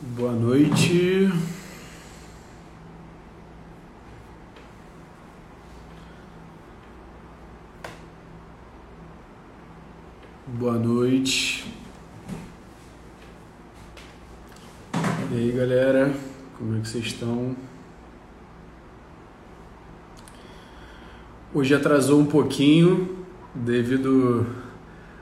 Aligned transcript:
Boa 0.00 0.30
noite. 0.30 1.28
Boa 10.46 10.74
noite. 10.74 11.74
E 15.32 15.34
aí, 15.34 15.50
galera? 15.50 16.14
Como 16.56 16.78
é 16.78 16.80
que 16.80 16.86
vocês 16.88 17.06
estão? 17.06 17.56
Hoje 21.52 21.74
atrasou 21.74 22.20
um 22.20 22.26
pouquinho 22.26 23.26
devido 23.52 24.46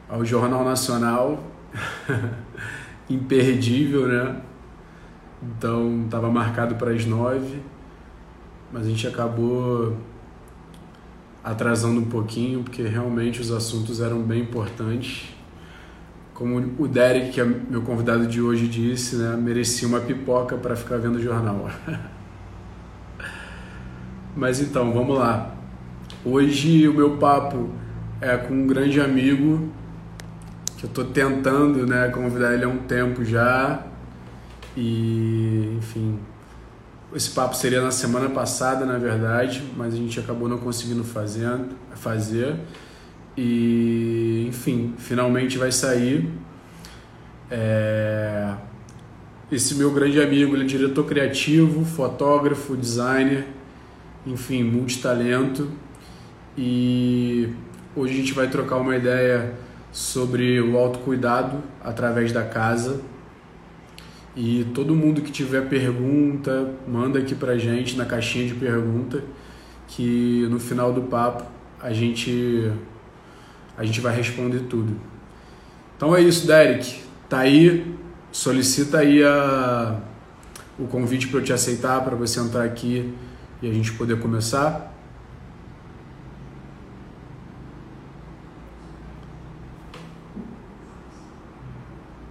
ao 0.06 0.22
Jornal 0.22 0.62
Nacional. 0.66 1.42
Imperdível, 3.08 4.06
né? 4.06 4.42
Então 5.42 6.04
estava 6.04 6.30
marcado 6.30 6.76
para 6.76 6.90
as 6.90 7.04
nove, 7.04 7.60
mas 8.72 8.86
a 8.86 8.88
gente 8.88 9.06
acabou 9.06 9.96
atrasando 11.44 12.00
um 12.00 12.06
pouquinho 12.06 12.64
porque 12.64 12.82
realmente 12.82 13.40
os 13.40 13.52
assuntos 13.52 14.00
eram 14.00 14.20
bem 14.20 14.42
importantes. 14.42 15.32
Como 16.34 16.74
o 16.78 16.88
Derek, 16.88 17.30
que 17.30 17.40
é 17.40 17.44
meu 17.44 17.82
convidado 17.82 18.26
de 18.26 18.42
hoje, 18.42 18.66
disse, 18.66 19.16
né, 19.16 19.36
merecia 19.36 19.86
uma 19.86 20.00
pipoca 20.00 20.56
para 20.56 20.74
ficar 20.76 20.98
vendo 20.98 21.16
o 21.16 21.22
jornal. 21.22 21.70
Mas 24.36 24.60
então, 24.60 24.92
vamos 24.92 25.18
lá. 25.18 25.54
Hoje 26.24 26.88
o 26.88 26.92
meu 26.92 27.16
papo 27.16 27.70
é 28.20 28.36
com 28.36 28.52
um 28.52 28.66
grande 28.66 29.00
amigo 29.00 29.70
que 30.76 30.84
eu 30.84 30.88
estou 30.88 31.04
tentando 31.04 31.86
né, 31.86 32.08
convidar 32.08 32.52
ele 32.52 32.64
há 32.64 32.68
um 32.68 32.78
tempo 32.78 33.24
já. 33.24 33.85
E, 34.76 35.74
enfim, 35.78 36.18
esse 37.14 37.30
papo 37.30 37.56
seria 37.56 37.80
na 37.80 37.90
semana 37.90 38.28
passada, 38.28 38.84
na 38.84 38.98
verdade, 38.98 39.62
mas 39.76 39.94
a 39.94 39.96
gente 39.96 40.20
acabou 40.20 40.48
não 40.48 40.58
conseguindo 40.58 41.02
fazendo, 41.02 41.74
fazer. 41.94 42.56
E, 43.36 44.44
enfim, 44.48 44.94
finalmente 44.98 45.56
vai 45.56 45.72
sair. 45.72 46.28
É... 47.50 48.54
Esse 49.50 49.76
meu 49.76 49.92
grande 49.92 50.20
amigo, 50.20 50.56
ele 50.56 50.64
é 50.64 50.66
diretor 50.66 51.04
criativo, 51.04 51.84
fotógrafo, 51.84 52.76
designer, 52.76 53.46
enfim, 54.26 54.64
multitalento. 54.64 55.70
E 56.58 57.48
hoje 57.94 58.14
a 58.14 58.16
gente 58.16 58.32
vai 58.32 58.48
trocar 58.48 58.76
uma 58.76 58.96
ideia 58.96 59.54
sobre 59.92 60.60
o 60.60 60.76
autocuidado 60.76 61.62
através 61.82 62.32
da 62.32 62.42
casa. 62.42 63.00
E 64.36 64.66
todo 64.74 64.94
mundo 64.94 65.22
que 65.22 65.32
tiver 65.32 65.66
pergunta, 65.66 66.74
manda 66.86 67.18
aqui 67.18 67.34
pra 67.34 67.56
gente 67.56 67.96
na 67.96 68.04
caixinha 68.04 68.46
de 68.46 68.54
pergunta, 68.54 69.24
que 69.88 70.46
no 70.50 70.60
final 70.60 70.92
do 70.92 71.02
papo 71.02 71.44
a 71.80 71.90
gente 71.92 72.70
a 73.78 73.84
gente 73.84 74.00
vai 74.00 74.14
responder 74.14 74.60
tudo. 74.68 74.94
Então 75.96 76.14
é 76.14 76.20
isso, 76.20 76.46
Derek. 76.46 77.02
Tá 77.28 77.40
aí, 77.40 77.96
solicita 78.30 78.98
aí 78.98 79.24
a, 79.24 79.98
o 80.78 80.86
convite 80.86 81.28
para 81.28 81.40
eu 81.40 81.44
te 81.44 81.52
aceitar, 81.52 82.04
para 82.04 82.14
você 82.14 82.38
entrar 82.38 82.64
aqui 82.64 83.14
e 83.62 83.70
a 83.70 83.72
gente 83.72 83.92
poder 83.92 84.20
começar. 84.20 84.92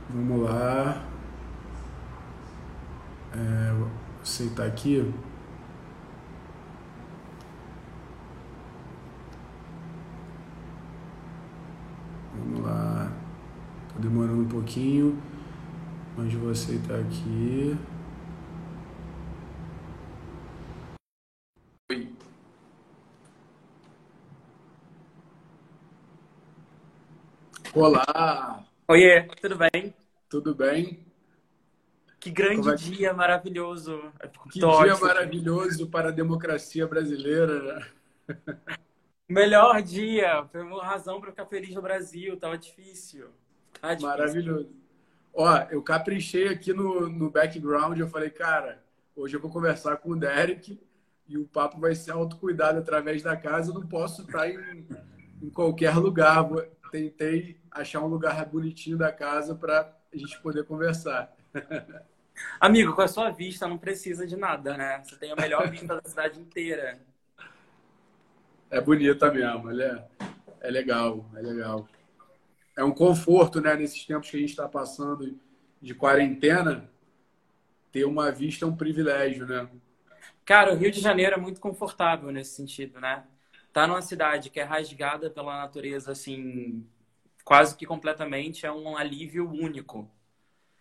Vamos 0.09 0.49
lá. 0.49 1.03
É, 3.33 3.73
vou 3.77 3.89
aceitar 4.35 4.65
aqui. 4.67 5.01
Vamos 12.33 12.61
lá. 12.61 13.11
Tá 13.93 13.99
demorando 13.99 14.41
um 14.41 14.47
pouquinho, 14.49 15.17
mas 16.17 16.33
vou 16.33 16.51
aceitar 16.51 16.99
aqui. 16.99 17.77
Oi. 21.91 22.01
Olá, 27.73 28.65
Oiê, 28.87 29.27
tudo 29.41 29.57
bem? 29.57 29.93
tudo 30.29 30.53
bem? 30.53 31.04
Que 32.25 32.31
grande 32.31 32.67
é 32.67 32.75
que- 32.75 32.89
dia 32.89 33.13
maravilhoso. 33.13 34.11
Que 34.51 34.59
torto. 34.59 34.83
dia 34.83 34.97
maravilhoso 34.97 35.87
para 35.91 36.09
a 36.09 36.11
democracia 36.11 36.87
brasileira. 36.87 37.61
né? 38.27 38.57
Melhor 39.29 39.79
dia. 39.83 40.43
Foi 40.51 40.63
uma 40.63 40.83
razão 40.83 41.21
para 41.21 41.29
ficar 41.29 41.45
feliz 41.45 41.75
no 41.75 41.83
Brasil. 41.83 42.35
Tava 42.35 42.57
difícil. 42.57 43.27
Tá 43.79 43.89
difícil. 43.89 44.09
Maravilhoso. 44.09 44.69
Ó, 45.35 45.55
eu 45.69 45.83
caprichei 45.83 46.47
aqui 46.47 46.73
no, 46.73 47.07
no 47.07 47.29
background. 47.29 47.99
Eu 47.99 48.07
falei, 48.07 48.31
cara, 48.31 48.83
hoje 49.15 49.35
eu 49.35 49.39
vou 49.39 49.51
conversar 49.51 49.97
com 49.97 50.09
o 50.09 50.15
Derek 50.19 50.79
e 51.27 51.37
o 51.37 51.45
papo 51.45 51.79
vai 51.79 51.93
ser 51.93 52.09
autocuidado 52.09 52.79
através 52.79 53.21
da 53.21 53.37
casa. 53.37 53.69
Eu 53.69 53.75
não 53.75 53.85
posso 53.85 54.23
estar 54.23 54.49
em, 54.49 54.83
em 55.43 55.49
qualquer 55.51 55.95
lugar. 55.95 56.43
Tentei 56.91 57.59
achar 57.69 58.01
um 58.01 58.07
lugar 58.07 58.43
bonitinho 58.47 58.97
da 58.97 59.11
casa 59.11 59.53
para 59.53 59.95
a 60.11 60.17
gente 60.17 60.41
poder 60.41 60.63
conversar. 60.65 61.31
Amigo, 62.59 62.93
com 62.93 63.01
a 63.01 63.07
sua 63.07 63.29
vista 63.29 63.67
não 63.67 63.77
precisa 63.77 64.25
de 64.25 64.35
nada, 64.35 64.77
né? 64.77 65.01
Você 65.03 65.15
tem 65.15 65.31
a 65.31 65.35
melhor 65.35 65.67
vista 65.71 65.99
da 66.01 66.09
cidade 66.09 66.39
inteira. 66.39 66.99
É 68.69 68.81
bonita 68.81 69.31
mesmo, 69.31 69.71
ele 69.71 69.83
é, 69.83 70.05
é 70.61 70.69
legal, 70.69 71.25
é 71.35 71.41
legal. 71.41 71.87
É 72.77 72.83
um 72.83 72.91
conforto, 72.91 73.61
né, 73.61 73.75
nesses 73.75 74.05
tempos 74.05 74.29
que 74.29 74.37
a 74.37 74.39
gente 74.39 74.49
está 74.49 74.67
passando 74.67 75.39
de 75.81 75.93
quarentena, 75.93 76.89
ter 77.91 78.05
uma 78.05 78.31
vista 78.31 78.65
é 78.65 78.67
um 78.67 78.75
privilégio, 78.75 79.45
né? 79.45 79.69
Cara, 80.43 80.73
o 80.73 80.77
Rio 80.77 80.91
de 80.91 80.99
Janeiro 80.99 81.35
é 81.35 81.37
muito 81.37 81.61
confortável 81.61 82.31
nesse 82.31 82.55
sentido, 82.55 82.99
né? 82.99 83.23
Tá 83.71 83.87
numa 83.87 84.01
cidade 84.01 84.49
que 84.49 84.59
é 84.59 84.63
rasgada 84.63 85.29
pela 85.29 85.57
natureza, 85.57 86.11
assim, 86.11 86.85
quase 87.43 87.75
que 87.75 87.85
completamente, 87.85 88.65
é 88.65 88.71
um 88.71 88.97
alívio 88.97 89.49
único. 89.49 90.09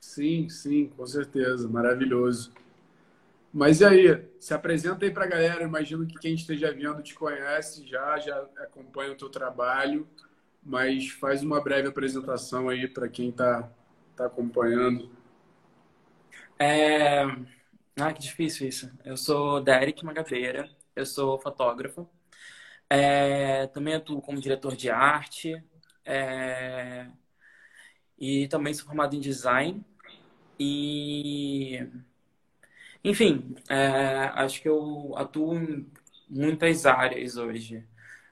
Sim, 0.06 0.48
sim, 0.48 0.86
com 0.88 1.06
certeza, 1.06 1.68
maravilhoso. 1.68 2.52
Mas 3.52 3.80
e 3.80 3.84
aí, 3.84 4.24
se 4.40 4.52
apresenta 4.52 5.04
aí 5.04 5.10
para 5.12 5.24
a 5.24 5.28
galera. 5.28 5.62
Imagino 5.62 6.06
que 6.06 6.18
quem 6.18 6.34
esteja 6.34 6.72
vendo 6.72 7.02
te 7.02 7.14
conhece 7.14 7.86
já, 7.86 8.18
já 8.18 8.36
acompanha 8.58 9.12
o 9.12 9.16
teu 9.16 9.28
trabalho, 9.28 10.06
mas 10.62 11.08
faz 11.10 11.42
uma 11.42 11.60
breve 11.62 11.88
apresentação 11.88 12.68
aí 12.68 12.88
para 12.88 13.08
quem 13.08 13.28
está 13.30 13.70
tá 14.16 14.26
acompanhando. 14.26 15.08
É... 16.58 17.22
Ah, 18.00 18.12
que 18.12 18.20
difícil 18.20 18.68
isso. 18.68 18.90
Eu 19.04 19.16
sou 19.16 19.60
Derek 19.62 20.04
Magabeira, 20.04 20.68
eu 20.96 21.06
sou 21.06 21.38
fotógrafo. 21.38 22.08
É, 22.90 23.66
também 23.68 23.94
atuo 23.94 24.22
como 24.22 24.40
diretor 24.40 24.76
de 24.76 24.90
arte. 24.90 25.54
é, 26.04 27.08
E 28.18 28.48
também 28.48 28.72
sou 28.74 28.86
formado 28.86 29.14
em 29.14 29.20
design. 29.20 29.84
E, 30.58 31.78
enfim, 33.02 33.54
é, 33.68 34.30
acho 34.34 34.60
que 34.62 34.68
eu 34.68 35.14
atuo 35.16 35.54
em 35.56 35.86
muitas 36.28 36.86
áreas 36.86 37.36
hoje. 37.36 37.84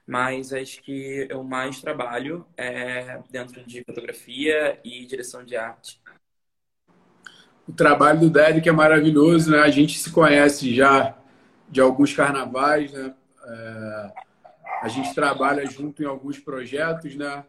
Mas 0.05 0.51
acho 0.51 0.81
que 0.81 1.27
eu 1.29 1.43
mais 1.43 1.79
trabalho 1.79 2.45
é 2.57 3.19
dentro 3.29 3.63
de 3.65 3.83
fotografia 3.85 4.79
e 4.83 5.05
direção 5.05 5.45
de 5.45 5.55
arte. 5.55 6.01
O 7.67 7.71
trabalho 7.71 8.19
do 8.19 8.29
Derek 8.29 8.67
é 8.67 8.71
maravilhoso, 8.71 9.51
né? 9.51 9.59
A 9.59 9.69
gente 9.69 9.97
se 9.97 10.11
conhece 10.11 10.73
já 10.75 11.15
de 11.69 11.79
alguns 11.79 12.13
carnavais, 12.13 12.91
né? 12.91 13.13
É, 13.45 14.11
a 14.81 14.87
gente 14.89 15.13
trabalha 15.15 15.65
junto 15.65 16.03
em 16.03 16.05
alguns 16.05 16.39
projetos, 16.39 17.15
né? 17.15 17.45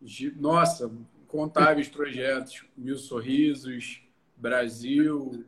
De- 0.00 0.32
nossa, 0.32 0.90
incontáveis 1.22 1.88
projetos, 1.88 2.64
Mil 2.76 2.96
Sorrisos, 2.96 4.02
Brasil. 4.40 5.44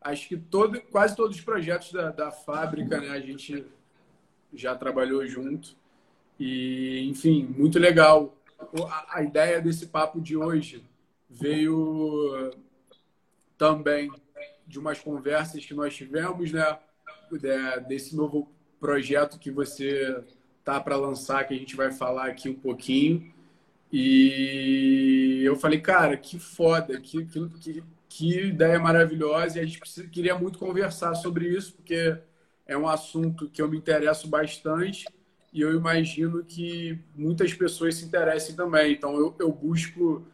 Acho 0.00 0.28
que 0.28 0.36
todo, 0.36 0.80
quase 0.90 1.16
todos 1.16 1.36
os 1.36 1.42
projetos 1.42 1.92
da, 1.92 2.10
da 2.10 2.30
fábrica, 2.30 3.00
né? 3.00 3.10
A 3.10 3.20
gente 3.20 3.64
já 4.52 4.74
trabalhou 4.76 5.26
junto. 5.26 5.76
E, 6.38 7.06
enfim, 7.08 7.44
muito 7.56 7.78
legal. 7.78 8.36
A, 8.88 9.18
a 9.18 9.22
ideia 9.22 9.60
desse 9.60 9.86
papo 9.86 10.20
de 10.20 10.36
hoje 10.36 10.84
veio 11.28 12.52
também 13.56 14.10
de 14.66 14.78
umas 14.78 15.00
conversas 15.00 15.64
que 15.64 15.74
nós 15.74 15.94
tivemos, 15.94 16.52
né? 16.52 16.78
De- 17.30 17.80
Desse 17.88 18.14
novo 18.16 18.48
projeto 18.80 19.38
que 19.38 19.50
você 19.50 20.22
tá 20.64 20.80
para 20.80 20.96
lançar, 20.96 21.46
que 21.46 21.54
a 21.54 21.58
gente 21.58 21.74
vai 21.74 21.90
falar 21.90 22.26
aqui 22.28 22.48
um 22.48 22.54
pouquinho. 22.54 23.32
E 23.92 25.40
eu 25.44 25.56
falei, 25.56 25.80
cara, 25.80 26.16
que 26.16 26.38
foda, 26.38 27.00
que, 27.00 27.24
que, 27.24 27.48
que 27.48 27.84
que 28.18 28.48
ideia 28.48 28.80
maravilhosa 28.80 29.58
e 29.58 29.60
a 29.60 29.64
gente 29.64 29.78
precisa, 29.78 30.08
queria 30.08 30.36
muito 30.36 30.58
conversar 30.58 31.14
sobre 31.14 31.46
isso, 31.46 31.74
porque 31.74 32.18
é 32.66 32.76
um 32.76 32.88
assunto 32.88 33.48
que 33.48 33.62
eu 33.62 33.68
me 33.68 33.78
interesso 33.78 34.26
bastante 34.26 35.06
e 35.52 35.60
eu 35.60 35.72
imagino 35.72 36.44
que 36.44 36.98
muitas 37.14 37.54
pessoas 37.54 37.94
se 37.94 38.04
interessem 38.04 38.56
também. 38.56 38.92
Então, 38.92 39.14
eu, 39.16 39.36
eu 39.38 39.52
busco 39.52 40.26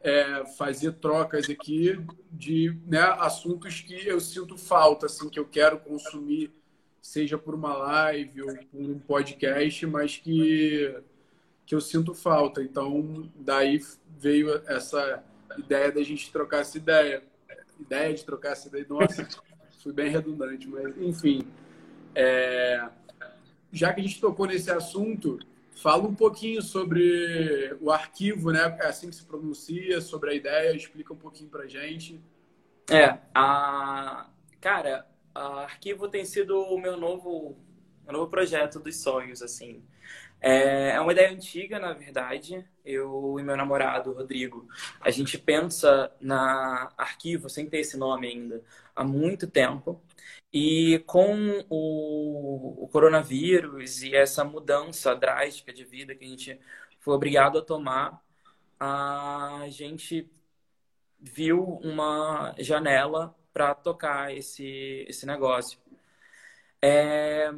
é, 0.00 0.44
fazer 0.56 0.92
trocas 0.92 1.50
aqui 1.50 1.98
de 2.30 2.78
né, 2.86 3.00
assuntos 3.18 3.80
que 3.80 4.06
eu 4.06 4.20
sinto 4.20 4.56
falta, 4.56 5.06
assim, 5.06 5.28
que 5.28 5.40
eu 5.40 5.44
quero 5.44 5.80
consumir, 5.80 6.52
seja 7.02 7.36
por 7.36 7.56
uma 7.56 7.76
live 7.76 8.42
ou 8.42 8.56
por 8.70 8.80
um 8.80 8.98
podcast, 9.00 9.84
mas 9.88 10.18
que, 10.18 10.96
que 11.66 11.74
eu 11.74 11.80
sinto 11.80 12.14
falta. 12.14 12.62
Então, 12.62 13.28
daí 13.34 13.80
veio 14.20 14.62
essa 14.68 15.24
ideia 15.58 15.90
da 15.90 16.02
gente 16.02 16.30
trocar 16.30 16.60
essa 16.60 16.76
ideia. 16.76 17.22
Ideia 17.78 18.14
de 18.14 18.24
trocar 18.24 18.52
essa 18.52 18.68
ideia. 18.68 18.86
Nossa, 18.88 19.26
fui 19.82 19.92
bem 19.92 20.10
redundante, 20.10 20.68
mas 20.68 20.96
enfim. 20.98 21.46
É... 22.14 22.88
Já 23.72 23.92
que 23.92 24.00
a 24.00 24.04
gente 24.04 24.20
tocou 24.20 24.46
nesse 24.46 24.70
assunto, 24.70 25.38
Fala 25.74 26.04
um 26.04 26.14
pouquinho 26.14 26.62
sobre 26.62 27.76
o 27.80 27.90
arquivo, 27.90 28.52
né? 28.52 28.76
É 28.80 28.86
assim 28.86 29.10
que 29.10 29.16
se 29.16 29.24
pronuncia, 29.24 30.00
sobre 30.00 30.30
a 30.30 30.34
ideia, 30.34 30.74
explica 30.74 31.12
um 31.12 31.16
pouquinho 31.16 31.50
pra 31.50 31.66
gente. 31.66 32.20
É, 32.88 33.18
a... 33.34 34.28
cara, 34.60 35.06
a 35.34 35.62
arquivo 35.62 36.08
tem 36.08 36.24
sido 36.24 36.56
o 36.56 36.78
meu 36.78 36.96
novo, 36.96 37.58
meu 38.04 38.12
novo 38.12 38.30
projeto 38.30 38.78
dos 38.78 39.02
sonhos, 39.02 39.42
assim. 39.42 39.82
É, 40.46 40.90
é 40.90 41.00
uma 41.00 41.12
ideia 41.12 41.30
antiga, 41.30 41.78
na 41.78 41.94
verdade. 41.94 42.62
Eu 42.84 43.38
e 43.40 43.42
meu 43.42 43.56
namorado, 43.56 44.12
Rodrigo, 44.12 44.68
a 45.00 45.10
gente 45.10 45.38
pensa 45.38 46.14
na 46.20 46.92
arquivo, 46.98 47.48
sem 47.48 47.66
ter 47.66 47.78
esse 47.78 47.96
nome 47.96 48.28
ainda, 48.28 48.62
há 48.94 49.02
muito 49.02 49.46
tempo. 49.50 50.02
E 50.52 51.02
com 51.06 51.64
o, 51.70 52.84
o, 52.84 52.88
coronavírus 52.88 54.02
e 54.02 54.14
essa 54.14 54.44
mudança 54.44 55.14
drástica 55.16 55.72
de 55.72 55.84
vida 55.84 56.14
que 56.14 56.24
a 56.24 56.28
gente 56.28 56.60
foi 57.00 57.14
obrigado 57.14 57.58
a 57.58 57.62
tomar, 57.62 58.22
a 58.78 59.64
gente 59.68 60.30
viu 61.18 61.64
uma 61.82 62.54
janela 62.58 63.34
para 63.52 63.74
tocar 63.74 64.34
esse, 64.36 65.06
esse 65.08 65.26
negócio. 65.26 65.78
É, 66.82 67.50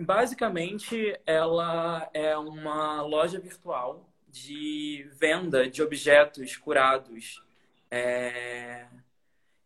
basicamente, 0.00 1.18
ela 1.26 2.08
é 2.12 2.36
uma 2.36 3.02
loja 3.02 3.38
virtual 3.38 4.08
de 4.28 5.08
venda 5.18 5.68
de 5.68 5.82
objetos 5.82 6.56
curados. 6.56 7.42
É, 7.90 8.86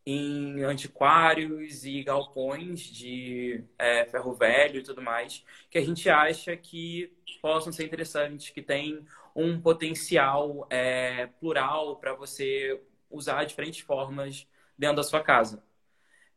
em 0.06 0.62
antiquários 0.62 1.84
e 1.84 2.02
galpões 2.02 2.80
de 2.80 3.64
é, 3.78 4.04
ferro 4.06 4.34
velho 4.34 4.80
e 4.80 4.82
tudo 4.82 5.00
mais, 5.00 5.44
que 5.70 5.78
a 5.78 5.84
gente 5.84 6.08
acha 6.10 6.56
que 6.56 7.12
possam 7.40 7.72
ser 7.72 7.84
interessantes, 7.84 8.50
que 8.50 8.62
tem 8.62 9.06
um 9.34 9.60
potencial 9.60 10.66
é, 10.70 11.26
plural 11.40 11.96
para 11.96 12.14
você 12.14 12.80
usar 13.10 13.44
diferentes 13.44 13.80
formas 13.80 14.46
dentro 14.76 14.96
da 14.96 15.02
sua 15.02 15.22
casa. 15.22 15.62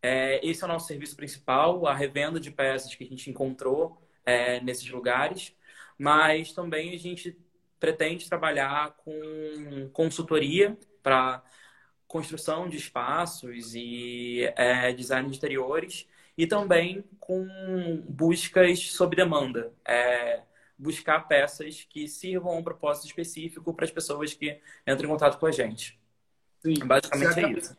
É, 0.02 0.46
esse 0.46 0.64
é 0.64 0.66
o 0.66 0.68
nosso 0.68 0.88
serviço 0.88 1.16
principal, 1.16 1.86
a 1.88 1.94
revenda 1.94 2.40
de 2.40 2.52
peças 2.52 2.94
que 2.94 3.04
a 3.04 3.08
gente 3.08 3.30
encontrou 3.30 4.02
é, 4.26 4.60
nesses 4.62 4.90
lugares, 4.90 5.56
mas 5.98 6.54
também 6.54 6.94
a 6.94 6.98
gente 6.98 7.38
pretende 7.80 8.28
trabalhar 8.28 8.96
com 8.98 9.90
consultoria 9.94 10.78
para 11.02 11.44
construção 12.08 12.70
de 12.70 12.78
espaços 12.78 13.76
e 13.76 14.44
é, 14.56 14.92
design 14.94 15.30
de 15.30 15.38
interiores 15.38 16.08
e 16.38 16.48
também 16.48 17.04
com 17.20 17.46
buscas 18.08 18.80
sob 18.92 19.16
demanda. 19.16 19.74
É, 19.86 20.42
buscar 20.78 21.28
peças 21.28 21.88
que 21.90 22.08
sirvam 22.08 22.54
a 22.54 22.56
um 22.58 22.64
propósito 22.64 23.08
específico 23.08 23.74
para 23.74 23.86
as 23.86 23.92
pessoas 23.92 24.34
que 24.34 24.62
entram 24.88 25.06
em 25.06 25.12
contato 25.12 25.40
com 25.40 25.48
a 25.48 25.52
gente. 25.52 26.00
Sim. 26.60 26.76
Basicamente 26.86 27.34
você 27.34 27.46
é 27.46 27.52
isso. 27.52 27.78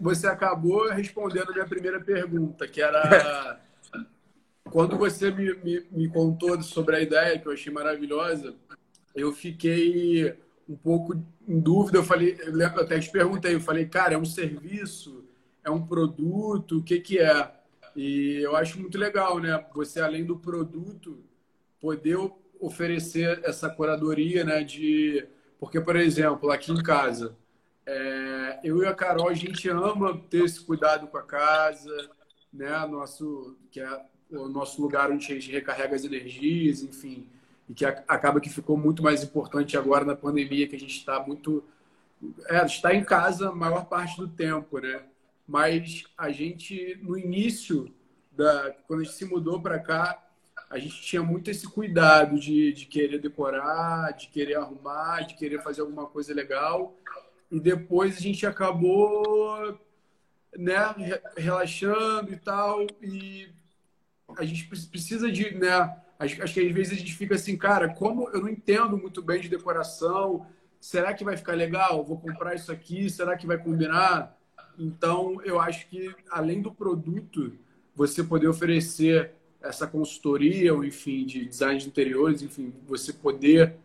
Você 0.00 0.26
acabou 0.26 0.88
respondendo 0.90 1.50
a 1.50 1.52
minha 1.52 1.66
primeira 1.66 1.98
pergunta, 1.98 2.68
que 2.68 2.82
era 2.82 3.58
quando 4.70 4.98
você 4.98 5.30
me, 5.30 5.54
me, 5.54 5.86
me 5.90 6.08
contou 6.08 6.60
sobre 6.62 6.96
a 6.96 7.00
ideia, 7.00 7.38
que 7.38 7.48
eu 7.48 7.52
achei 7.52 7.72
maravilhosa, 7.72 8.54
eu 9.14 9.32
fiquei 9.32 10.34
um 10.68 10.76
pouco 10.76 11.14
em 11.48 11.60
dúvida. 11.60 11.98
Eu 11.98 12.04
falei, 12.04 12.36
eu 12.40 12.66
até 12.66 12.98
te 12.98 13.10
perguntei, 13.10 13.54
eu 13.54 13.60
falei, 13.60 13.86
cara, 13.86 14.14
é 14.14 14.18
um 14.18 14.24
serviço, 14.24 15.24
é 15.64 15.70
um 15.70 15.86
produto, 15.86 16.78
o 16.78 16.82
que 16.82 17.00
que 17.00 17.18
é? 17.18 17.50
E 17.96 18.40
eu 18.42 18.56
acho 18.56 18.78
muito 18.80 18.98
legal, 18.98 19.38
né? 19.38 19.64
Você 19.74 20.00
além 20.00 20.24
do 20.24 20.36
produto 20.36 21.24
poder 21.80 22.18
oferecer 22.60 23.40
essa 23.44 23.70
curadoria, 23.70 24.44
né? 24.44 24.62
De 24.62 25.26
porque, 25.58 25.80
por 25.80 25.96
exemplo, 25.96 26.50
aqui 26.50 26.72
em 26.72 26.82
casa, 26.82 27.34
é... 27.86 28.60
eu 28.64 28.82
e 28.82 28.86
a 28.86 28.94
Carol 28.94 29.28
a 29.28 29.34
gente 29.34 29.68
ama 29.68 30.20
ter 30.30 30.44
esse 30.44 30.60
cuidado 30.60 31.06
com 31.06 31.16
a 31.16 31.22
casa, 31.22 32.10
né? 32.52 32.86
Nosso 32.86 33.56
que 33.70 33.80
é 33.80 34.00
o 34.30 34.48
nosso 34.48 34.80
lugar 34.80 35.10
onde 35.10 35.24
a 35.30 35.34
gente 35.34 35.52
recarrega 35.52 35.94
as 35.94 36.04
energias, 36.04 36.82
enfim 36.82 37.28
e 37.68 37.74
que 37.74 37.84
acaba 37.84 38.40
que 38.40 38.50
ficou 38.50 38.76
muito 38.76 39.02
mais 39.02 39.22
importante 39.22 39.76
agora 39.76 40.04
na 40.04 40.14
pandemia, 40.14 40.68
que 40.68 40.76
a 40.76 40.80
gente 40.80 40.96
está 40.96 41.20
muito. 41.20 41.64
É, 42.48 42.64
está 42.64 42.94
em 42.94 43.04
casa 43.04 43.48
a 43.48 43.54
maior 43.54 43.86
parte 43.86 44.16
do 44.16 44.28
tempo, 44.28 44.78
né? 44.78 45.02
Mas 45.46 46.04
a 46.16 46.30
gente, 46.30 46.98
no 47.02 47.18
início, 47.18 47.92
da, 48.32 48.74
quando 48.86 49.00
a 49.00 49.04
gente 49.04 49.16
se 49.16 49.24
mudou 49.24 49.60
para 49.60 49.78
cá, 49.78 50.22
a 50.70 50.78
gente 50.78 51.02
tinha 51.02 51.22
muito 51.22 51.50
esse 51.50 51.68
cuidado 51.68 52.38
de, 52.38 52.72
de 52.72 52.86
querer 52.86 53.18
decorar, 53.18 54.12
de 54.12 54.28
querer 54.28 54.56
arrumar, 54.56 55.26
de 55.26 55.34
querer 55.34 55.62
fazer 55.62 55.82
alguma 55.82 56.06
coisa 56.06 56.32
legal. 56.32 56.96
E 57.54 57.60
depois 57.60 58.16
a 58.16 58.20
gente 58.20 58.44
acabou 58.44 59.78
né, 60.56 60.76
relaxando 61.36 62.32
e 62.32 62.36
tal. 62.36 62.84
E 63.00 63.48
a 64.36 64.44
gente 64.44 64.66
precisa 64.66 65.30
de. 65.30 65.54
Né, 65.54 65.70
Acho, 66.18 66.34
que 66.36 66.42
às 66.42 66.52
vezes 66.52 66.92
a 66.92 66.96
gente 66.96 67.14
fica 67.14 67.36
assim, 67.36 67.56
cara, 67.56 67.94
como 67.94 68.28
eu 68.30 68.40
não 68.40 68.48
entendo 68.48 68.98
muito 68.98 69.22
bem 69.22 69.40
de 69.40 69.48
decoração, 69.48 70.46
será 70.80 71.14
que 71.14 71.22
vai 71.22 71.36
ficar 71.36 71.54
legal? 71.54 72.04
Vou 72.04 72.18
comprar 72.18 72.56
isso 72.56 72.72
aqui, 72.72 73.08
será 73.08 73.36
que 73.36 73.46
vai 73.46 73.58
combinar? 73.58 74.36
Então, 74.76 75.40
eu 75.44 75.60
acho 75.60 75.86
que 75.88 76.12
além 76.30 76.60
do 76.60 76.72
produto, 76.72 77.56
você 77.94 78.24
poder 78.24 78.48
oferecer 78.48 79.32
essa 79.62 79.86
consultoria, 79.86 80.74
ou 80.74 80.84
enfim, 80.84 81.24
de 81.24 81.44
design 81.44 81.78
de 81.78 81.86
interiores, 81.86 82.42
enfim, 82.42 82.72
você 82.86 83.12
poder, 83.12 83.76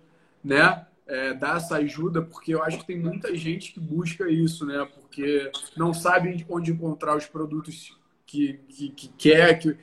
né, 0.43 0.87
é, 1.09 1.33
dar 1.33 1.57
essa 1.57 1.75
ajuda, 1.77 2.21
porque 2.21 2.53
eu 2.53 2.63
acho 2.63 2.79
que 2.79 2.87
tem 2.87 2.99
muita 2.99 3.35
gente 3.35 3.73
que 3.73 3.79
busca 3.79 4.29
isso, 4.29 4.65
né, 4.65 4.87
porque 4.93 5.51
não 5.75 5.93
sabe 5.93 6.45
onde 6.47 6.71
encontrar 6.71 7.17
os 7.17 7.25
produtos 7.25 7.97
que, 8.25 8.59
que, 8.69 8.89
que 8.89 9.07
quer, 9.17 9.57
que, 9.57 9.75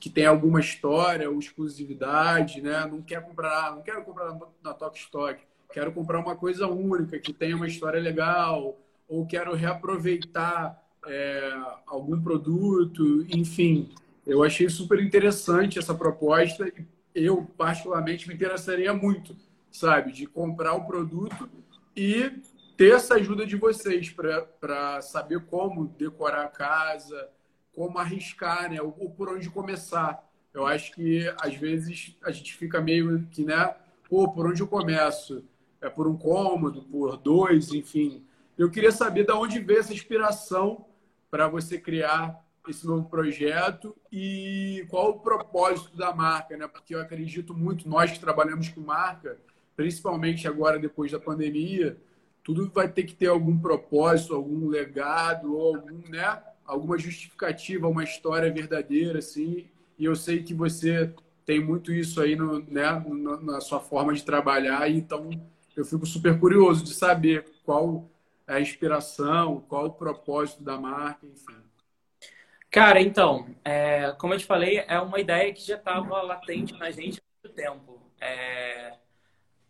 que 0.00 0.10
tem 0.10 0.26
alguma 0.26 0.58
história 0.58 1.30
ou 1.30 1.38
exclusividade, 1.38 2.60
né? 2.60 2.84
Não 2.86 3.00
quer 3.00 3.22
comprar, 3.22 3.74
não 3.74 3.82
quero 3.82 4.02
comprar 4.02 4.36
na 4.62 4.74
Tok 4.74 4.98
Stock, 4.98 5.40
quero 5.72 5.92
comprar 5.92 6.18
uma 6.18 6.34
coisa 6.34 6.66
única 6.66 7.18
que 7.18 7.32
tenha 7.32 7.54
uma 7.54 7.68
história 7.68 8.00
legal 8.00 8.76
ou 9.08 9.24
quero 9.24 9.54
reaproveitar 9.54 10.82
é, 11.06 11.52
algum 11.86 12.20
produto, 12.20 13.24
enfim. 13.30 13.90
Eu 14.26 14.42
achei 14.42 14.68
super 14.68 15.00
interessante 15.00 15.78
essa 15.78 15.94
proposta 15.94 16.66
e 17.14 17.24
eu 17.24 17.46
particularmente 17.56 18.26
me 18.26 18.34
interessaria 18.34 18.92
muito, 18.92 19.36
sabe, 19.74 20.12
de 20.12 20.24
comprar 20.24 20.74
o 20.74 20.86
produto 20.86 21.50
e 21.96 22.30
ter 22.76 22.94
essa 22.94 23.14
ajuda 23.14 23.44
de 23.44 23.56
vocês 23.56 24.08
para 24.08 25.02
saber 25.02 25.44
como 25.46 25.88
decorar 25.98 26.44
a 26.44 26.48
casa, 26.48 27.28
como 27.74 27.98
arriscar, 27.98 28.70
né? 28.70 28.80
Ou, 28.80 29.10
por 29.10 29.28
onde 29.28 29.50
começar. 29.50 30.24
Eu 30.52 30.64
acho 30.64 30.92
que 30.92 31.28
às 31.40 31.56
vezes 31.56 32.16
a 32.22 32.30
gente 32.30 32.54
fica 32.54 32.80
meio 32.80 33.26
que, 33.32 33.44
né? 33.44 33.74
Pô, 34.08 34.30
por 34.30 34.46
onde 34.46 34.62
eu 34.62 34.68
começo? 34.68 35.44
É 35.80 35.90
por 35.90 36.06
um 36.06 36.16
cômodo, 36.16 36.82
por 36.84 37.16
dois, 37.16 37.72
enfim. 37.72 38.24
Eu 38.56 38.70
queria 38.70 38.92
saber 38.92 39.26
de 39.26 39.32
onde 39.32 39.58
veio 39.58 39.80
essa 39.80 39.92
inspiração 39.92 40.86
para 41.32 41.48
você 41.48 41.78
criar 41.78 42.40
esse 42.68 42.86
novo 42.86 43.08
projeto 43.08 43.94
e 44.10 44.86
qual 44.88 45.10
o 45.10 45.18
propósito 45.18 45.96
da 45.96 46.14
marca, 46.14 46.56
né? 46.56 46.68
Porque 46.68 46.94
eu 46.94 47.00
acredito 47.00 47.52
muito, 47.52 47.88
nós 47.88 48.12
que 48.12 48.20
trabalhamos 48.20 48.68
com 48.68 48.80
marca, 48.80 49.36
principalmente 49.76 50.46
agora 50.46 50.78
depois 50.78 51.10
da 51.12 51.18
pandemia, 51.18 51.96
tudo 52.42 52.70
vai 52.72 52.88
ter 52.88 53.04
que 53.04 53.14
ter 53.14 53.28
algum 53.28 53.58
propósito, 53.58 54.34
algum 54.34 54.68
legado, 54.68 55.56
ou 55.56 55.76
algum, 55.76 56.08
né? 56.08 56.42
alguma 56.64 56.98
justificativa, 56.98 57.88
uma 57.88 58.04
história 58.04 58.52
verdadeira, 58.52 59.18
assim. 59.18 59.68
E 59.98 60.04
eu 60.04 60.16
sei 60.16 60.42
que 60.42 60.54
você 60.54 61.12
tem 61.44 61.62
muito 61.62 61.92
isso 61.92 62.20
aí 62.20 62.36
no, 62.36 62.60
né, 62.60 63.04
na 63.42 63.60
sua 63.60 63.80
forma 63.80 64.14
de 64.14 64.24
trabalhar, 64.24 64.90
então 64.90 65.30
eu 65.76 65.84
fico 65.84 66.06
super 66.06 66.38
curioso 66.38 66.84
de 66.84 66.94
saber 66.94 67.44
qual 67.64 68.08
a 68.46 68.60
inspiração, 68.60 69.62
qual 69.68 69.86
o 69.86 69.92
propósito 69.92 70.62
da 70.62 70.78
marca, 70.78 71.26
enfim. 71.26 71.56
Cara, 72.70 73.00
então, 73.00 73.46
é, 73.64 74.12
como 74.18 74.34
eu 74.34 74.38
te 74.38 74.46
falei, 74.46 74.84
é 74.88 74.98
uma 74.98 75.20
ideia 75.20 75.52
que 75.52 75.62
já 75.62 75.76
estava 75.76 76.22
latente 76.22 76.74
na 76.74 76.90
gente 76.90 77.20
há 77.20 77.48
muito 77.48 77.54
tempo. 77.54 78.00
É, 78.20 78.94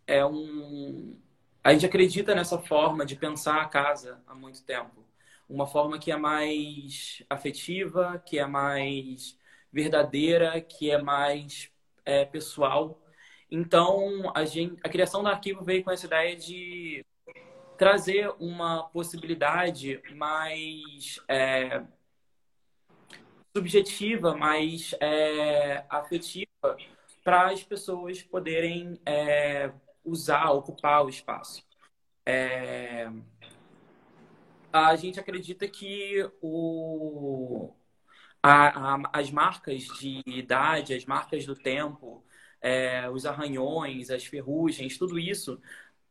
é 0.07 0.25
um, 0.25 1.19
a 1.63 1.73
gente 1.73 1.85
acredita 1.85 2.35
nessa 2.35 2.59
forma 2.59 3.05
de 3.05 3.15
pensar 3.15 3.61
a 3.61 3.67
casa 3.67 4.21
há 4.27 4.35
muito 4.35 4.63
tempo. 4.63 5.03
Uma 5.49 5.65
forma 5.65 5.97
que 5.97 6.11
é 6.11 6.17
mais 6.17 7.23
afetiva, 7.29 8.21
que 8.25 8.37
é 8.37 8.45
mais 8.45 9.37
verdadeira, 9.71 10.61
que 10.61 10.91
é 10.91 11.01
mais 11.01 11.71
é, 12.05 12.23
pessoal. 12.25 13.01
Então, 13.49 14.31
a, 14.35 14.45
gente, 14.45 14.79
a 14.83 14.89
criação 14.89 15.23
do 15.23 15.29
arquivo 15.29 15.63
veio 15.63 15.83
com 15.83 15.91
essa 15.91 16.05
ideia 16.05 16.35
de 16.35 17.05
trazer 17.77 18.33
uma 18.39 18.83
possibilidade 18.89 20.01
mais 20.15 21.19
é, 21.27 21.83
subjetiva, 23.55 24.35
mais 24.35 24.93
é, 24.99 25.83
afetiva 25.89 26.77
para 27.23 27.49
as 27.49 27.63
pessoas 27.63 28.21
poderem 28.21 28.99
é, 29.05 29.71
usar, 30.05 30.51
ocupar 30.51 31.05
o 31.05 31.09
espaço. 31.09 31.63
É, 32.25 33.09
a 34.71 34.95
gente 34.95 35.19
acredita 35.19 35.67
que 35.67 36.29
o, 36.41 37.73
a, 38.41 38.95
a, 38.95 39.01
as 39.13 39.31
marcas 39.31 39.83
de 39.83 40.21
idade, 40.25 40.93
as 40.93 41.05
marcas 41.05 41.45
do 41.45 41.55
tempo, 41.55 42.23
é, 42.61 43.09
os 43.09 43.25
arranhões, 43.25 44.09
as 44.09 44.25
ferrugens, 44.25 44.97
tudo 44.97 45.19
isso 45.19 45.61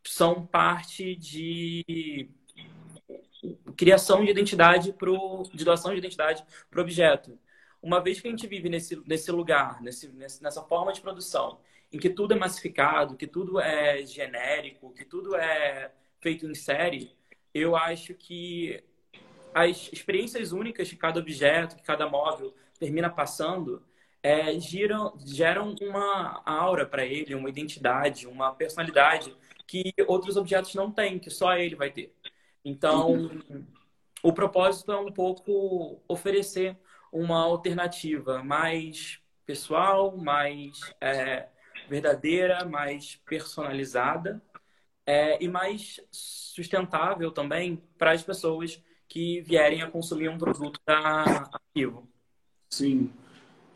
são 0.06 0.46
parte 0.46 1.16
de 1.16 2.28
criação 3.76 4.24
de 4.24 4.30
identidade 4.30 4.92
pro, 4.92 5.42
de 5.52 5.64
doação 5.64 5.92
de 5.92 5.98
identidade 5.98 6.44
para 6.70 6.78
o 6.80 6.82
objeto. 6.82 7.38
Uma 7.82 8.00
vez 8.02 8.20
que 8.20 8.28
a 8.28 8.30
gente 8.30 8.46
vive 8.46 8.68
nesse, 8.68 8.96
nesse 9.06 9.30
lugar, 9.30 9.82
nesse, 9.82 10.08
nessa 10.08 10.62
forma 10.62 10.92
de 10.92 11.00
produção, 11.00 11.60
em 11.92 11.98
que 11.98 12.10
tudo 12.10 12.34
é 12.34 12.36
massificado, 12.36 13.16
que 13.16 13.26
tudo 13.26 13.60
é 13.60 14.04
genérico, 14.04 14.92
que 14.92 15.04
tudo 15.04 15.36
é 15.36 15.92
feito 16.20 16.46
em 16.46 16.54
série, 16.54 17.12
eu 17.52 17.76
acho 17.76 18.14
que 18.14 18.82
as 19.54 19.90
experiências 19.92 20.52
únicas 20.52 20.88
que 20.88 20.96
cada 20.96 21.20
objeto, 21.20 21.76
que 21.76 21.82
cada 21.82 22.08
móvel 22.08 22.54
termina 22.78 23.08
passando, 23.08 23.82
é, 24.22 24.58
giram, 24.58 25.14
geram 25.24 25.74
uma 25.80 26.42
aura 26.44 26.86
para 26.86 27.04
ele, 27.04 27.34
uma 27.34 27.48
identidade, 27.48 28.26
uma 28.26 28.52
personalidade 28.52 29.36
que 29.66 29.92
outros 30.08 30.36
objetos 30.36 30.74
não 30.74 30.90
têm, 30.90 31.18
que 31.18 31.30
só 31.30 31.54
ele 31.56 31.76
vai 31.76 31.90
ter. 31.90 32.12
Então, 32.64 33.30
o 34.22 34.32
propósito 34.32 34.90
é 34.90 34.98
um 34.98 35.12
pouco 35.12 36.02
oferecer 36.08 36.76
uma 37.12 37.42
alternativa 37.42 38.42
mais 38.42 39.20
pessoal, 39.44 40.16
mais 40.16 40.80
é, 41.00 41.48
verdadeira, 41.88 42.64
mais 42.64 43.16
personalizada 43.26 44.42
é, 45.06 45.42
e 45.42 45.48
mais 45.48 46.00
sustentável 46.10 47.30
também 47.30 47.82
para 47.98 48.12
as 48.12 48.22
pessoas 48.22 48.82
que 49.08 49.40
vierem 49.42 49.82
a 49.82 49.90
consumir 49.90 50.28
um 50.28 50.38
produto 50.38 50.80
da 50.86 51.50
Arquivo. 51.52 52.08
Sim. 52.70 53.12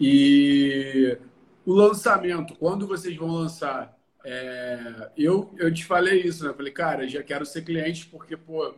E 0.01 1.19
o 1.65 1.73
lançamento, 1.73 2.55
quando 2.57 2.87
vocês 2.87 3.17
vão 3.17 3.29
lançar? 3.29 3.97
É, 4.25 5.11
eu, 5.17 5.55
eu 5.59 5.73
te 5.73 5.85
falei 5.85 6.23
isso, 6.23 6.45
né? 6.45 6.51
Eu 6.51 6.55
falei, 6.55 6.73
cara, 6.73 7.07
já 7.07 7.23
quero 7.23 7.47
ser 7.47 7.63
cliente 7.63 8.07
porque, 8.07 8.37
pô, 8.37 8.75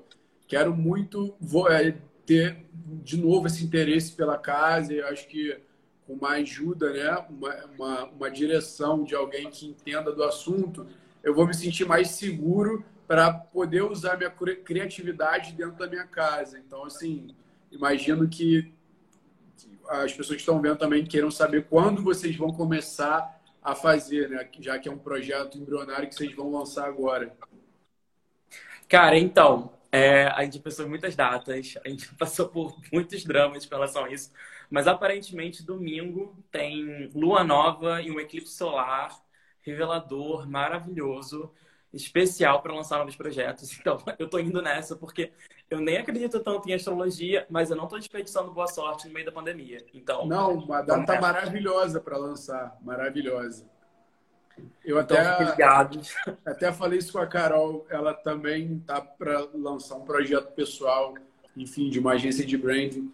quero 0.46 0.74
muito 0.74 1.34
vou, 1.40 1.70
é, 1.70 1.96
ter 2.26 2.66
de 2.72 3.16
novo 3.16 3.46
esse 3.46 3.64
interesse 3.64 4.12
pela 4.12 4.36
casa. 4.36 4.92
E 4.92 5.00
acho 5.00 5.26
que 5.28 5.58
uma 6.12 6.30
ajuda, 6.30 6.92
né? 6.92 7.26
Uma, 7.28 7.64
uma, 7.76 8.04
uma 8.06 8.30
direção 8.30 9.04
de 9.04 9.14
alguém 9.14 9.50
que 9.50 9.66
entenda 9.66 10.12
do 10.12 10.22
assunto, 10.22 10.86
eu 11.22 11.34
vou 11.34 11.46
me 11.46 11.54
sentir 11.54 11.86
mais 11.86 12.10
seguro 12.10 12.84
para 13.06 13.32
poder 13.32 13.82
usar 13.82 14.16
minha 14.16 14.30
criatividade 14.30 15.52
dentro 15.52 15.76
da 15.76 15.86
minha 15.86 16.06
casa. 16.06 16.58
Então, 16.58 16.84
assim, 16.84 17.34
imagino 17.70 18.28
que 18.28 18.72
as 19.88 20.12
pessoas 20.12 20.36
que 20.36 20.42
estão 20.42 20.60
vendo 20.60 20.78
também 20.78 21.04
queiram 21.04 21.30
saber 21.30 21.64
quando 21.64 22.02
vocês 22.02 22.36
vão 22.36 22.52
começar 22.52 23.40
a 23.62 23.74
fazer, 23.74 24.28
né? 24.28 24.48
Já 24.60 24.78
que 24.78 24.88
é 24.88 24.92
um 24.92 24.98
projeto 24.98 25.58
embrionário 25.58 26.08
que 26.08 26.14
vocês 26.14 26.34
vão 26.34 26.50
lançar 26.52 26.86
agora. 26.86 27.34
Cara, 28.88 29.18
então, 29.18 29.72
é, 29.92 30.26
a 30.26 30.44
gente 30.44 30.60
pensou 30.60 30.86
em 30.86 30.88
muitas 30.88 31.16
datas, 31.16 31.76
a 31.84 31.88
gente 31.88 32.14
passou 32.16 32.48
por 32.48 32.76
muitos 32.92 33.24
dramas 33.24 33.66
com 33.66 33.74
relação 33.74 34.04
a 34.04 34.10
isso, 34.10 34.30
mas 34.70 34.86
aparentemente 34.86 35.64
domingo 35.64 36.38
tem 36.50 37.10
lua 37.12 37.42
nova 37.42 38.00
e 38.00 38.10
um 38.10 38.20
eclipse 38.20 38.54
solar 38.54 39.10
revelador, 39.62 40.48
maravilhoso, 40.48 41.52
especial 41.92 42.62
para 42.62 42.74
lançar 42.74 42.98
novos 42.98 43.16
projetos. 43.16 43.70
Então, 43.80 43.98
eu 44.18 44.28
tô 44.28 44.38
indo 44.38 44.62
nessa 44.62 44.96
porque 44.96 45.32
eu 45.68 45.80
nem 45.80 45.98
acredito 45.98 46.40
tanto 46.40 46.68
em 46.68 46.74
astrologia, 46.74 47.46
mas 47.50 47.70
eu 47.70 47.76
não 47.76 47.88
tô 47.88 47.98
desperdiçando 47.98 48.52
boa 48.52 48.66
sorte 48.66 49.06
no 49.06 49.14
meio 49.14 49.26
da 49.26 49.32
pandemia. 49.32 49.84
Então, 49.92 50.26
não, 50.26 50.54
uma 50.54 50.82
data 50.82 51.14
é. 51.14 51.20
maravilhosa 51.20 52.00
para 52.00 52.16
lançar, 52.16 52.76
maravilhosa. 52.82 53.68
Eu 54.84 54.98
até, 54.98 55.16
até 56.44 56.72
falei 56.72 56.98
isso 56.98 57.12
com 57.12 57.18
a 57.18 57.26
Carol, 57.26 57.86
ela 57.88 58.12
também 58.12 58.78
tá 58.80 59.00
para 59.00 59.48
lançar 59.54 59.96
um 59.96 60.04
projeto 60.04 60.52
pessoal, 60.52 61.14
enfim, 61.56 61.88
de 61.88 61.98
uma 61.98 62.12
agência 62.12 62.44
de 62.44 62.58
branding 62.58 63.10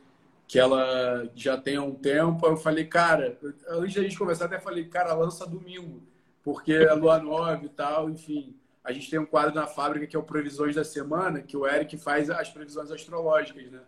que 0.46 0.58
ela 0.58 1.28
já 1.34 1.56
tem 1.56 1.76
há 1.76 1.82
um 1.82 1.94
tempo. 1.94 2.46
Eu 2.46 2.56
falei, 2.56 2.84
cara, 2.84 3.38
antes 3.68 3.94
da 3.94 4.02
gente 4.02 4.18
conversar, 4.18 4.46
até 4.46 4.58
falei, 4.58 4.84
cara, 4.84 5.14
lança 5.14 5.46
domingo, 5.46 6.02
porque 6.42 6.72
é 6.72 6.92
lua 6.92 7.18
nova 7.18 7.64
e 7.64 7.68
tal, 7.68 8.08
enfim. 8.08 8.54
A 8.84 8.92
gente 8.92 9.10
tem 9.10 9.18
um 9.18 9.26
quadro 9.26 9.54
na 9.54 9.66
fábrica 9.66 10.06
que 10.06 10.14
é 10.14 10.18
o 10.18 10.22
Previsões 10.22 10.76
da 10.76 10.84
Semana, 10.84 11.42
que 11.42 11.56
o 11.56 11.66
Eric 11.66 11.96
faz 11.98 12.30
as 12.30 12.48
previsões 12.50 12.90
astrológicas, 12.90 13.68
né? 13.70 13.80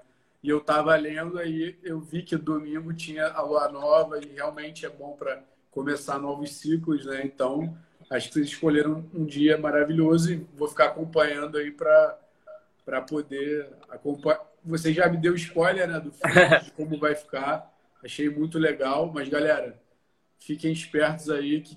E 0.43 0.49
eu 0.49 0.61
tava 0.61 0.95
lendo 0.97 1.38
aí, 1.38 1.79
eu 1.83 2.00
vi 2.00 2.23
que 2.23 2.37
domingo 2.37 2.93
tinha 2.93 3.27
a 3.29 3.43
lua 3.43 3.69
nova 3.69 4.19
e 4.19 4.27
realmente 4.35 4.87
é 4.87 4.88
bom 4.88 5.17
para 5.17 5.43
começar 5.71 6.19
novos 6.19 6.53
ciclos, 6.53 7.07
né? 7.07 7.23
Então, 7.25 7.77
acho 8.11 8.29
que 8.29 8.35
vocês 8.35 8.49
escolheram 8.49 9.05
um 9.15 9.25
dia 9.25 9.57
maravilhoso 9.57 10.33
e 10.33 10.47
vou 10.57 10.69
ficar 10.69 10.87
acompanhando 10.87 11.59
aí 11.59 11.71
para 11.71 12.19
para 12.85 13.03
poder 13.03 13.69
acompanhar. 13.91 14.48
Você 14.69 14.93
já 14.93 15.09
me 15.09 15.17
deu 15.17 15.35
spoiler, 15.35 15.89
né, 15.89 16.01
do 16.01 16.13
filme, 16.13 16.61
de 16.65 16.71
como 16.73 16.99
vai 16.99 17.15
ficar. 17.15 17.75
Achei 18.05 18.29
muito 18.29 18.59
legal, 18.59 19.11
mas 19.13 19.29
galera, 19.29 19.81
fiquem 20.39 20.73
espertos 20.73 21.31
aí 21.31 21.61
que 21.61 21.77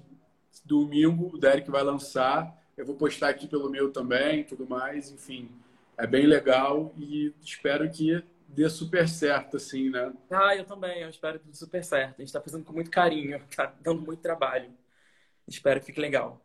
domingo 0.63 1.31
o 1.33 1.37
Derek 1.37 1.69
vai 1.71 1.81
lançar 1.81 2.61
eu 2.81 2.85
vou 2.85 2.95
postar 2.95 3.29
aqui 3.29 3.47
pelo 3.47 3.69
meu 3.69 3.91
também, 3.91 4.43
tudo 4.43 4.67
mais, 4.67 5.11
enfim. 5.11 5.51
É 5.95 6.07
bem 6.07 6.25
legal 6.25 6.91
e 6.97 7.31
espero 7.39 7.87
que 7.91 8.23
dê 8.47 8.67
super 8.69 9.07
certo, 9.07 9.57
assim, 9.57 9.91
né? 9.91 10.11
Ah, 10.31 10.55
eu 10.55 10.65
também, 10.65 11.01
eu 11.01 11.09
espero 11.09 11.39
que 11.39 11.47
dê 11.47 11.53
super 11.53 11.83
certo. 11.83 12.15
A 12.15 12.21
gente 12.21 12.29
está 12.29 12.41
fazendo 12.41 12.65
com 12.65 12.73
muito 12.73 12.89
carinho, 12.89 13.39
tá 13.55 13.71
dando 13.81 14.01
muito 14.01 14.21
trabalho. 14.21 14.71
Espero 15.47 15.79
que 15.79 15.85
fique 15.85 15.99
legal. 15.99 16.43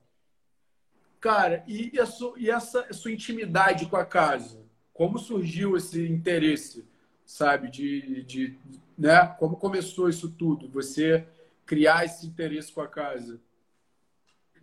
Cara, 1.21 1.65
e, 1.67 1.99
a 1.99 2.05
sua, 2.05 2.35
e 2.37 2.51
essa 2.51 2.93
sua 2.93 3.13
intimidade 3.13 3.87
com 3.87 3.97
a 3.97 4.05
casa? 4.05 4.63
Como 4.97 5.19
surgiu 5.19 5.77
esse 5.77 6.09
interesse, 6.09 6.89
sabe? 7.23 7.71
De, 7.71 8.23
de, 8.23 8.59
né? 8.97 9.27
Como 9.39 9.59
começou 9.59 10.09
isso 10.09 10.31
tudo? 10.31 10.71
Você 10.71 11.29
criar 11.67 12.07
esse 12.07 12.27
interesse 12.27 12.73
com 12.73 12.81
a 12.81 12.89
casa? 12.89 13.39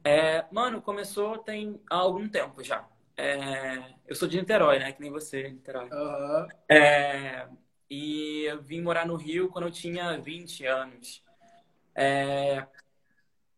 É, 0.04 0.44
mano, 0.52 0.82
começou 0.82 1.38
tem 1.38 1.80
algum 1.88 2.28
tempo 2.28 2.64
já. 2.64 2.84
É, 3.16 3.94
eu 4.08 4.16
sou 4.16 4.28
de 4.28 4.38
Niterói, 4.38 4.80
né? 4.80 4.92
Que 4.92 5.02
nem 5.02 5.12
você, 5.12 5.50
Niterói. 5.52 5.88
Uhum. 5.92 6.48
É, 6.68 7.48
e 7.88 8.46
eu 8.46 8.60
vim 8.60 8.82
morar 8.82 9.06
no 9.06 9.16
Rio 9.16 9.50
quando 9.50 9.66
eu 9.66 9.72
tinha 9.72 10.18
20 10.18 10.66
anos. 10.66 11.24
É, 11.94 12.66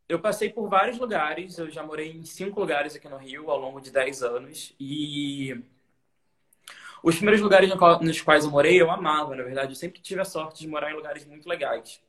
eu 0.10 0.20
passei 0.20 0.50
por 0.50 0.68
vários 0.68 0.98
lugares, 1.00 1.58
eu 1.58 1.72
já 1.72 1.82
morei 1.82 2.12
em 2.12 2.26
cinco 2.26 2.60
lugares 2.60 2.98
aqui 2.98 3.08
no 3.08 3.16
Rio 3.16 3.50
ao 3.50 3.58
longo 3.58 3.80
de 3.80 3.92
10 3.92 4.24
anos. 4.24 4.76
E 4.78 5.64
os 7.06 7.18
primeiros 7.18 7.40
lugares 7.40 7.70
nos 8.02 8.22
quais 8.22 8.46
eu 8.46 8.50
morei, 8.50 8.82
eu 8.82 8.90
amava, 8.90 9.36
na 9.36 9.44
verdade. 9.44 9.74
Eu 9.74 9.76
sempre 9.76 10.02
tive 10.02 10.22
a 10.22 10.26
sorte 10.26 10.62
de 10.62 10.68
morar 10.68 10.92
em 10.92 10.96
lugares 10.96 11.24
muito 11.24 11.48
legais. 11.48 12.02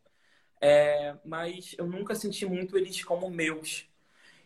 É, 0.59 1.15
mas 1.23 1.75
eu 1.77 1.87
nunca 1.87 2.15
senti 2.15 2.47
muito 2.47 2.79
eles 2.79 3.05
como 3.05 3.31
meus. 3.31 3.87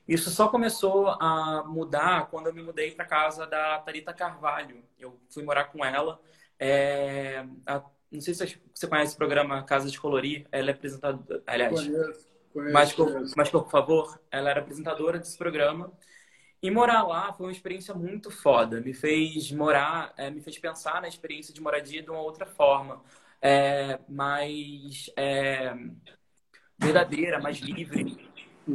Isso 0.09 0.28
só 0.28 0.49
começou 0.49 1.07
a 1.07 1.62
mudar 1.69 2.26
quando 2.30 2.49
eu 2.49 2.52
me 2.52 2.64
mudei 2.64 2.90
para 2.90 3.04
casa 3.04 3.47
da 3.47 3.78
Tarita 3.78 4.12
Carvalho. 4.12 4.83
Eu 4.99 5.21
fui 5.33 5.45
morar 5.45 5.66
com 5.66 5.85
ela. 5.85 6.21
É, 6.59 7.47
a, 7.64 7.85
não 8.11 8.21
sei 8.21 8.35
se 8.35 8.61
você 8.75 8.88
conhece 8.88 9.14
o 9.14 9.19
programa 9.19 9.62
Casa 9.62 9.88
de 9.88 10.00
Colorir. 10.00 10.49
Ela 10.50 10.71
é 10.71 10.73
apresentadora. 10.73 11.45
Aliás, 11.47 11.73
conheço, 11.73 12.28
conheço, 12.52 12.73
mas, 12.75 12.92
conheço. 12.92 13.35
mas 13.37 13.49
por 13.50 13.71
favor, 13.71 14.21
ela 14.33 14.50
era 14.50 14.59
apresentadora 14.59 15.16
desse 15.16 15.38
programa. 15.38 15.92
E 16.62 16.71
morar 16.71 17.02
lá 17.05 17.33
foi 17.33 17.47
uma 17.47 17.52
experiência 17.52 17.95
muito 17.95 18.31
foda. 18.31 18.81
Me 18.81 18.93
fez 18.93 19.50
morar, 19.50 20.12
é, 20.17 20.31
me 20.31 20.40
fez 20.40 20.59
pensar 20.59 21.00
na 21.00 21.09
experiência 21.09 21.55
de 21.55 21.61
moradia 21.61 22.02
de 22.02 22.11
uma 22.11 22.21
outra 22.21 22.45
forma. 22.45 23.02
É, 23.40 23.99
mais 24.07 25.11
é, 25.17 25.75
verdadeira, 26.79 27.40
mais 27.40 27.59
livre. 27.59 28.29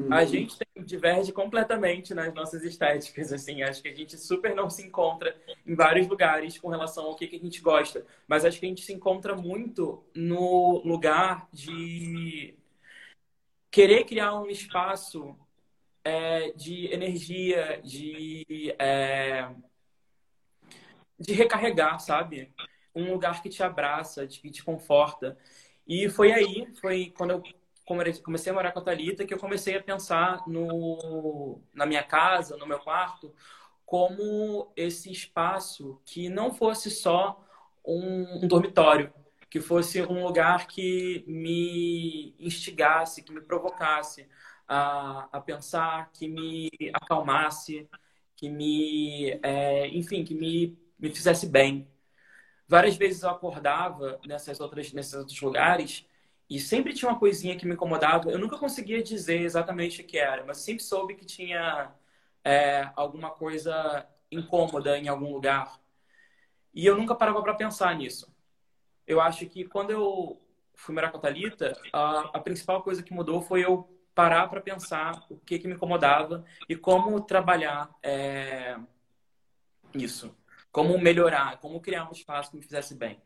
A 0.09 0.21
uhum. 0.21 0.27
gente 0.27 0.57
diverge 0.83 1.31
completamente 1.31 2.13
nas 2.13 2.33
nossas 2.33 2.63
estéticas, 2.63 3.31
assim. 3.31 3.61
Acho 3.61 3.81
que 3.81 3.87
a 3.87 3.95
gente 3.95 4.17
super 4.17 4.55
não 4.55 4.69
se 4.69 4.83
encontra 4.83 5.35
em 5.65 5.75
vários 5.75 6.07
lugares 6.07 6.57
com 6.57 6.69
relação 6.69 7.05
ao 7.05 7.15
que, 7.15 7.27
que 7.27 7.35
a 7.35 7.39
gente 7.39 7.61
gosta. 7.61 8.05
Mas 8.27 8.43
acho 8.43 8.59
que 8.59 8.65
a 8.65 8.69
gente 8.69 8.81
se 8.81 8.93
encontra 8.93 9.35
muito 9.35 10.03
no 10.13 10.81
lugar 10.83 11.47
de 11.53 12.57
querer 13.69 14.05
criar 14.05 14.39
um 14.39 14.49
espaço 14.49 15.37
é, 16.05 16.51
de 16.51 16.85
energia, 16.93 17.81
de, 17.83 18.75
é, 18.77 19.49
de 21.19 21.33
recarregar, 21.33 21.99
sabe? 21.99 22.53
Um 22.93 23.11
lugar 23.11 23.41
que 23.41 23.49
te 23.49 23.63
abraça, 23.63 24.27
que 24.27 24.51
te 24.51 24.63
conforta. 24.63 25.35
E 25.87 26.07
foi 26.07 26.31
aí, 26.31 26.67
foi 26.79 27.11
quando 27.17 27.31
eu 27.31 27.43
comecei 28.23 28.51
a 28.51 28.55
morar 28.55 28.71
com 28.71 28.79
a 28.79 28.83
Thalita 28.83 29.25
que 29.25 29.33
eu 29.33 29.39
comecei 29.39 29.75
a 29.75 29.83
pensar 29.83 30.47
no, 30.47 31.59
na 31.73 31.85
minha 31.85 32.03
casa, 32.03 32.55
no 32.55 32.67
meu 32.67 32.79
quarto, 32.79 33.33
como 33.85 34.71
esse 34.75 35.11
espaço 35.11 35.99
que 36.05 36.29
não 36.29 36.53
fosse 36.53 36.89
só 36.89 37.43
um, 37.85 38.43
um 38.43 38.47
dormitório, 38.47 39.11
que 39.49 39.59
fosse 39.59 40.01
um 40.01 40.23
lugar 40.23 40.67
que 40.67 41.23
me 41.27 42.35
instigasse, 42.39 43.23
que 43.23 43.31
me 43.31 43.41
provocasse 43.41 44.27
a, 44.67 45.29
a 45.31 45.41
pensar, 45.41 46.11
que 46.11 46.27
me 46.27 46.69
acalmasse, 46.93 47.87
que 48.35 48.49
me, 48.49 49.31
é, 49.43 49.87
enfim, 49.87 50.23
que 50.23 50.33
me, 50.35 50.77
me 50.99 51.09
fizesse 51.09 51.47
bem. 51.47 51.87
Várias 52.67 52.97
vezes 52.97 53.23
eu 53.23 53.29
acordava 53.29 54.19
nessas 54.25 54.59
outras, 54.59 54.91
nesses 54.93 55.13
outros 55.13 55.39
lugares 55.41 56.05
e 56.49 56.59
sempre 56.59 56.93
tinha 56.93 57.09
uma 57.09 57.19
coisinha 57.19 57.55
que 57.55 57.65
me 57.65 57.73
incomodava. 57.73 58.29
Eu 58.29 58.39
nunca 58.39 58.57
conseguia 58.57 59.01
dizer 59.01 59.41
exatamente 59.41 60.01
o 60.01 60.05
que 60.05 60.17
era, 60.17 60.43
mas 60.45 60.57
sempre 60.57 60.83
soube 60.83 61.15
que 61.15 61.25
tinha 61.25 61.91
é, 62.43 62.89
alguma 62.95 63.31
coisa 63.31 64.07
incômoda 64.31 64.97
em 64.97 65.07
algum 65.07 65.31
lugar. 65.31 65.79
E 66.73 66.85
eu 66.85 66.97
nunca 66.97 67.15
parava 67.15 67.41
para 67.41 67.53
pensar 67.55 67.95
nisso. 67.95 68.33
Eu 69.07 69.21
acho 69.21 69.45
que 69.47 69.65
quando 69.65 69.91
eu 69.91 70.41
fui 70.75 70.93
morar 70.93 71.11
com 71.11 71.17
a 71.17 71.21
Thalita, 71.21 71.73
a, 71.93 72.19
a 72.37 72.39
principal 72.39 72.83
coisa 72.83 73.01
que 73.01 73.13
mudou 73.13 73.41
foi 73.41 73.63
eu 73.63 73.94
parar 74.15 74.47
para 74.47 74.61
pensar 74.61 75.25
o 75.29 75.35
que, 75.37 75.59
que 75.59 75.67
me 75.67 75.75
incomodava 75.75 76.45
e 76.67 76.75
como 76.75 77.21
trabalhar 77.21 77.93
é, 78.01 78.77
isso. 79.93 80.33
Como 80.71 80.97
melhorar, 80.97 81.59
como 81.59 81.79
criar 81.79 82.09
um 82.09 82.13
espaço 82.13 82.49
que 82.49 82.57
me 82.57 82.63
fizesse 82.63 82.95
bem. 82.95 83.21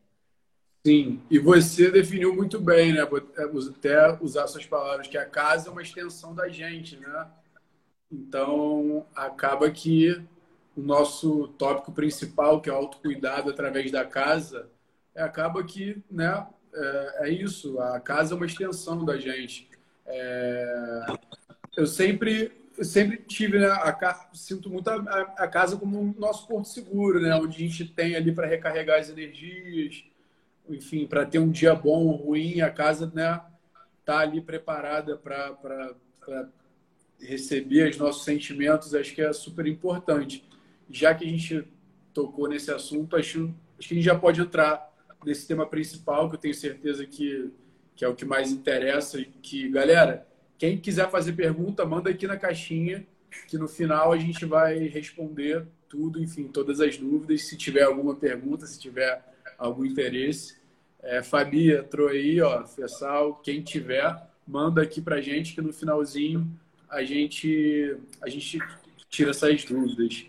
Sim, 0.84 1.22
e 1.30 1.38
você 1.38 1.90
definiu 1.90 2.34
muito 2.34 2.58
bem, 2.58 2.92
né? 2.92 3.00
É, 3.00 3.44
até 3.68 4.18
usar 4.22 4.46
suas 4.46 4.66
palavras, 4.66 5.06
que 5.06 5.18
a 5.18 5.26
casa 5.26 5.68
é 5.68 5.72
uma 5.72 5.82
extensão 5.82 6.34
da 6.34 6.48
gente, 6.48 6.96
né? 6.96 7.26
Então, 8.10 9.06
acaba 9.14 9.70
que 9.70 10.20
o 10.76 10.80
nosso 10.80 11.48
tópico 11.58 11.92
principal, 11.92 12.60
que 12.60 12.70
é 12.70 12.72
o 12.72 12.76
autocuidado 12.76 13.50
através 13.50 13.90
da 13.90 14.04
casa, 14.04 14.70
é, 15.14 15.22
acaba 15.22 15.62
que, 15.62 16.02
né? 16.10 16.46
É, 16.72 17.28
é, 17.28 17.30
isso, 17.30 17.78
a 17.80 18.00
casa 18.00 18.32
é 18.32 18.36
uma 18.36 18.46
extensão 18.46 19.04
da 19.04 19.18
gente. 19.18 19.68
É, 20.12 21.06
eu 21.76 21.86
sempre 21.86 22.52
eu 22.80 22.84
sempre 22.84 23.18
tive, 23.18 23.58
né, 23.58 23.66
a, 23.66 24.30
sinto 24.32 24.70
muito 24.70 24.88
a, 24.88 24.94
a, 24.94 25.46
casa 25.46 25.76
como 25.76 26.00
um 26.00 26.14
nosso 26.18 26.48
porto 26.48 26.66
seguro, 26.66 27.20
né? 27.20 27.34
Onde 27.34 27.56
a 27.56 27.68
gente 27.68 27.84
tem 27.84 28.16
ali 28.16 28.32
para 28.32 28.46
recarregar 28.46 28.98
as 28.98 29.10
energias, 29.10 30.02
enfim, 30.66 31.06
para 31.06 31.26
ter 31.26 31.38
um 31.38 31.50
dia 31.50 31.74
bom 31.74 32.06
ou 32.06 32.16
ruim, 32.16 32.62
a 32.62 32.70
casa 32.70 33.12
né, 33.14 33.38
tá 34.02 34.20
ali 34.20 34.40
preparada 34.40 35.14
para 35.14 35.54
receber 37.20 37.90
os 37.90 37.98
nossos 37.98 38.24
sentimentos, 38.24 38.94
acho 38.94 39.14
que 39.14 39.20
é 39.20 39.30
super 39.32 39.66
importante. 39.66 40.48
Já 40.88 41.14
que 41.14 41.26
a 41.26 41.28
gente 41.28 41.68
tocou 42.14 42.48
nesse 42.48 42.70
assunto, 42.70 43.14
acho, 43.14 43.54
acho 43.78 43.88
que 43.88 43.94
a 43.94 43.96
gente 43.96 44.06
já 44.06 44.18
pode 44.18 44.40
entrar 44.40 44.90
nesse 45.22 45.46
tema 45.46 45.66
principal, 45.66 46.30
que 46.30 46.36
eu 46.36 46.40
tenho 46.40 46.54
certeza 46.54 47.06
que, 47.06 47.50
que 48.00 48.04
é 48.06 48.08
o 48.08 48.14
que 48.14 48.24
mais 48.24 48.50
interessa. 48.50 49.22
Que, 49.42 49.68
galera, 49.68 50.26
quem 50.56 50.78
quiser 50.78 51.10
fazer 51.10 51.34
pergunta, 51.34 51.84
manda 51.84 52.08
aqui 52.08 52.26
na 52.26 52.38
caixinha, 52.38 53.06
que 53.46 53.58
no 53.58 53.68
final 53.68 54.10
a 54.10 54.16
gente 54.16 54.46
vai 54.46 54.78
responder 54.86 55.66
tudo, 55.86 56.18
enfim, 56.18 56.44
todas 56.44 56.80
as 56.80 56.96
dúvidas. 56.96 57.42
Se 57.42 57.58
tiver 57.58 57.82
alguma 57.82 58.16
pergunta, 58.16 58.64
se 58.64 58.80
tiver 58.80 59.22
algum 59.58 59.84
interesse. 59.84 60.56
É, 61.02 61.22
Fabi 61.22 61.74
entrou 61.74 62.08
aí, 62.08 62.40
ó, 62.40 62.66
Fessal, 62.66 63.34
quem 63.34 63.60
tiver, 63.60 64.16
manda 64.48 64.80
aqui 64.80 65.02
pra 65.02 65.20
gente 65.20 65.54
que 65.54 65.60
no 65.60 65.70
finalzinho 65.70 66.50
a 66.88 67.04
gente, 67.04 67.98
a 68.22 68.30
gente 68.30 68.58
tira 69.10 69.32
essas 69.32 69.62
dúvidas. 69.62 70.24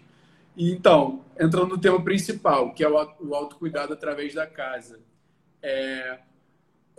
E, 0.57 0.73
então, 0.73 1.23
entrando 1.39 1.69
no 1.69 1.79
tema 1.79 2.03
principal, 2.03 2.73
que 2.73 2.83
é 2.83 2.89
o 2.89 3.33
autocuidado 3.33 3.93
através 3.93 4.33
da 4.33 4.45
casa. 4.45 4.99
É, 5.63 6.19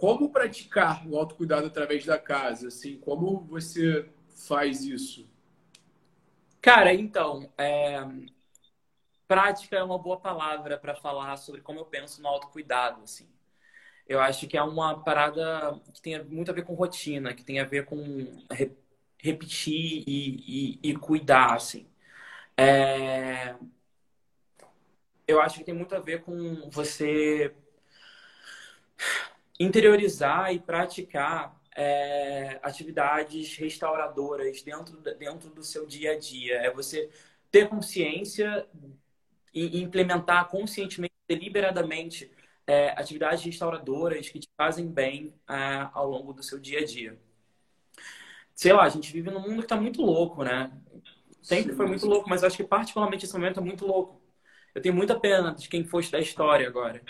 como 0.02 0.30
praticar 0.30 1.06
o 1.06 1.16
autocuidado 1.16 1.68
através 1.68 2.04
da 2.04 2.18
casa? 2.18 2.66
Assim, 2.66 2.98
como 2.98 3.38
você 3.44 4.10
faz 4.48 4.82
isso? 4.82 5.30
Cara, 6.60 6.92
então, 6.92 7.48
é... 7.56 8.00
prática 9.28 9.76
é 9.76 9.82
uma 9.84 9.96
boa 9.96 10.18
palavra 10.18 10.76
para 10.76 10.96
falar 10.96 11.36
sobre 11.36 11.60
como 11.60 11.78
eu 11.78 11.84
penso 11.84 12.20
no 12.20 12.26
autocuidado, 12.26 13.00
assim. 13.04 13.28
Eu 14.04 14.20
acho 14.20 14.48
que 14.48 14.56
é 14.56 14.62
uma 14.64 15.04
parada 15.04 15.80
que 15.94 16.02
tem 16.02 16.20
muito 16.24 16.50
a 16.50 16.54
ver 16.54 16.64
com 16.64 16.74
rotina, 16.74 17.32
que 17.32 17.44
tem 17.44 17.60
a 17.60 17.64
ver 17.64 17.84
com 17.84 18.44
re 18.50 18.72
repetir 19.18 20.02
e, 20.04 20.80
e, 20.82 20.90
e, 20.90 20.96
cuidar, 20.96 21.54
assim. 21.54 21.88
É... 22.56 23.54
Eu 25.28 25.40
acho 25.40 25.58
que 25.58 25.64
tem 25.64 25.74
muito 25.74 25.94
a 25.94 26.00
ver 26.00 26.22
com 26.22 26.68
você 26.70 27.54
interiorizar 29.62 30.52
e 30.52 30.58
praticar 30.58 31.60
é, 31.76 32.58
atividades 32.62 33.56
restauradoras 33.56 34.62
dentro, 34.62 34.98
dentro 35.00 35.50
do 35.50 35.62
seu 35.62 35.86
dia 35.86 36.12
a 36.12 36.18
dia. 36.18 36.56
É 36.56 36.70
você 36.70 37.10
ter 37.50 37.68
consciência 37.68 38.66
e 39.54 39.82
implementar 39.82 40.48
conscientemente, 40.48 41.14
deliberadamente 41.28 42.30
é, 42.66 42.90
atividades 42.90 43.44
restauradoras 43.44 44.28
que 44.28 44.38
te 44.38 44.48
fazem 44.56 44.86
bem 44.86 45.34
é, 45.48 45.88
ao 45.92 46.08
longo 46.08 46.32
do 46.32 46.42
seu 46.42 46.58
dia 46.58 46.80
a 46.80 46.84
dia. 46.84 47.18
Sei 48.54 48.72
lá, 48.72 48.84
a 48.84 48.88
gente 48.88 49.12
vive 49.12 49.30
num 49.30 49.40
mundo 49.40 49.58
que 49.58 49.64
está 49.64 49.76
muito 49.76 50.02
louco, 50.02 50.44
né? 50.44 50.70
Sempre 51.42 51.74
foi 51.74 51.86
muito 51.86 52.06
louco, 52.06 52.28
mas 52.28 52.44
acho 52.44 52.56
que 52.56 52.64
particularmente 52.64 53.24
esse 53.24 53.34
momento 53.34 53.60
é 53.60 53.62
muito 53.62 53.86
louco. 53.86 54.22
Eu 54.74 54.80
tenho 54.80 54.94
muita 54.94 55.18
pena 55.18 55.54
de 55.54 55.68
quem 55.68 55.84
fosse 55.84 56.10
da 56.10 56.20
história 56.20 56.66
agora. 56.66 57.02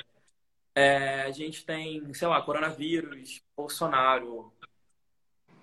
É, 0.74 1.22
a 1.22 1.30
gente 1.30 1.64
tem, 1.64 2.12
sei 2.14 2.28
lá, 2.28 2.40
coronavírus, 2.40 3.42
Bolsonaro, 3.56 4.52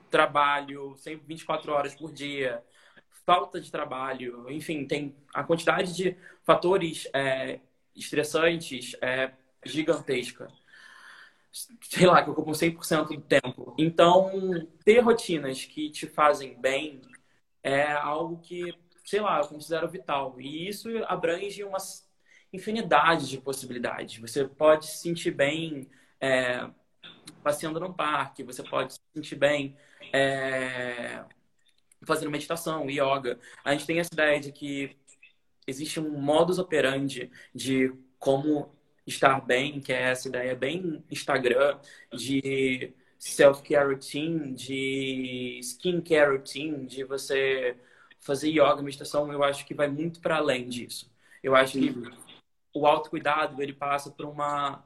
trabalho 0.10 0.96
sempre 0.98 1.26
24 1.28 1.72
horas 1.72 1.96
por 1.96 2.12
dia, 2.12 2.64
falta 3.26 3.62
de 3.62 3.72
trabalho, 3.72 4.50
enfim, 4.50 4.86
tem 4.86 5.16
a 5.34 5.44
quantidade 5.44 5.96
de 5.96 6.18
fatores 6.44 7.08
é, 7.14 7.60
estressantes, 7.96 8.96
é, 9.02 9.32
gigantesca. 9.66 10.48
Sei 11.82 12.06
lá, 12.06 12.24
que 12.24 12.30
ocupam 12.30 12.54
100% 12.54 13.08
do 13.08 13.22
tempo. 13.22 13.76
Então, 13.78 14.32
ter 14.84 15.00
rotinas 15.00 15.66
que 15.66 15.90
te 15.90 16.08
fazem 16.08 16.60
bem 16.60 17.02
é 17.64 17.92
algo 17.92 18.40
que, 18.40 18.74
sei 19.04 19.20
lá, 19.20 19.40
eu 19.40 19.48
considero 19.48 19.90
vital. 19.90 20.40
E 20.40 20.68
isso 20.68 20.90
abrange 21.08 21.64
uma 21.64 21.80
infinidade 22.52 23.28
de 23.28 23.40
possibilidades. 23.40 24.20
Você 24.20 24.46
pode 24.46 24.88
se 24.88 24.98
sentir 25.00 25.32
bem 25.32 25.88
é, 26.20 26.70
passeando 27.44 27.80
no 27.80 27.94
parque, 27.94 28.44
você 28.44 28.64
pode 28.64 28.94
se 28.94 29.00
sentir 29.14 29.36
bem 29.36 29.76
é, 30.14 31.24
fazendo 32.04 32.32
meditação, 32.32 32.90
yoga. 32.90 33.40
A 33.64 33.72
gente 33.72 33.86
tem 33.86 34.00
essa 34.00 34.14
ideia 34.14 34.40
de 34.40 34.52
que 34.52 34.96
existe 35.68 36.00
um 36.00 36.20
modus 36.20 36.60
operandi 36.60 37.30
de 37.54 37.94
como 38.18 38.74
estar 39.06 39.40
bem, 39.42 39.80
que 39.80 39.94
é 39.94 40.02
essa 40.02 40.28
ideia 40.28 40.56
bem 40.56 41.04
Instagram 41.10 41.80
de 42.14 42.94
self-care 43.18 43.88
routine, 43.88 44.54
de 44.54 45.60
skincare 45.62 46.32
routine, 46.32 46.86
de 46.86 47.04
você 47.04 47.76
fazer 48.20 48.50
yoga, 48.50 48.82
meditação, 48.82 49.32
eu 49.32 49.44
acho 49.44 49.66
que 49.66 49.74
vai 49.74 49.88
muito 49.88 50.20
para 50.20 50.38
além 50.38 50.68
disso. 50.68 51.12
Eu 51.42 51.56
acho 51.56 51.80
que 51.80 51.94
o 52.74 52.86
autocuidado, 52.86 53.62
ele 53.62 53.74
passa 53.74 54.12
por 54.12 54.26
uma 54.26 54.84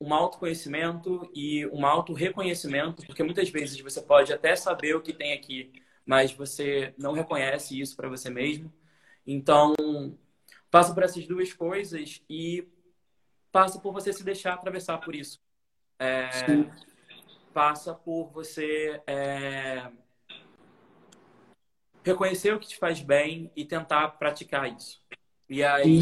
um 0.00 0.14
autoconhecimento 0.14 1.30
e 1.34 1.66
um 1.66 1.84
auto-reconhecimento, 1.84 3.04
porque 3.04 3.22
muitas 3.22 3.50
vezes 3.50 3.78
você 3.80 4.00
pode 4.00 4.32
até 4.32 4.56
saber 4.56 4.96
o 4.96 5.02
que 5.02 5.12
tem 5.12 5.34
aqui, 5.34 5.70
mas 6.06 6.32
você 6.32 6.94
não 6.96 7.12
reconhece 7.12 7.78
isso 7.78 7.94
para 7.96 8.08
você 8.08 8.30
mesmo. 8.30 8.72
Então, 9.26 9.74
passa 10.70 10.94
por 10.94 11.02
essas 11.02 11.26
duas 11.26 11.52
coisas 11.52 12.22
e 12.30 12.66
passa 13.52 13.78
por 13.78 13.92
você 13.92 14.10
se 14.10 14.24
deixar 14.24 14.54
atravessar 14.54 14.98
por 14.98 15.14
isso. 15.14 15.38
É, 15.98 16.40
passa 17.52 17.94
por 17.94 18.30
você 18.30 19.02
é, 19.06 19.90
reconhecer 22.02 22.54
o 22.54 22.58
que 22.58 22.68
te 22.68 22.78
faz 22.78 23.02
bem 23.02 23.50
e 23.54 23.66
tentar 23.66 24.08
praticar 24.12 24.74
isso. 24.74 25.02
E 25.48 25.62
aí, 25.62 26.00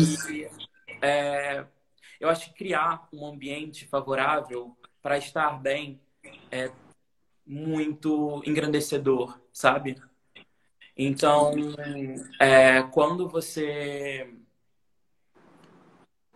é, 1.02 1.64
eu 2.20 2.28
acho 2.28 2.46
que 2.46 2.58
criar 2.58 3.08
um 3.12 3.26
ambiente 3.26 3.86
favorável 3.86 4.76
para 5.02 5.18
estar 5.18 5.60
bem 5.60 6.00
é 6.50 6.70
muito 7.46 8.42
engrandecedor, 8.44 9.40
sabe? 9.52 9.96
Então, 10.96 11.52
é, 12.40 12.82
quando 12.82 13.28
você 13.28 14.34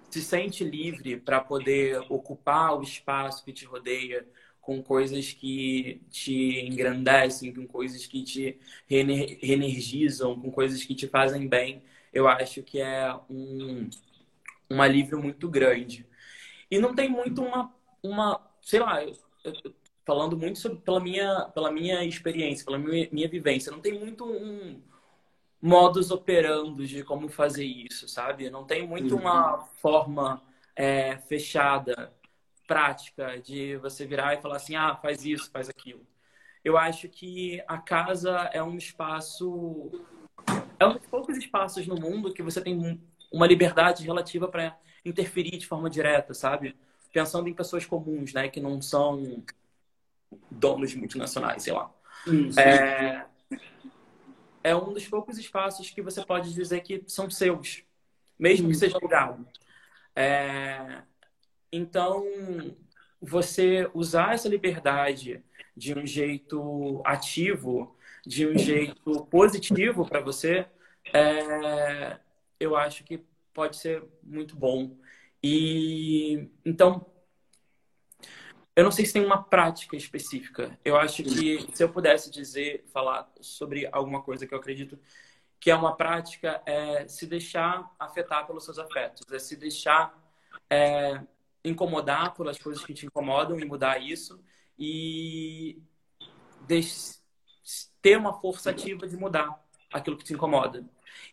se 0.08 0.22
sente 0.22 0.62
livre 0.62 1.16
para 1.16 1.40
poder 1.40 2.00
ocupar 2.08 2.78
o 2.78 2.82
espaço 2.82 3.44
que 3.44 3.52
te 3.52 3.64
rodeia 3.64 4.26
com 4.60 4.80
coisas 4.80 5.32
que 5.32 6.00
te 6.10 6.60
engrandecem, 6.60 7.52
com 7.52 7.66
coisas 7.66 8.06
que 8.06 8.22
te 8.22 8.60
reenergizam, 8.86 10.40
com 10.40 10.50
coisas 10.50 10.84
que 10.84 10.94
te 10.94 11.08
fazem 11.08 11.48
bem, 11.48 11.82
eu 12.12 12.28
acho 12.28 12.62
que 12.62 12.80
é 12.80 13.12
um, 13.28 13.90
um 14.72 14.82
alívio 14.82 15.20
muito 15.20 15.48
grande. 15.48 16.06
E 16.70 16.78
não 16.78 16.94
tem 16.94 17.08
muito 17.08 17.42
uma, 17.42 17.72
uma 18.02 18.40
sei 18.60 18.80
lá, 18.80 19.04
eu, 19.04 19.16
eu, 19.44 19.74
falando 20.04 20.36
muito 20.36 20.58
sobre, 20.58 20.78
pela, 20.78 21.00
minha, 21.00 21.50
pela 21.54 21.70
minha 21.70 22.04
experiência, 22.04 22.64
pela 22.64 22.78
minha, 22.78 23.08
minha 23.12 23.28
vivência. 23.28 23.70
Não 23.70 23.80
tem 23.80 23.98
muito 23.98 24.24
um 24.24 24.80
modus 25.60 26.10
operandi 26.10 26.86
de 26.86 27.04
como 27.04 27.28
fazer 27.28 27.64
isso, 27.64 28.08
sabe? 28.08 28.50
Não 28.50 28.64
tem 28.64 28.86
muito 28.86 29.16
uma 29.16 29.58
uhum. 29.58 29.66
forma 29.80 30.42
é, 30.74 31.18
fechada, 31.18 32.12
prática, 32.66 33.38
de 33.40 33.76
você 33.76 34.06
virar 34.06 34.34
e 34.34 34.40
falar 34.40 34.56
assim, 34.56 34.74
ah, 34.74 34.96
faz 34.96 35.24
isso, 35.24 35.50
faz 35.50 35.68
aquilo. 35.68 36.06
Eu 36.64 36.78
acho 36.78 37.08
que 37.08 37.62
a 37.68 37.78
casa 37.78 38.50
é 38.52 38.62
um 38.62 38.76
espaço... 38.76 39.90
É 40.78 40.86
um 40.86 40.94
dos 40.94 41.06
poucos 41.06 41.36
espaços 41.36 41.86
no 41.86 41.94
mundo 41.94 42.32
que 42.32 42.42
você 42.42 42.60
tem 42.60 43.00
uma 43.32 43.46
liberdade 43.46 44.04
relativa 44.04 44.48
para 44.48 44.76
interferir 45.04 45.56
de 45.56 45.66
forma 45.66 45.88
direta, 45.90 46.34
sabe? 46.34 46.76
Pensando 47.12 47.48
em 47.48 47.54
pessoas 47.54 47.84
comuns, 47.84 48.32
né? 48.32 48.48
Que 48.48 48.60
não 48.60 48.80
são 48.80 49.42
donos 50.50 50.94
multinacionais, 50.94 51.62
sei 51.62 51.72
lá. 51.72 51.92
É, 52.58 53.24
é 54.62 54.76
um 54.76 54.92
dos 54.92 55.06
poucos 55.08 55.38
espaços 55.38 55.90
que 55.90 56.02
você 56.02 56.24
pode 56.24 56.52
dizer 56.52 56.80
que 56.82 57.02
são 57.06 57.28
seus, 57.28 57.82
mesmo 58.38 58.68
que 58.68 58.74
seja 58.74 58.96
alugado. 58.96 59.46
É, 60.14 61.02
então, 61.70 62.24
você 63.20 63.90
usar 63.94 64.34
essa 64.34 64.48
liberdade 64.48 65.42
de 65.76 65.98
um 65.98 66.06
jeito 66.06 67.02
ativo, 67.04 67.96
de 68.24 68.46
um 68.46 68.56
jeito 68.56 69.26
positivo 69.26 70.06
para 70.06 70.20
você, 70.20 70.66
é, 71.12 72.18
eu 72.62 72.76
acho 72.76 73.04
que 73.04 73.24
pode 73.52 73.76
ser 73.76 74.04
muito 74.22 74.56
bom. 74.56 74.96
E 75.42 76.48
então, 76.64 77.04
eu 78.74 78.84
não 78.84 78.90
sei 78.90 79.04
se 79.04 79.12
tem 79.12 79.24
uma 79.24 79.42
prática 79.42 79.96
específica. 79.96 80.78
Eu 80.84 80.96
acho 80.96 81.22
que 81.22 81.68
se 81.74 81.82
eu 81.82 81.88
pudesse 81.90 82.30
dizer, 82.30 82.84
falar 82.92 83.30
sobre 83.40 83.88
alguma 83.92 84.22
coisa 84.22 84.46
que 84.46 84.54
eu 84.54 84.58
acredito 84.58 84.98
que 85.60 85.70
é 85.70 85.76
uma 85.76 85.96
prática, 85.96 86.60
é 86.66 87.06
se 87.06 87.24
deixar 87.24 87.88
afetar 87.96 88.44
pelos 88.48 88.64
seus 88.64 88.80
afetos, 88.80 89.24
é 89.32 89.38
se 89.38 89.54
deixar 89.54 90.12
é, 90.68 91.20
incomodar 91.64 92.34
pelas 92.34 92.58
coisas 92.58 92.84
que 92.84 92.92
te 92.92 93.06
incomodam 93.06 93.60
e 93.60 93.64
mudar 93.64 93.98
isso 94.02 94.42
e 94.76 95.80
ter 98.00 98.18
uma 98.18 98.32
força 98.40 98.70
ativa 98.70 99.06
de 99.06 99.16
mudar 99.16 99.64
aquilo 99.92 100.16
que 100.16 100.24
te 100.24 100.34
incomoda. 100.34 100.84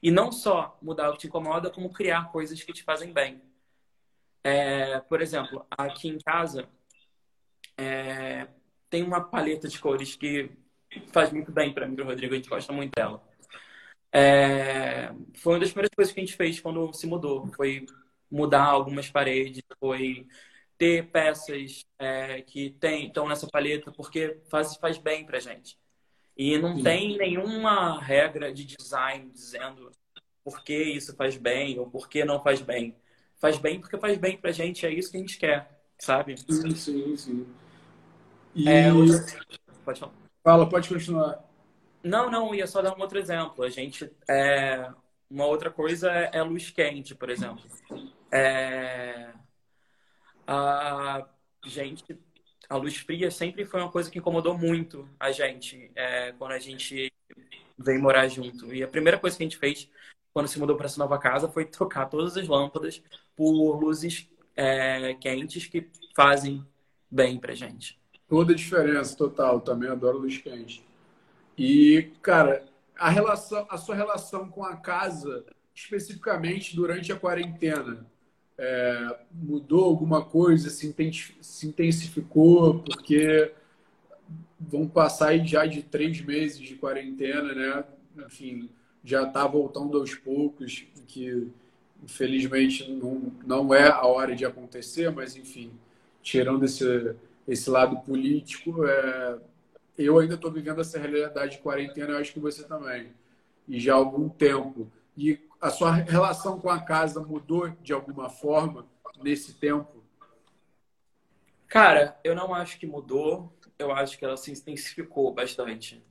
E 0.01 0.11
não 0.11 0.31
só 0.31 0.77
mudar 0.81 1.09
o 1.09 1.13
que 1.13 1.19
te 1.19 1.27
incomoda, 1.27 1.69
como 1.69 1.91
criar 1.91 2.31
coisas 2.31 2.61
que 2.63 2.73
te 2.73 2.83
fazem 2.83 3.11
bem. 3.13 3.41
É, 4.43 4.99
por 5.01 5.21
exemplo, 5.21 5.65
aqui 5.71 6.07
em 6.09 6.17
casa, 6.19 6.67
é, 7.77 8.47
tem 8.89 9.03
uma 9.03 9.21
paleta 9.21 9.67
de 9.67 9.79
cores 9.79 10.15
que 10.15 10.51
faz 11.13 11.31
muito 11.31 11.51
bem 11.51 11.73
para 11.73 11.87
mim 11.87 11.95
e 11.97 12.01
Rodrigo, 12.01 12.33
a 12.33 12.37
gente 12.37 12.49
gosta 12.49 12.73
muito 12.73 12.93
dela. 12.95 13.21
É, 14.11 15.13
foi 15.35 15.53
uma 15.53 15.59
das 15.59 15.69
primeiras 15.69 15.93
coisas 15.95 16.13
que 16.13 16.19
a 16.19 16.25
gente 16.25 16.35
fez 16.35 16.59
quando 16.59 16.91
se 16.93 17.05
mudou, 17.07 17.47
foi 17.53 17.85
mudar 18.31 18.65
algumas 18.65 19.09
paredes, 19.09 19.63
foi 19.79 20.27
ter 20.77 21.09
peças 21.11 21.85
é, 21.99 22.41
que 22.41 22.75
estão 22.83 23.27
nessa 23.27 23.47
paleta 23.47 23.91
porque 23.91 24.39
faz, 24.49 24.75
faz 24.77 24.97
bem 24.97 25.25
pra 25.25 25.39
gente. 25.39 25.77
E 26.39 26.58
não 26.58 26.78
Sim. 26.78 26.84
tem 26.84 27.17
nenhuma 27.17 27.99
regra 27.99 28.54
de 28.54 28.63
design 28.63 29.30
dizendo 29.30 29.91
por 30.41 30.63
que 30.63 30.73
isso 30.73 31.13
faz 31.17 31.36
bem 31.36 31.78
ou 31.78 31.86
por 31.86 32.08
que 32.08 32.23
não 32.23 32.41
faz 32.41 32.62
bem. 32.62 32.95
Faz 33.36 33.58
bem 33.58 33.82
porque 33.82 33.97
faz 33.97 34.17
bem 34.17 34.38
pra 34.38 34.54
gente, 34.54 34.86
é 34.86 34.89
isso 34.89 35.12
que 35.12 35.17
a 35.17 35.19
gente 35.19 35.38
quer, 35.38 35.84
sabe? 35.99 36.38
Sim, 36.38 36.73
sim, 36.73 37.17
sim. 37.17 37.47
E... 38.56 38.69
É, 38.69 38.93
outra... 38.93 39.17
Pode 39.84 39.99
falar. 39.99 40.13
Fala, 40.41 40.69
pode 40.69 40.88
continuar. 40.88 41.43
Não, 42.02 42.32
não, 42.32 42.56
ia 42.56 42.67
só 42.67 42.82
dar 42.82 42.97
um 42.97 43.02
outro 43.02 43.19
exemplo. 43.19 43.65
A 43.65 43.69
gente. 43.69 44.10
É... 44.30 44.89
Uma 45.30 45.45
outra 45.45 45.69
coisa 45.69 46.10
é, 46.10 46.30
é 46.36 46.41
luz 46.41 46.71
quente, 46.71 47.13
por 47.13 47.30
exemplo. 47.30 47.65
É... 48.32 49.34
A 50.47 51.28
gente. 51.65 52.17
A 52.69 52.77
luz 52.77 52.97
fria 52.97 53.32
sempre 53.32 53.65
foi 53.65 53.82
uma 53.82 53.91
coisa 53.91 54.10
que 54.12 54.19
incomodou 54.19 54.58
muito 54.58 55.10
a 55.19 55.32
gente 55.32 55.91
é, 55.95 56.32
quando 56.34 56.51
a 56.51 56.60
gente 56.60 57.12
veio 57.77 58.01
morar 58.01 58.27
junto. 58.27 58.73
E 58.73 58.84
a 58.84 58.88
primeira 58.88 59.17
coisa 59.17 59.36
que 59.36 59.43
a 59.43 59.45
gente 59.47 59.58
fez 59.58 59.89
quando 60.32 60.47
se 60.47 60.60
mudou 60.60 60.77
para 60.77 60.86
essa 60.86 60.99
nova 60.99 61.17
casa 61.17 61.49
foi 61.49 61.65
trocar 61.65 62.05
todas 62.05 62.38
as 62.38 62.47
lâmpadas 62.47 63.01
por 63.36 63.79
luzes 63.79 64.29
é, 64.55 65.15
quentes 65.15 65.65
que 65.65 65.89
fazem 66.15 66.65
bem 67.10 67.39
pra 67.39 67.55
gente. 67.55 67.99
Toda 68.27 68.53
a 68.53 68.55
diferença, 68.55 69.17
total. 69.17 69.60
Também 69.60 69.89
adoro 69.89 70.19
luz 70.19 70.38
quente. 70.38 70.84
E, 71.58 72.12
cara, 72.21 72.63
a, 72.97 73.10
relação, 73.10 73.65
a 73.69 73.77
sua 73.77 73.95
relação 73.95 74.47
com 74.49 74.63
a 74.63 74.77
casa, 74.77 75.45
especificamente 75.73 76.75
durante 76.75 77.12
a 77.12 77.15
quarentena, 77.15 78.05
é, 78.62 79.15
mudou 79.32 79.86
alguma 79.86 80.24
coisa? 80.24 80.69
Se, 80.69 80.93
intensificou? 81.65 82.80
Porque 82.80 83.54
vão 84.60 84.86
passar 84.86 85.38
já 85.45 85.65
de 85.65 85.82
três 85.82 86.19
meses 86.19 86.60
de 86.60 86.76
quarentena, 86.76 87.54
né? 87.54 87.84
Enfim, 88.26 88.69
já 89.02 89.24
está 89.24 89.48
voltando 89.48 89.98
aos 89.98 90.13
poucos, 90.13 90.86
que 91.08 91.48
infelizmente 92.04 92.91
não, 92.91 93.32
não 93.48 93.74
é 93.74 93.88
a 93.88 94.06
hora 94.06 94.36
de 94.36 94.45
acontecer, 94.45 95.10
mas 95.10 95.38
enfim, 95.38 95.72
tirando 96.22 96.65
esse 96.65 97.15
esse 97.48 97.67
lado 97.67 97.98
político, 98.02 98.86
é... 98.86 99.39
eu 99.98 100.19
ainda 100.19 100.36
estou 100.36 100.52
vivendo 100.52 100.82
essa 100.82 101.00
realidade 101.00 101.54
de 101.54 101.63
quarentena, 101.63 102.12
eu 102.12 102.17
acho 102.17 102.34
que 102.34 102.39
você 102.39 102.63
também, 102.63 103.08
e 103.67 103.80
já 103.80 103.93
há 103.93 103.98
algum 103.98 104.30
tempo. 104.30 104.88
E 105.17 105.39
a 105.62 105.69
sua 105.69 105.91
relação 105.91 106.60
com 106.60 106.69
a 106.69 106.80
casa 106.80 107.19
mudou 107.22 107.69
de 107.82 107.93
alguma 107.93 108.30
forma 108.30 108.88
nesse 109.22 109.54
tempo? 109.54 110.04
Cara, 111.67 112.17
eu 112.24 112.36
não 112.36 112.54
acho 112.54 112.80
que 112.80 112.88
mudou, 112.88 113.54
eu 113.78 113.91
acho 113.91 114.17
que 114.17 114.26
ela 114.26 114.38
se 114.38 114.52
intensificou 114.52 115.34
bastante. 115.34 116.04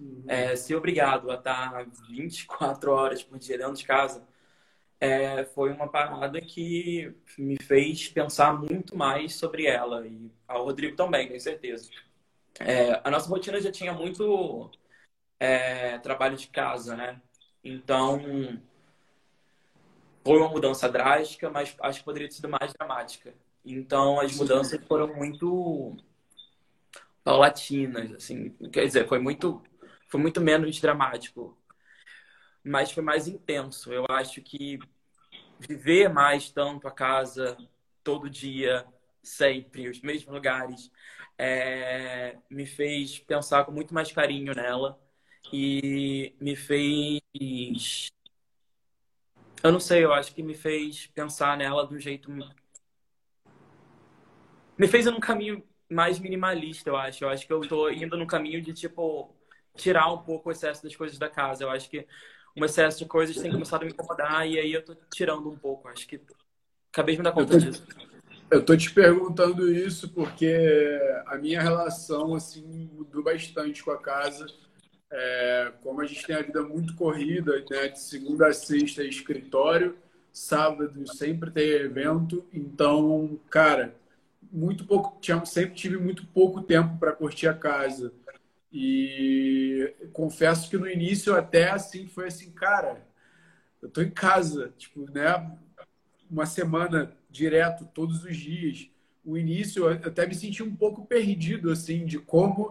Uhum. 0.00 0.24
É, 0.26 0.56
ser 0.56 0.74
obrigado 0.74 1.30
a 1.30 1.34
estar 1.34 1.86
24 2.08 2.90
horas 2.92 3.22
por 3.22 3.38
dia 3.38 3.58
dentro 3.58 3.74
de 3.74 3.84
casa 3.84 4.26
é, 5.02 5.44
foi 5.46 5.72
uma 5.72 5.88
parada 5.88 6.40
que 6.40 7.12
me 7.36 7.56
fez 7.60 8.08
pensar 8.08 8.52
muito 8.52 8.96
mais 8.96 9.34
sobre 9.34 9.66
ela. 9.66 10.06
E 10.06 10.30
ao 10.46 10.64
Rodrigo 10.64 10.94
também, 10.94 11.28
com 11.28 11.40
certeza. 11.40 11.90
É, 12.60 13.00
a 13.02 13.10
nossa 13.10 13.28
rotina 13.28 13.60
já 13.60 13.72
tinha 13.72 13.92
muito 13.92 14.70
é, 15.40 15.98
trabalho 15.98 16.36
de 16.36 16.46
casa, 16.46 16.94
né? 16.94 17.20
Então, 17.64 18.62
foi 20.24 20.38
uma 20.38 20.48
mudança 20.48 20.88
drástica, 20.88 21.50
mas 21.50 21.74
acho 21.80 21.98
que 22.00 22.04
poderia 22.04 22.28
ter 22.28 22.34
sido 22.34 22.48
mais 22.48 22.72
dramática. 22.72 23.34
Então, 23.64 24.20
as 24.20 24.34
mudanças 24.36 24.82
foram 24.86 25.14
muito 25.14 25.96
paulatinas, 27.24 28.12
assim. 28.12 28.50
Quer 28.72 28.84
dizer, 28.86 29.06
foi 29.08 29.18
muito, 29.18 29.62
foi 30.08 30.20
muito 30.20 30.40
menos 30.40 30.80
dramático 30.80 31.56
mas 32.64 32.92
foi 32.92 33.02
mais 33.02 33.26
intenso. 33.28 33.92
Eu 33.92 34.04
acho 34.08 34.40
que 34.42 34.78
viver 35.58 36.08
mais 36.08 36.50
tanto 36.50 36.86
a 36.88 36.90
casa 36.90 37.56
todo 38.04 38.30
dia, 38.30 38.86
sempre, 39.22 39.88
os 39.88 40.00
mesmos 40.00 40.34
lugares, 40.34 40.90
é, 41.38 42.36
me 42.50 42.66
fez 42.66 43.18
pensar 43.20 43.64
com 43.64 43.72
muito 43.72 43.94
mais 43.94 44.12
carinho 44.12 44.54
nela 44.54 44.98
e 45.52 46.34
me 46.40 46.56
fez 46.56 48.10
Eu 49.62 49.70
não 49.70 49.80
sei, 49.80 50.04
eu 50.04 50.12
acho 50.12 50.34
que 50.34 50.42
me 50.42 50.54
fez 50.54 51.06
pensar 51.14 51.56
nela 51.56 51.86
de 51.86 51.94
um 51.94 51.98
jeito. 51.98 52.30
Me 54.76 54.88
fez 54.88 55.06
ir 55.06 55.10
num 55.12 55.20
caminho 55.20 55.62
mais 55.88 56.18
minimalista, 56.18 56.90
eu 56.90 56.96
acho. 56.96 57.24
Eu 57.24 57.28
acho 57.28 57.46
que 57.46 57.52
eu 57.52 57.60
tô 57.60 57.88
indo 57.88 58.16
no 58.16 58.26
caminho 58.26 58.60
de, 58.60 58.72
tipo, 58.72 59.32
tirar 59.76 60.12
um 60.12 60.18
pouco 60.18 60.48
o 60.48 60.52
excesso 60.52 60.82
das 60.82 60.96
coisas 60.96 61.18
da 61.18 61.28
casa. 61.28 61.62
Eu 61.62 61.70
acho 61.70 61.88
que 61.88 62.06
um 62.56 62.64
excesso 62.64 62.98
de 62.98 63.06
coisas 63.06 63.36
tem 63.36 63.52
começado 63.52 63.82
a 63.82 63.84
me 63.84 63.92
incomodar 63.92 64.48
e 64.48 64.58
aí 64.58 64.72
eu 64.72 64.84
tô 64.84 64.96
tirando 65.14 65.48
um 65.48 65.56
pouco. 65.56 65.86
Acho 65.88 66.08
que 66.08 66.20
acabei 66.92 67.14
de 67.14 67.20
me 67.20 67.24
dar 67.24 67.32
conta 67.32 67.54
eu 67.54 67.60
tô, 67.60 67.64
disso. 67.64 67.86
Eu 68.50 68.64
tô 68.64 68.76
te 68.76 68.90
perguntando 68.92 69.72
isso 69.72 70.08
porque 70.08 70.98
a 71.26 71.36
minha 71.36 71.62
relação, 71.62 72.34
assim, 72.34 72.90
mudou 72.92 73.22
bastante 73.22 73.82
com 73.84 73.92
a 73.92 73.98
casa 73.98 74.46
é, 75.12 75.72
como 75.82 76.00
a 76.00 76.06
gente 76.06 76.26
tem 76.26 76.34
a 76.34 76.42
vida 76.42 76.62
muito 76.62 76.94
corrida, 76.94 77.62
né, 77.70 77.88
de 77.88 78.00
segunda 78.00 78.48
a 78.48 78.52
sexta 78.52 79.02
é 79.02 79.06
escritório, 79.06 79.96
sábado 80.32 81.06
sempre 81.14 81.50
tem 81.50 81.68
evento, 81.68 82.44
então, 82.50 83.38
cara, 83.50 83.94
muito 84.50 84.86
pouco, 84.86 85.18
tinha, 85.20 85.44
sempre 85.44 85.74
tive 85.74 85.98
muito 85.98 86.26
pouco 86.26 86.62
tempo 86.62 86.98
para 86.98 87.12
curtir 87.12 87.46
a 87.46 87.54
casa. 87.54 88.12
E 88.72 89.94
confesso 90.14 90.70
que 90.70 90.78
no 90.78 90.88
início 90.88 91.36
até 91.36 91.70
assim 91.70 92.06
foi 92.08 92.28
assim, 92.28 92.50
cara, 92.50 93.06
eu 93.82 93.90
tô 93.90 94.00
em 94.00 94.10
casa, 94.10 94.72
tipo, 94.78 95.10
né, 95.10 95.58
uma 96.30 96.46
semana 96.46 97.14
direto 97.30 97.84
todos 97.92 98.24
os 98.24 98.34
dias. 98.34 98.88
O 99.22 99.36
início 99.36 99.84
eu 99.84 99.90
até 99.90 100.26
me 100.26 100.34
senti 100.34 100.62
um 100.62 100.74
pouco 100.74 101.04
perdido 101.04 101.70
assim 101.70 102.06
de 102.06 102.18
como 102.18 102.70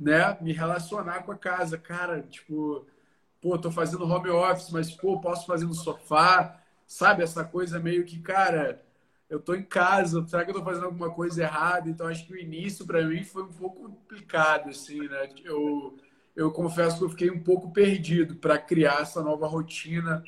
né, 0.00 0.36
me 0.40 0.52
relacionar 0.52 1.22
com 1.24 1.32
a 1.32 1.38
casa. 1.38 1.78
Cara, 1.78 2.22
tipo, 2.22 2.86
pô, 3.40 3.58
tô 3.58 3.70
fazendo 3.70 4.04
home 4.04 4.30
office, 4.30 4.70
mas, 4.70 4.90
pô, 4.90 5.20
posso 5.20 5.46
fazer 5.46 5.66
no 5.66 5.74
sofá, 5.74 6.60
sabe? 6.86 7.22
Essa 7.22 7.44
coisa 7.44 7.78
meio 7.78 8.04
que, 8.06 8.18
cara, 8.20 8.82
eu 9.28 9.38
tô 9.40 9.54
em 9.54 9.62
casa, 9.62 10.26
será 10.26 10.44
que 10.44 10.50
eu 10.50 10.54
tô 10.56 10.64
fazendo 10.64 10.86
alguma 10.86 11.10
coisa 11.10 11.42
errada? 11.42 11.88
Então, 11.90 12.06
acho 12.08 12.26
que 12.26 12.32
o 12.32 12.38
início, 12.38 12.86
para 12.86 13.02
mim, 13.04 13.22
foi 13.24 13.42
um 13.44 13.52
pouco 13.52 13.82
complicado, 13.88 14.70
assim, 14.70 15.00
né? 15.08 15.28
Eu, 15.44 15.96
eu 16.34 16.50
confesso 16.50 16.98
que 16.98 17.04
eu 17.04 17.10
fiquei 17.10 17.30
um 17.30 17.42
pouco 17.42 17.70
perdido 17.72 18.36
para 18.36 18.58
criar 18.58 19.02
essa 19.02 19.22
nova 19.22 19.46
rotina 19.46 20.24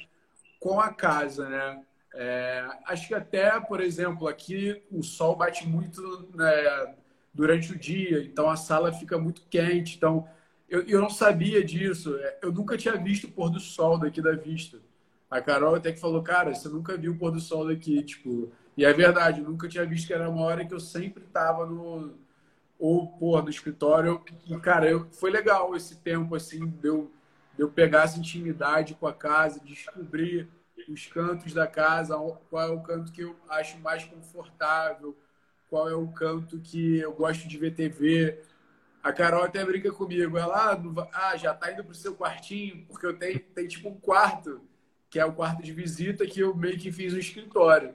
com 0.61 0.81
a 0.81 0.93
casa, 0.93 1.49
né? 1.49 1.83
É, 2.15 2.67
acho 2.87 3.09
que 3.09 3.15
até, 3.15 3.59
por 3.61 3.81
exemplo, 3.81 4.29
aqui 4.29 4.83
o 4.91 5.03
sol 5.03 5.35
bate 5.35 5.67
muito 5.67 6.29
né, 6.35 6.95
durante 7.35 7.73
o 7.73 7.79
dia, 7.79 8.23
então 8.23 8.49
a 8.49 8.57
sala 8.57 8.93
fica 8.93 9.19
muito 9.19 9.43
quente. 9.49 9.97
Então, 9.97 10.29
eu, 10.69 10.83
eu 10.83 11.01
não 11.01 11.11
sabia 11.11 11.65
disso. 11.65 12.19
Eu 12.41 12.53
nunca 12.53 12.77
tinha 12.77 12.97
visto 12.97 13.25
o 13.25 13.31
pôr 13.31 13.51
do 13.51 13.61
sol 13.61 13.99
daqui 13.99 14.21
da 14.21 14.33
vista. 14.33 14.79
A 15.31 15.41
Carol 15.41 15.75
até 15.75 15.93
que 15.93 16.01
falou, 16.01 16.23
cara, 16.23 16.55
você 16.55 16.69
nunca 16.69 16.97
viu 16.97 17.13
o 17.13 17.19
pôr 17.19 17.31
do 17.31 17.41
sol 17.41 17.67
daqui, 17.67 18.03
tipo. 18.03 18.53
E 18.77 18.85
é 18.85 18.93
verdade, 18.93 19.41
eu 19.41 19.49
nunca 19.49 19.69
tinha 19.69 19.85
visto 19.85 20.07
que 20.07 20.15
era 20.15 20.29
uma 20.29 20.43
hora 20.43 20.65
que 20.65 20.73
eu 20.73 20.81
sempre 20.81 21.25
tava 21.25 21.67
no 21.67 22.15
ou 22.79 23.07
porra, 23.07 23.43
no 23.43 23.51
escritório. 23.51 24.21
E, 24.45 24.59
cara, 24.59 24.91
eu, 24.91 25.07
foi 25.13 25.31
legal 25.31 25.77
esse 25.77 25.97
tempo 25.97 26.35
assim, 26.35 26.67
de 26.67 26.89
eu, 26.89 27.13
de 27.55 27.63
eu 27.63 27.71
pegar 27.71 28.03
essa 28.03 28.19
intimidade 28.19 28.95
com 28.95 29.07
a 29.07 29.15
casa, 29.15 29.61
descobrir 29.61 30.49
os 30.89 31.07
cantos 31.07 31.53
da 31.55 31.67
casa, 31.67 32.17
qual 32.51 32.63
é 32.63 32.71
o 32.71 32.81
canto 32.81 33.13
que 33.13 33.23
eu 33.23 33.37
acho 33.49 33.79
mais 33.79 34.05
confortável, 34.05 35.17
qual 35.73 35.89
é 35.89 35.95
o 35.95 36.07
canto 36.09 36.61
que 36.61 36.99
eu 36.99 37.15
gosto 37.15 37.49
de 37.49 37.57
ver 37.57 37.75
TV. 37.75 38.39
A 39.03 39.11
Carol 39.11 39.43
até 39.43 39.65
brinca 39.65 39.91
comigo. 39.91 40.37
Ela, 40.37 40.75
ah, 40.75 41.09
ah 41.15 41.35
já 41.35 41.55
tá 41.55 41.73
indo 41.73 41.83
pro 41.83 41.95
seu 41.95 42.15
quartinho, 42.15 42.85
porque 42.87 43.07
eu 43.07 43.19
tenho, 43.19 43.41
tenho 43.41 43.69
tipo 43.69 43.89
um 43.89 43.99
quarto, 43.99 44.61
que 45.09 45.19
é 45.19 45.25
o 45.25 45.33
quarto 45.33 45.63
de 45.63 45.73
visita, 45.73 46.27
que 46.27 46.41
eu 46.41 46.55
meio 46.55 46.79
que 46.79 46.93
fiz 46.93 47.15
um 47.15 47.19
escritório. 47.19 47.95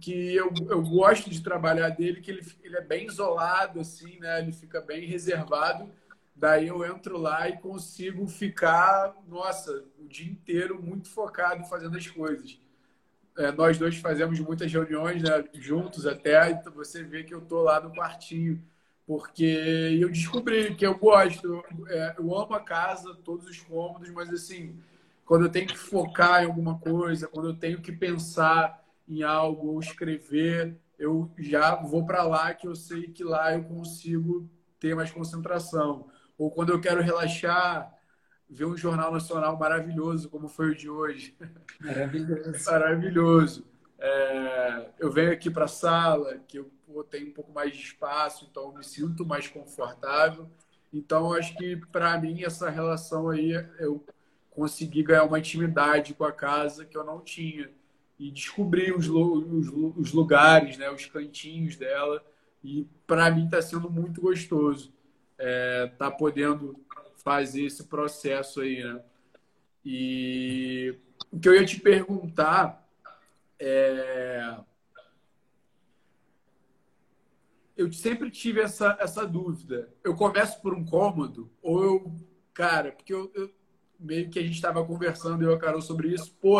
Que 0.00 0.34
eu, 0.34 0.52
eu 0.68 0.82
gosto 0.82 1.30
de 1.30 1.40
trabalhar 1.40 1.90
dele, 1.90 2.20
que 2.20 2.32
ele, 2.32 2.44
ele 2.64 2.76
é 2.76 2.82
bem 2.82 3.06
isolado, 3.06 3.78
assim, 3.78 4.18
né? 4.18 4.40
Ele 4.40 4.50
fica 4.50 4.80
bem 4.80 5.06
reservado. 5.06 5.88
Daí 6.34 6.66
eu 6.66 6.84
entro 6.84 7.16
lá 7.16 7.48
e 7.48 7.58
consigo 7.58 8.26
ficar, 8.26 9.14
nossa, 9.28 9.84
o 10.00 10.08
dia 10.08 10.28
inteiro 10.28 10.82
muito 10.82 11.08
focado 11.08 11.64
fazendo 11.66 11.96
as 11.96 12.08
coisas 12.08 12.58
é, 13.38 13.52
nós 13.52 13.78
dois 13.78 13.96
fazemos 13.96 14.40
muitas 14.40 14.70
reuniões 14.72 15.22
né, 15.22 15.44
juntos 15.54 16.06
até, 16.06 16.50
então 16.50 16.72
você 16.72 17.04
vê 17.04 17.22
que 17.22 17.32
eu 17.32 17.40
tô 17.40 17.62
lá 17.62 17.80
no 17.80 17.92
quartinho, 17.92 18.60
porque 19.06 19.44
eu 20.00 20.10
descobri 20.10 20.74
que 20.74 20.84
eu 20.84 20.98
gosto, 20.98 21.62
é, 21.88 22.16
eu 22.18 22.36
amo 22.36 22.54
a 22.54 22.60
casa, 22.60 23.14
todos 23.24 23.46
os 23.46 23.60
cômodos, 23.60 24.10
mas 24.10 24.28
assim, 24.30 24.76
quando 25.24 25.46
eu 25.46 25.50
tenho 25.50 25.68
que 25.68 25.78
focar 25.78 26.42
em 26.42 26.46
alguma 26.46 26.78
coisa, 26.78 27.28
quando 27.28 27.50
eu 27.50 27.54
tenho 27.54 27.80
que 27.80 27.92
pensar 27.92 28.84
em 29.08 29.22
algo 29.22 29.68
ou 29.68 29.80
escrever, 29.80 30.76
eu 30.98 31.30
já 31.38 31.76
vou 31.76 32.04
para 32.04 32.24
lá 32.24 32.52
que 32.52 32.66
eu 32.66 32.74
sei 32.74 33.08
que 33.08 33.22
lá 33.22 33.54
eu 33.54 33.62
consigo 33.62 34.50
ter 34.80 34.96
mais 34.96 35.10
concentração. 35.10 36.08
Ou 36.36 36.50
quando 36.50 36.70
eu 36.70 36.80
quero 36.80 37.02
relaxar, 37.02 37.94
ver 38.48 38.64
um 38.64 38.76
jornal 38.76 39.12
nacional 39.12 39.58
maravilhoso 39.58 40.28
como 40.28 40.48
foi 40.48 40.70
o 40.70 40.74
de 40.74 40.88
hoje. 40.88 41.36
Maravilhoso. 41.80 42.64
maravilhoso. 42.70 43.64
É, 43.98 44.90
eu 44.98 45.10
venho 45.10 45.32
aqui 45.32 45.50
para 45.50 45.64
a 45.64 45.68
sala, 45.68 46.38
que 46.46 46.58
eu 46.58 46.70
pô, 46.86 47.04
tenho 47.04 47.28
um 47.28 47.32
pouco 47.32 47.52
mais 47.52 47.72
de 47.76 47.82
espaço, 47.82 48.46
então 48.50 48.72
me 48.72 48.84
sinto 48.84 49.26
mais 49.26 49.48
confortável. 49.48 50.48
Então, 50.92 51.32
acho 51.32 51.56
que 51.56 51.76
para 51.92 52.18
mim 52.18 52.42
essa 52.42 52.70
relação 52.70 53.28
aí, 53.28 53.52
eu 53.78 54.04
consegui 54.50 55.02
ganhar 55.02 55.24
uma 55.24 55.38
intimidade 55.38 56.14
com 56.14 56.24
a 56.24 56.32
casa 56.32 56.84
que 56.84 56.96
eu 56.96 57.04
não 57.04 57.20
tinha. 57.20 57.70
E 58.18 58.32
descobrir 58.32 58.92
os, 58.96 59.08
os, 59.08 59.68
os 59.96 60.12
lugares, 60.12 60.76
né, 60.76 60.90
os 60.90 61.06
cantinhos 61.06 61.76
dela. 61.76 62.24
E 62.64 62.84
para 63.06 63.30
mim 63.30 63.44
está 63.44 63.62
sendo 63.62 63.88
muito 63.88 64.20
gostoso. 64.20 64.92
É, 65.38 65.86
tá 65.96 66.10
podendo 66.10 66.74
fazer 67.22 67.64
esse 67.64 67.84
processo 67.84 68.60
aí, 68.60 68.82
né? 68.82 69.02
E 69.84 70.94
o 71.30 71.38
que 71.38 71.48
eu 71.48 71.54
ia 71.54 71.64
te 71.64 71.80
perguntar 71.80 72.86
é... 73.58 74.56
Eu 77.76 77.92
sempre 77.92 78.30
tive 78.30 78.60
essa, 78.60 78.96
essa 79.00 79.24
dúvida. 79.24 79.88
Eu 80.02 80.16
começo 80.16 80.60
por 80.60 80.74
um 80.74 80.84
cômodo 80.84 81.50
ou 81.62 81.82
eu... 81.82 82.12
Cara, 82.52 82.90
porque 82.90 83.14
eu, 83.14 83.30
eu 83.34 83.50
meio 83.98 84.28
que 84.30 84.38
a 84.38 84.42
gente 84.42 84.54
estava 84.54 84.84
conversando, 84.84 85.42
eu 85.42 85.52
e 85.52 85.54
a 85.54 85.58
Carol, 85.58 85.80
sobre 85.80 86.08
isso. 86.08 86.34
Pô, 86.40 86.58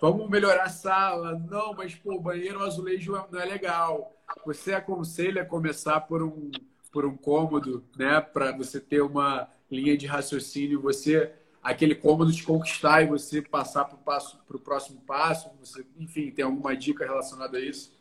vamos 0.00 0.28
melhorar 0.28 0.64
a 0.64 0.70
sala. 0.70 1.38
Não, 1.50 1.74
mas, 1.74 1.94
pô, 1.94 2.18
banheiro 2.18 2.62
azulejo 2.62 3.12
não 3.30 3.40
é 3.40 3.44
legal. 3.44 4.16
Você 4.44 4.72
aconselha 4.72 5.44
começar 5.44 6.00
por 6.00 6.22
um, 6.22 6.50
por 6.90 7.04
um 7.04 7.16
cômodo, 7.16 7.84
né? 7.96 8.20
Para 8.20 8.52
você 8.52 8.80
ter 8.80 9.02
uma 9.02 9.48
linha 9.74 9.96
de 9.96 10.06
raciocínio, 10.06 10.80
você 10.80 11.32
aquele 11.62 11.94
cômodo 11.94 12.30
de 12.30 12.42
conquistar 12.42 13.02
e 13.02 13.06
você 13.06 13.40
passar 13.40 13.86
para 13.86 13.96
o 13.96 13.98
passo 13.98 14.38
para 14.46 14.56
o 14.56 14.60
próximo 14.60 15.00
passo, 15.00 15.50
você, 15.58 15.84
enfim, 15.98 16.30
tem 16.30 16.44
alguma 16.44 16.76
dica 16.76 17.04
relacionada 17.06 17.56
a 17.56 17.60
isso? 17.60 17.98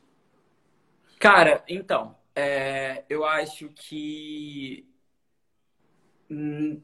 Cara, 1.17 1.63
então, 1.67 2.17
é, 2.35 3.05
eu 3.09 3.23
acho 3.25 3.69
que 3.69 4.85
hum, 6.29 6.81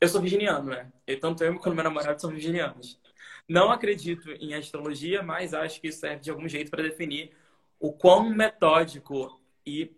eu 0.00 0.08
sou 0.08 0.20
virginiano, 0.20 0.70
né? 0.70 0.92
E 1.06 1.16
tanto 1.16 1.42
eu 1.42 1.58
quanto 1.58 1.74
meu 1.74 1.84
namorado 1.84 2.20
são 2.20 2.30
virginianos. 2.30 3.00
Não 3.48 3.70
acredito 3.70 4.30
em 4.32 4.54
astrologia, 4.54 5.22
mas 5.22 5.54
acho 5.54 5.80
que 5.80 5.88
isso 5.88 6.00
serve 6.00 6.20
de 6.20 6.30
algum 6.30 6.48
jeito 6.48 6.70
para 6.70 6.82
definir 6.82 7.32
o 7.78 7.92
quão 7.92 8.28
metódico 8.30 9.40
e 9.66 9.90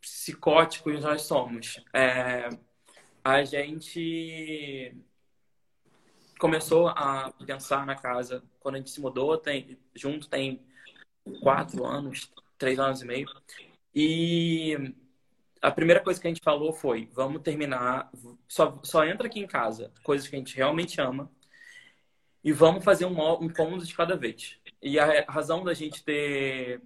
psicóticos 0.00 1.02
nós 1.02 1.22
somos. 1.22 1.82
É, 1.92 2.48
a 3.28 3.44
gente 3.44 4.94
começou 6.38 6.88
a 6.88 7.30
pensar 7.44 7.84
na 7.84 7.94
casa 7.94 8.42
quando 8.58 8.76
a 8.76 8.78
gente 8.78 8.90
se 8.90 9.00
mudou, 9.00 9.36
tem, 9.36 9.78
junto 9.94 10.28
tem 10.28 10.64
quatro 11.42 11.84
anos, 11.84 12.32
três 12.56 12.78
anos 12.78 13.02
e 13.02 13.06
meio. 13.06 13.28
E 13.94 14.94
a 15.60 15.70
primeira 15.70 16.00
coisa 16.00 16.18
que 16.18 16.26
a 16.26 16.30
gente 16.30 16.42
falou 16.42 16.72
foi: 16.72 17.10
vamos 17.12 17.42
terminar, 17.42 18.10
só, 18.48 18.80
só 18.82 19.04
entra 19.04 19.26
aqui 19.26 19.40
em 19.40 19.46
casa 19.46 19.92
coisas 20.02 20.26
que 20.26 20.34
a 20.34 20.38
gente 20.38 20.56
realmente 20.56 20.98
ama 21.00 21.30
e 22.42 22.50
vamos 22.50 22.82
fazer 22.82 23.04
um, 23.04 23.42
um 23.42 23.48
cômodo 23.50 23.84
de 23.84 23.94
cada 23.94 24.16
vez. 24.16 24.56
E 24.80 24.98
a 24.98 25.24
razão 25.28 25.62
da 25.62 25.74
gente 25.74 26.02
ter 26.02 26.80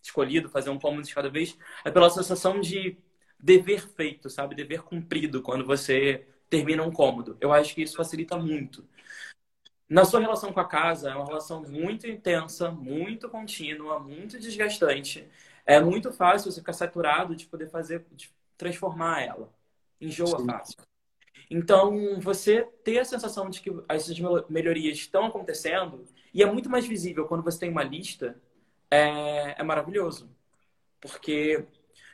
escolhido 0.00 0.48
fazer 0.48 0.70
um 0.70 0.78
cômodo 0.78 1.04
de 1.04 1.14
cada 1.14 1.28
vez 1.28 1.58
é 1.84 1.90
pela 1.90 2.08
sensação 2.08 2.60
de 2.60 2.96
dever 3.38 3.88
feito, 3.88 4.28
sabe? 4.30 4.54
Dever 4.54 4.82
cumprido 4.82 5.42
quando 5.42 5.64
você 5.64 6.26
termina 6.48 6.82
um 6.82 6.92
cômodo. 6.92 7.36
Eu 7.40 7.52
acho 7.52 7.74
que 7.74 7.82
isso 7.82 7.96
facilita 7.96 8.36
muito. 8.36 8.86
Na 9.88 10.04
sua 10.04 10.20
relação 10.20 10.52
com 10.52 10.60
a 10.60 10.64
casa, 10.64 11.10
é 11.10 11.14
uma 11.14 11.26
relação 11.26 11.62
muito 11.62 12.08
intensa, 12.08 12.70
muito 12.70 13.28
contínua, 13.28 14.00
muito 14.00 14.38
desgastante. 14.38 15.28
É 15.64 15.80
muito 15.80 16.12
fácil 16.12 16.50
você 16.50 16.60
ficar 16.60 16.72
saturado 16.72 17.36
de 17.36 17.46
poder 17.46 17.68
fazer, 17.68 18.04
de 18.12 18.30
transformar 18.56 19.22
ela. 19.22 19.52
Enjoa 20.00 20.38
Sim. 20.38 20.46
fácil. 20.46 20.76
Então, 21.48 22.20
você 22.20 22.64
ter 22.82 22.98
a 22.98 23.04
sensação 23.04 23.48
de 23.48 23.60
que 23.60 23.70
essas 23.88 24.16
melhorias 24.48 24.98
estão 24.98 25.26
acontecendo 25.26 26.04
E 26.34 26.42
é 26.42 26.46
muito 26.46 26.68
mais 26.68 26.86
visível 26.86 27.26
quando 27.26 27.44
você 27.44 27.60
tem 27.60 27.70
uma 27.70 27.84
lista, 27.84 28.36
é, 28.90 29.60
é 29.60 29.62
maravilhoso. 29.62 30.28
Porque 31.00 31.64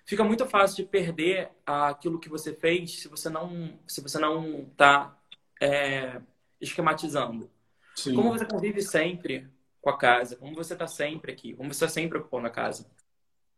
fica 0.05 0.25
muito 0.25 0.47
fácil 0.47 0.85
de 0.85 0.91
perder 0.91 1.51
aquilo 1.65 2.19
que 2.19 2.29
você 2.29 2.55
fez 2.55 3.01
se 3.01 3.09
você 3.09 3.29
não 3.29 3.79
se 3.87 4.01
você 4.01 4.19
não 4.19 4.69
está 4.71 5.19
é, 5.61 6.21
esquematizando. 6.61 7.51
Sim. 7.95 8.15
Como 8.15 8.31
você 8.31 8.45
convive 8.45 8.83
sempre 8.83 9.49
com 9.81 9.91
a 9.91 9.99
casa, 9.99 10.37
como 10.37 10.55
você 10.55 10.73
está 10.73 10.87
sempre 10.87 11.33
aqui, 11.33 11.55
como 11.55 11.73
você 11.73 11.85
está 11.85 11.89
sempre 11.89 12.19
ocupando 12.19 12.47
a 12.47 12.51
casa, 12.51 12.91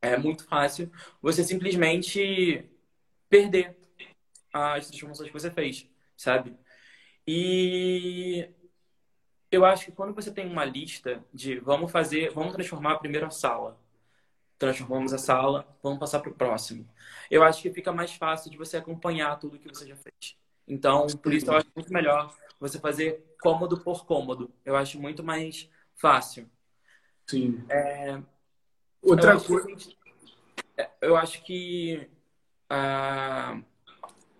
é 0.01 0.17
muito 0.17 0.45
fácil 0.47 0.91
você 1.21 1.45
simplesmente 1.45 2.69
perder 3.29 3.77
as 4.53 4.87
transformações 4.89 5.29
que 5.29 5.33
você 5.33 5.51
fez, 5.51 5.89
sabe? 6.17 6.57
E 7.27 8.49
eu 9.51 9.65
acho 9.65 9.87
que 9.87 9.93
quando 9.93 10.15
você 10.15 10.31
tem 10.31 10.47
uma 10.47 10.65
lista 10.65 11.25
de 11.33 11.59
vamos 11.59 11.91
fazer, 11.91 12.31
vamos 12.31 12.53
transformar 12.53 12.99
primeiro 12.99 13.27
a 13.27 13.31
sala, 13.31 13.79
transformamos 14.59 15.13
a 15.13 15.19
sala, 15.19 15.67
vamos 15.83 15.99
passar 15.99 16.21
para 16.21 16.31
o 16.31 16.35
próximo. 16.35 16.89
Eu 17.31 17.43
acho 17.43 17.63
que 17.63 17.71
fica 17.71 17.93
mais 17.93 18.13
fácil 18.15 18.51
de 18.51 18.57
você 18.57 18.77
acompanhar 18.77 19.39
tudo 19.39 19.59
que 19.59 19.69
você 19.69 19.87
já 19.87 19.97
fez. 19.97 20.37
Então, 20.67 21.07
por 21.23 21.33
isso 21.33 21.47
eu 21.51 21.57
acho 21.57 21.67
muito 21.75 21.93
melhor 21.93 22.35
você 22.59 22.79
fazer 22.79 23.25
cômodo 23.41 23.81
por 23.81 24.07
cômodo. 24.07 24.51
Eu 24.65 24.77
acho 24.77 24.99
muito 25.01 25.23
mais 25.23 25.69
fácil. 25.97 26.49
Sim. 27.27 27.63
É... 27.69 28.21
Outra 29.03 29.39
coisa. 29.39 29.69
Eu 31.01 31.17
acho 31.17 31.43
que 31.45 32.09
uh, 32.71 33.63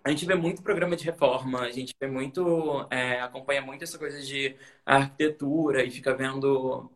a 0.03 0.09
gente 0.09 0.25
vê 0.25 0.35
muito 0.35 0.61
programa 0.61 0.95
de 0.95 1.05
reforma, 1.05 1.61
a 1.61 1.71
gente 1.71 1.95
vê 1.99 2.07
muito, 2.07 2.85
é, 2.91 3.21
acompanha 3.21 3.61
muito 3.61 3.83
essa 3.83 3.97
coisa 3.97 4.21
de 4.21 4.55
arquitetura 4.85 5.83
e 5.83 5.91
fica 5.91 6.13
vendo 6.15 6.91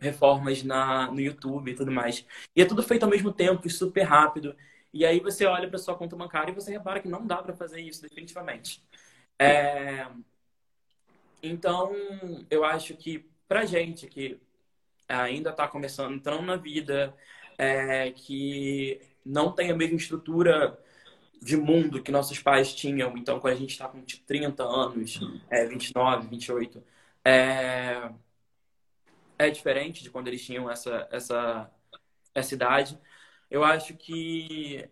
reformas 0.00 0.62
na, 0.62 1.10
no 1.10 1.20
YouTube 1.20 1.70
e 1.70 1.74
tudo 1.74 1.90
mais. 1.90 2.24
E 2.54 2.62
é 2.62 2.64
tudo 2.64 2.82
feito 2.82 3.02
ao 3.04 3.10
mesmo 3.10 3.32
tempo 3.32 3.68
super 3.70 4.02
rápido. 4.02 4.54
E 4.92 5.04
aí 5.04 5.20
você 5.20 5.44
olha 5.46 5.68
para 5.68 5.78
sua 5.78 5.94
conta 5.96 6.16
bancária 6.16 6.50
e 6.50 6.54
você 6.54 6.70
repara 6.70 7.00
que 7.00 7.08
não 7.08 7.26
dá 7.26 7.42
para 7.42 7.54
fazer 7.54 7.80
isso, 7.80 8.02
definitivamente. 8.02 8.82
É... 9.38 10.06
Então, 11.42 11.94
eu 12.50 12.64
acho 12.64 12.94
que 12.96 13.28
para 13.46 13.64
gente 13.64 14.06
que 14.06 14.40
ainda 15.08 15.50
está 15.50 15.66
começando, 15.68 16.14
entrando 16.14 16.42
na 16.42 16.56
vida, 16.56 17.14
é, 17.56 18.10
que 18.12 19.00
não 19.24 19.52
tem 19.52 19.70
a 19.70 19.76
mesma 19.76 19.96
estrutura 19.96 20.78
de 21.40 21.56
mundo 21.56 22.02
que 22.02 22.10
nossos 22.10 22.38
pais 22.40 22.74
tinham, 22.74 23.16
então 23.16 23.40
quando 23.40 23.54
a 23.54 23.56
gente 23.56 23.70
está 23.70 23.88
com 23.88 24.02
tipo, 24.02 24.26
30 24.26 24.62
anos, 24.64 25.20
é, 25.48 25.64
29, 25.66 26.28
28, 26.28 26.82
é, 27.24 28.10
é 29.38 29.50
diferente 29.50 30.02
de 30.02 30.10
quando 30.10 30.28
eles 30.28 30.44
tinham 30.44 30.70
essa, 30.70 31.08
essa, 31.10 31.70
essa 32.34 32.54
idade. 32.54 32.98
Eu 33.50 33.64
acho 33.64 33.94
que 33.96 34.88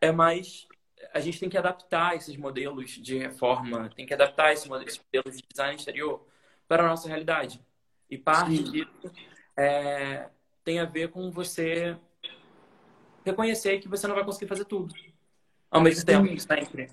é 0.00 0.10
mais. 0.10 0.66
A 1.12 1.20
gente 1.20 1.38
tem 1.38 1.48
que 1.48 1.58
adaptar 1.58 2.16
esses 2.16 2.36
modelos 2.36 2.90
de 2.90 3.18
reforma, 3.18 3.90
tem 3.94 4.06
que 4.06 4.14
adaptar 4.14 4.52
esses 4.52 4.66
modelos, 4.66 4.98
de 5.36 5.44
design 5.50 5.76
exterior 5.76 6.26
para 6.66 6.84
a 6.84 6.88
nossa 6.88 7.08
realidade. 7.08 7.60
E 8.08 8.18
parte 8.18 8.56
Sim. 8.56 8.70
disso 8.70 9.12
é, 9.56 10.28
tem 10.64 10.78
a 10.78 10.84
ver 10.84 11.10
com 11.10 11.30
você 11.30 11.96
reconhecer 13.24 13.78
que 13.78 13.88
você 13.88 14.06
não 14.06 14.14
vai 14.14 14.24
conseguir 14.24 14.48
fazer 14.48 14.64
tudo 14.64 14.94
ao 15.70 15.80
mesmo 15.80 16.00
Sim. 16.00 16.06
tempo, 16.06 16.40
sempre. 16.40 16.90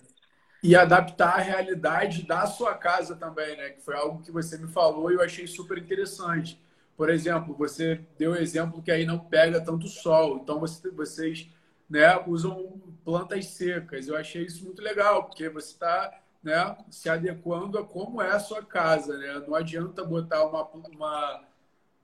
E 0.63 0.75
adaptar 0.75 1.35
a 1.35 1.41
realidade 1.41 2.23
da 2.25 2.45
sua 2.45 2.73
casa 2.73 3.15
também, 3.15 3.55
né? 3.57 3.69
Que 3.69 3.81
foi 3.81 3.95
algo 3.95 4.23
que 4.23 4.31
você 4.31 4.57
me 4.57 4.67
falou 4.67 5.11
e 5.11 5.15
eu 5.15 5.21
achei 5.21 5.45
super 5.45 5.77
interessante. 5.77 6.59
Por 6.95 7.09
exemplo, 7.09 7.55
você 7.55 8.01
deu 8.17 8.35
exemplo 8.35 8.81
que 8.81 8.89
aí 8.89 9.05
não 9.05 9.19
pega 9.19 9.61
tanto 9.61 9.87
sol, 9.87 10.39
então 10.41 10.59
você, 10.59 10.89
vocês 10.89 11.47
né, 11.87 12.19
usam 12.25 12.81
plantas 13.05 13.45
secas. 13.45 14.07
Eu 14.07 14.17
achei 14.17 14.43
isso 14.43 14.65
muito 14.65 14.81
legal, 14.81 15.25
porque 15.25 15.47
você 15.47 15.73
está 15.73 16.19
né, 16.43 16.75
se 16.89 17.09
adequando 17.09 17.77
a 17.77 17.85
como 17.85 18.21
é 18.21 18.31
a 18.31 18.39
sua 18.39 18.63
casa. 18.63 19.17
Né? 19.17 19.43
Não 19.47 19.55
adianta 19.55 20.03
botar 20.03 20.43
uma, 20.45 20.63
uma, 20.63 21.43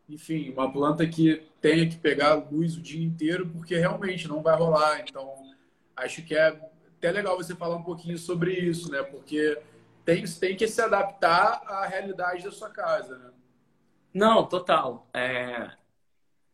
enfim, 0.08 0.52
uma 0.52 0.72
planta 0.72 1.08
que 1.08 1.44
tenha 1.60 1.90
que 1.90 1.98
pegar 1.98 2.36
luz 2.36 2.78
o 2.78 2.82
dia 2.82 3.04
inteiro, 3.04 3.50
porque 3.50 3.76
realmente 3.76 4.28
não 4.28 4.42
vai 4.42 4.56
rolar. 4.56 5.02
Então, 5.02 5.34
acho 5.96 6.22
que 6.24 6.36
é 6.36 6.58
até 7.04 7.12
legal 7.12 7.36
você 7.36 7.54
falar 7.54 7.76
um 7.76 7.84
pouquinho 7.84 8.18
sobre 8.18 8.54
isso, 8.54 8.90
né? 8.90 9.04
Porque 9.04 9.62
tem, 10.06 10.24
tem 10.24 10.56
que 10.56 10.66
se 10.68 10.82
adaptar 10.82 11.62
à 11.68 11.86
realidade 11.86 12.46
da 12.46 12.52
sua 12.52 12.70
casa, 12.70 13.18
né? 13.18 13.32
Não, 14.14 14.48
total. 14.48 15.10
É, 15.14 15.72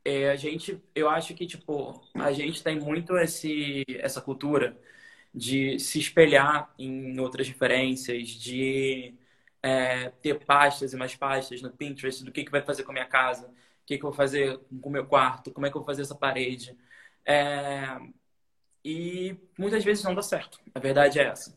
é, 0.03 0.31
a 0.31 0.35
gente, 0.35 0.81
eu 0.95 1.07
acho 1.07 1.35
que 1.35 1.45
tipo 1.45 2.01
a 2.15 2.31
gente 2.31 2.63
tem 2.63 2.79
muito 2.79 3.15
esse, 3.17 3.83
essa 3.89 4.21
cultura 4.21 4.75
de 5.33 5.77
se 5.79 5.99
espelhar 5.99 6.73
em 6.79 7.19
outras 7.19 7.47
referências, 7.47 8.29
de 8.29 9.13
é, 9.61 10.09
ter 10.09 10.43
pastas 10.45 10.93
e 10.93 10.97
mais 10.97 11.15
pastas 11.15 11.61
no 11.61 11.71
Pinterest 11.71 12.23
do 12.23 12.31
que, 12.31 12.43
que 12.43 12.51
vai 12.51 12.61
fazer 12.63 12.83
com 12.83 12.91
a 12.91 12.93
minha 12.93 13.05
casa, 13.05 13.47
o 13.47 13.85
que, 13.85 13.97
que 13.97 14.03
eu 14.05 14.09
vou 14.09 14.17
fazer 14.17 14.57
com 14.81 14.89
o 14.89 14.91
meu 14.91 15.05
quarto, 15.05 15.51
como 15.51 15.67
é 15.67 15.69
que 15.69 15.77
eu 15.77 15.81
vou 15.81 15.87
fazer 15.87 16.01
essa 16.01 16.15
parede. 16.15 16.75
É, 17.25 17.99
e 18.83 19.35
muitas 19.57 19.83
vezes 19.83 20.03
não 20.03 20.15
dá 20.15 20.21
certo. 20.21 20.59
A 20.73 20.79
verdade 20.79 21.19
é 21.19 21.23
essa. 21.27 21.55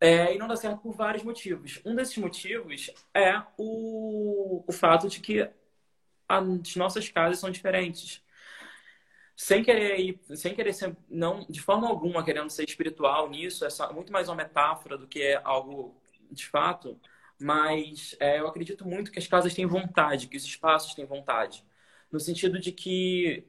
É, 0.00 0.34
e 0.34 0.38
não 0.38 0.46
dá 0.48 0.56
certo 0.56 0.78
por 0.80 0.92
vários 0.92 1.24
motivos. 1.24 1.80
Um 1.84 1.94
desses 1.94 2.16
motivos 2.18 2.90
é 3.14 3.42
o, 3.56 4.62
o 4.66 4.72
fato 4.72 5.08
de 5.08 5.20
que 5.20 5.48
as 6.28 6.76
nossas 6.76 7.08
casas 7.08 7.38
são 7.38 7.50
diferentes. 7.50 8.22
Sem 9.36 9.62
querer 9.62 10.00
ir, 10.00 10.20
sem 10.34 10.54
querer 10.54 10.72
ser, 10.72 10.96
não, 11.08 11.46
de 11.48 11.60
forma 11.60 11.88
alguma 11.88 12.24
querendo 12.24 12.50
ser 12.50 12.64
espiritual 12.64 13.28
nisso, 13.28 13.64
é 13.64 13.70
só, 13.70 13.92
muito 13.92 14.12
mais 14.12 14.28
uma 14.28 14.36
metáfora 14.36 14.96
do 14.96 15.06
que 15.06 15.20
é 15.22 15.40
algo 15.44 16.00
de 16.30 16.46
fato. 16.46 17.00
Mas 17.38 18.16
é, 18.18 18.40
eu 18.40 18.46
acredito 18.48 18.86
muito 18.86 19.10
que 19.12 19.18
as 19.18 19.26
casas 19.26 19.54
têm 19.54 19.66
vontade, 19.66 20.28
que 20.28 20.36
os 20.36 20.44
espaços 20.44 20.94
têm 20.94 21.04
vontade. 21.04 21.64
No 22.10 22.18
sentido 22.20 22.58
de 22.58 22.72
que 22.72 23.46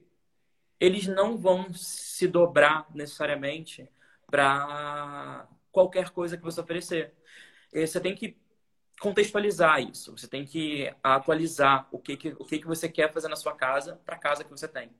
eles 0.79 1.07
não 1.07 1.37
vão 1.37 1.73
se 1.73 2.27
dobrar 2.27 2.87
necessariamente 2.93 3.89
para 4.27 5.47
qualquer 5.71 6.09
coisa 6.09 6.37
que 6.37 6.43
você 6.43 6.61
oferecer. 6.61 7.13
Você 7.73 7.99
tem 7.99 8.15
que 8.15 8.37
contextualizar 8.99 9.79
isso, 9.81 10.17
você 10.17 10.27
tem 10.27 10.43
que 10.43 10.93
atualizar 11.03 11.87
o 11.91 11.99
que, 11.99 12.17
que, 12.17 12.29
o 12.39 12.45
que, 12.45 12.59
que 12.59 12.67
você 12.67 12.89
quer 12.89 13.11
fazer 13.13 13.27
na 13.27 13.35
sua 13.35 13.53
casa 13.53 14.01
para 14.05 14.15
a 14.15 14.19
casa 14.19 14.43
que 14.43 14.49
você 14.49 14.67
tem. 14.67 14.91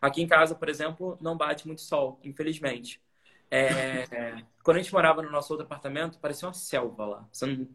Aqui 0.00 0.22
em 0.22 0.26
casa, 0.26 0.54
por 0.54 0.68
exemplo, 0.68 1.18
não 1.20 1.36
bate 1.36 1.66
muito 1.66 1.82
sol, 1.82 2.18
infelizmente. 2.24 3.00
É, 3.50 4.06
quando 4.64 4.78
a 4.78 4.80
gente 4.80 4.92
morava 4.92 5.22
no 5.22 5.30
nosso 5.30 5.52
outro 5.52 5.66
apartamento, 5.66 6.18
parecia 6.18 6.48
uma 6.48 6.54
selva 6.54 7.04
lá. 7.04 7.28
Você 7.30 7.46
não, 7.46 7.68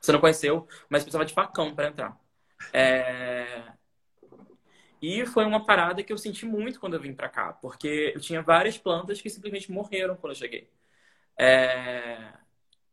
você 0.00 0.12
não 0.12 0.20
conheceu, 0.20 0.68
mas 0.88 1.02
precisava 1.02 1.24
de 1.24 1.34
facão 1.34 1.74
para 1.74 1.88
entrar. 1.88 2.18
É, 2.72 3.73
e 5.06 5.26
foi 5.26 5.44
uma 5.44 5.62
parada 5.62 6.02
que 6.02 6.10
eu 6.10 6.16
senti 6.16 6.46
muito 6.46 6.80
quando 6.80 6.94
eu 6.94 7.00
vim 7.00 7.12
para 7.12 7.28
cá, 7.28 7.52
porque 7.52 8.12
eu 8.14 8.20
tinha 8.22 8.40
várias 8.40 8.78
plantas 8.78 9.20
que 9.20 9.28
simplesmente 9.28 9.70
morreram 9.70 10.16
quando 10.16 10.32
eu 10.32 10.38
cheguei. 10.38 10.70
É... 11.38 12.32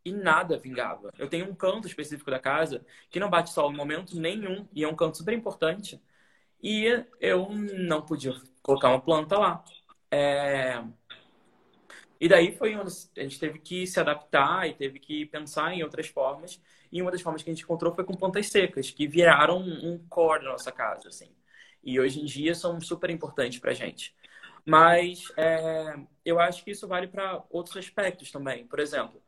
E 0.04 0.12
nada 0.12 0.58
vingava. 0.58 1.14
Eu 1.18 1.30
tenho 1.30 1.50
um 1.50 1.56
canto 1.56 1.88
específico 1.88 2.30
da 2.30 2.38
casa 2.38 2.86
que 3.10 3.18
não 3.18 3.30
bate 3.30 3.52
sol 3.54 3.72
em 3.72 3.78
momento 3.78 4.20
nenhum, 4.20 4.68
e 4.74 4.84
é 4.84 4.88
um 4.90 4.96
canto 4.96 5.18
super 5.20 5.34
importante. 5.34 6.02
E 6.62 6.86
eu 7.22 7.48
não 7.50 8.02
podia 8.02 8.34
colocar 8.62 8.90
uma 8.90 9.00
planta 9.00 9.38
lá. 9.38 9.64
É... 10.12 10.84
E 12.20 12.28
daí 12.28 12.52
foi 12.58 12.76
onde 12.76 12.92
a 13.18 13.22
gente 13.22 13.40
teve 13.40 13.58
que 13.60 13.88
se 13.88 14.02
adaptar 14.02 14.68
e 14.68 14.74
teve 14.74 15.00
que 15.00 15.26
pensar 15.28 15.74
em 15.74 15.82
outras 15.82 16.08
formas. 16.08 16.62
E 16.92 17.02
uma 17.02 17.10
das 17.10 17.22
formas 17.22 17.42
que 17.42 17.50
a 17.50 17.54
gente 17.54 17.64
encontrou 17.64 17.96
foi 17.96 18.04
com 18.04 18.14
plantas 18.16 18.48
secas, 18.48 18.92
que 18.92 19.08
viraram 19.08 19.60
um 19.60 19.98
core 20.10 20.44
da 20.44 20.52
nossa 20.52 20.74
casa, 20.74 21.08
assim 21.08 21.32
e 21.84 22.00
hoje 22.00 22.22
em 22.22 22.26
dia 22.26 22.56
são 22.56 22.80
super 22.82 23.10
importantes 23.10 23.60
para 23.60 23.72
a 23.72 23.74
gente. 23.74 24.16
Mas 24.66 25.32
é, 25.38 25.96
eu 26.26 26.40
acho 26.40 26.64
que 26.64 26.72
isso 26.72 26.88
vale 26.88 27.08
para 27.08 27.44
outros 27.50 27.78
aspectos 27.78 28.32
também. 28.32 28.68
Por 28.68 28.80
exemplo, 28.80 29.22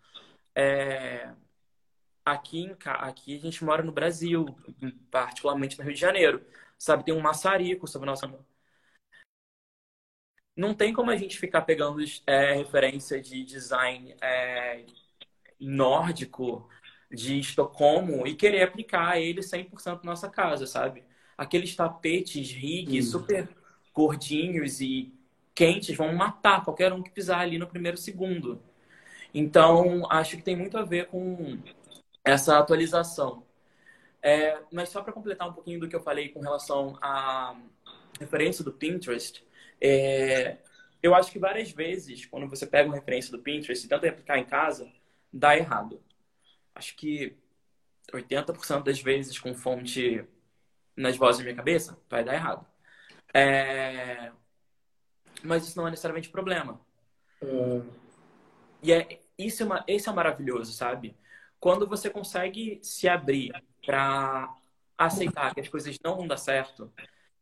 é, 0.56 1.34
aqui, 2.26 2.76
aqui 2.86 3.36
a 3.38 3.40
gente 3.40 3.64
mora 3.64 3.84
no 3.84 3.92
Brasil, 3.92 4.46
particularmente 5.12 5.78
no 5.78 5.84
Rio 5.84 5.94
de 5.94 6.00
Janeiro. 6.00 6.46
Sabe, 6.78 7.06
tem 7.06 7.14
um 7.14 7.22
maçarico 7.22 7.88
sobre 7.88 8.10
a 8.10 8.12
nossa. 8.12 8.28
Não 10.56 10.74
tem 10.74 10.94
como 10.94 11.10
a 11.10 11.16
gente 11.16 11.40
ficar 11.40 11.64
pegando 11.64 12.00
é, 12.28 12.54
referência 12.54 13.20
de 13.22 13.44
design 13.44 14.16
é, 14.22 14.86
nórdico 15.60 16.70
de 17.12 17.40
Estocolmo 17.40 18.28
e 18.28 18.36
querer 18.36 18.64
aplicar 18.64 19.20
ele 19.20 19.42
100% 19.42 20.04
na 20.04 20.12
nossa 20.12 20.30
casa, 20.30 20.68
sabe? 20.68 21.04
Aqueles 21.38 21.76
tapetes 21.76 22.52
rig 22.52 23.02
super 23.02 23.50
gordinhos 23.94 24.82
e 24.82 25.14
quentes 25.54 25.96
vão 25.96 26.14
matar 26.14 26.64
qualquer 26.64 26.92
um 26.92 27.02
que 27.02 27.12
pisar 27.12 27.40
ali 27.40 27.58
no 27.58 27.68
primeiro 27.68 27.98
segundo. 27.98 28.62
Então, 29.34 30.06
acho 30.12 30.38
que 30.38 30.44
tem 30.44 30.56
muito 30.56 30.78
a 30.78 30.84
ver 30.84 31.08
com 31.08 31.58
essa 32.24 32.58
atualização. 32.58 33.44
É, 34.22 34.62
mas 34.72 34.90
só 34.90 35.02
para 35.02 35.12
completar 35.12 35.50
um 35.50 35.54
pouquinho 35.54 35.80
do 35.80 35.90
que 35.90 35.96
eu 35.96 36.02
falei 36.02 36.30
com 36.30 36.40
relação 36.40 36.98
à 37.02 37.56
referência 38.20 38.64
do 38.64 38.72
Pinterest, 38.72 39.44
é, 39.82 40.58
eu 41.02 41.14
acho 41.14 41.32
que 41.32 41.40
várias 41.40 41.72
vezes, 41.72 42.26
quando 42.26 42.48
você 42.48 42.66
pega 42.66 42.88
uma 42.88 42.96
referência 42.96 43.32
do 43.32 43.40
Pinterest 43.40 43.86
e 43.86 43.90
tenta 43.90 44.08
aplicar 44.08 44.38
em 44.38 44.46
casa, 44.46 44.90
dá 45.32 45.58
errado. 45.58 46.02
Acho 46.74 46.96
que 46.96 47.36
80% 48.12 48.84
das 48.84 49.02
vezes 49.02 49.38
com 49.40 49.54
fonte 49.54 50.26
nas 50.96 51.18
vozes 51.18 51.40
da 51.40 51.44
minha 51.44 51.56
cabeça, 51.56 51.98
vai 52.10 52.24
dar 52.24 52.34
errado. 52.34 52.66
É... 53.34 54.32
Mas 55.44 55.68
isso 55.68 55.78
não 55.78 55.88
é 55.88 55.92
necessariamente 55.92 56.30
problema. 56.30 56.80
Uh... 57.42 57.84
E 58.82 58.92
é, 58.92 59.22
isso 59.38 59.64
é 59.64 59.66
uma, 59.66 59.86
é 59.88 60.12
maravilhoso, 60.12 60.74
sabe? 60.74 61.16
Quando 61.60 61.88
você 61.88 62.10
consegue 62.10 62.80
se 62.84 63.08
abrir 63.08 63.54
para 63.86 64.54
aceitar 64.98 65.54
que 65.54 65.62
as 65.62 65.70
coisas 65.70 65.98
não 66.04 66.18
vão 66.18 66.28
dar 66.28 66.38
certo, 66.38 66.92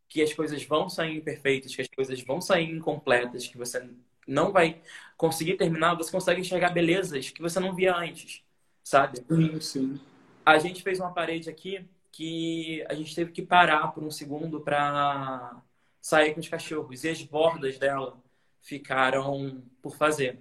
que 0.07 0.21
as 0.21 0.33
coisas 0.33 0.63
vão 0.63 0.87
sair 0.89 1.17
imperfeitas, 1.17 1.75
que 1.75 1.81
as 1.81 1.87
coisas 1.87 2.21
vão 2.21 2.39
sair 2.39 2.69
incompletas, 2.69 3.47
que 3.47 3.57
você 3.57 3.89
não 4.27 4.51
vai 4.51 4.81
conseguir 5.17 5.55
terminar, 5.57 5.95
você 5.95 6.11
consegue 6.11 6.41
enxergar 6.41 6.69
belezas 6.69 7.31
que 7.31 7.41
você 7.41 7.59
não 7.59 7.73
via 7.73 7.95
antes, 7.95 8.43
sabe? 8.83 9.17
Sim, 9.27 9.59
sim. 9.59 9.99
A 10.45 10.59
gente 10.59 10.83
fez 10.83 10.99
uma 10.99 11.13
parede 11.13 11.49
aqui 11.49 11.87
que 12.11 12.83
a 12.89 12.93
gente 12.93 13.15
teve 13.15 13.31
que 13.31 13.41
parar 13.41 13.87
por 13.89 14.03
um 14.03 14.11
segundo 14.11 14.59
para 14.59 15.61
sair 16.01 16.33
com 16.33 16.39
os 16.39 16.49
cachorros 16.49 17.03
e 17.03 17.09
as 17.09 17.21
bordas 17.23 17.77
dela 17.77 18.17
ficaram 18.61 19.63
por 19.81 19.95
fazer. 19.95 20.39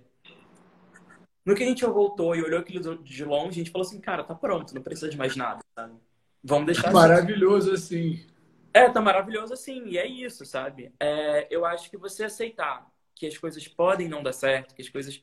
No 1.45 1.55
que 1.55 1.63
a 1.63 1.67
gente 1.67 1.85
voltou 1.85 2.35
e 2.35 2.43
olhou 2.43 2.61
aquilo 2.61 2.99
de 2.99 3.25
longe, 3.25 3.49
a 3.49 3.65
gente 3.65 3.71
falou 3.71 3.87
assim, 3.87 4.01
cara, 4.01 4.25
tá 4.25 4.35
pronto, 4.35 4.75
não 4.75 4.83
precisa 4.83 5.09
de 5.09 5.17
mais 5.17 5.37
nada, 5.37 5.61
sabe? 5.75 5.95
Vamos 6.43 6.67
deixar 6.67 6.89
assim. 6.89 6.95
Maravilhoso 6.95 7.73
assim. 7.73 8.27
É, 8.73 8.89
tá 8.89 9.01
maravilhoso 9.01 9.53
assim, 9.53 9.85
e 9.87 9.99
é 9.99 10.07
isso, 10.07 10.45
sabe? 10.45 10.93
É, 11.01 11.47
eu 11.51 11.65
acho 11.65 11.91
que 11.91 11.97
você 11.97 12.25
aceitar 12.25 12.87
que 13.15 13.27
as 13.27 13.37
coisas 13.37 13.67
podem 13.67 14.09
não 14.09 14.23
dar 14.23 14.33
certo, 14.33 14.75
que 14.75 14.83
as 14.83 14.89
coisas 14.89 15.23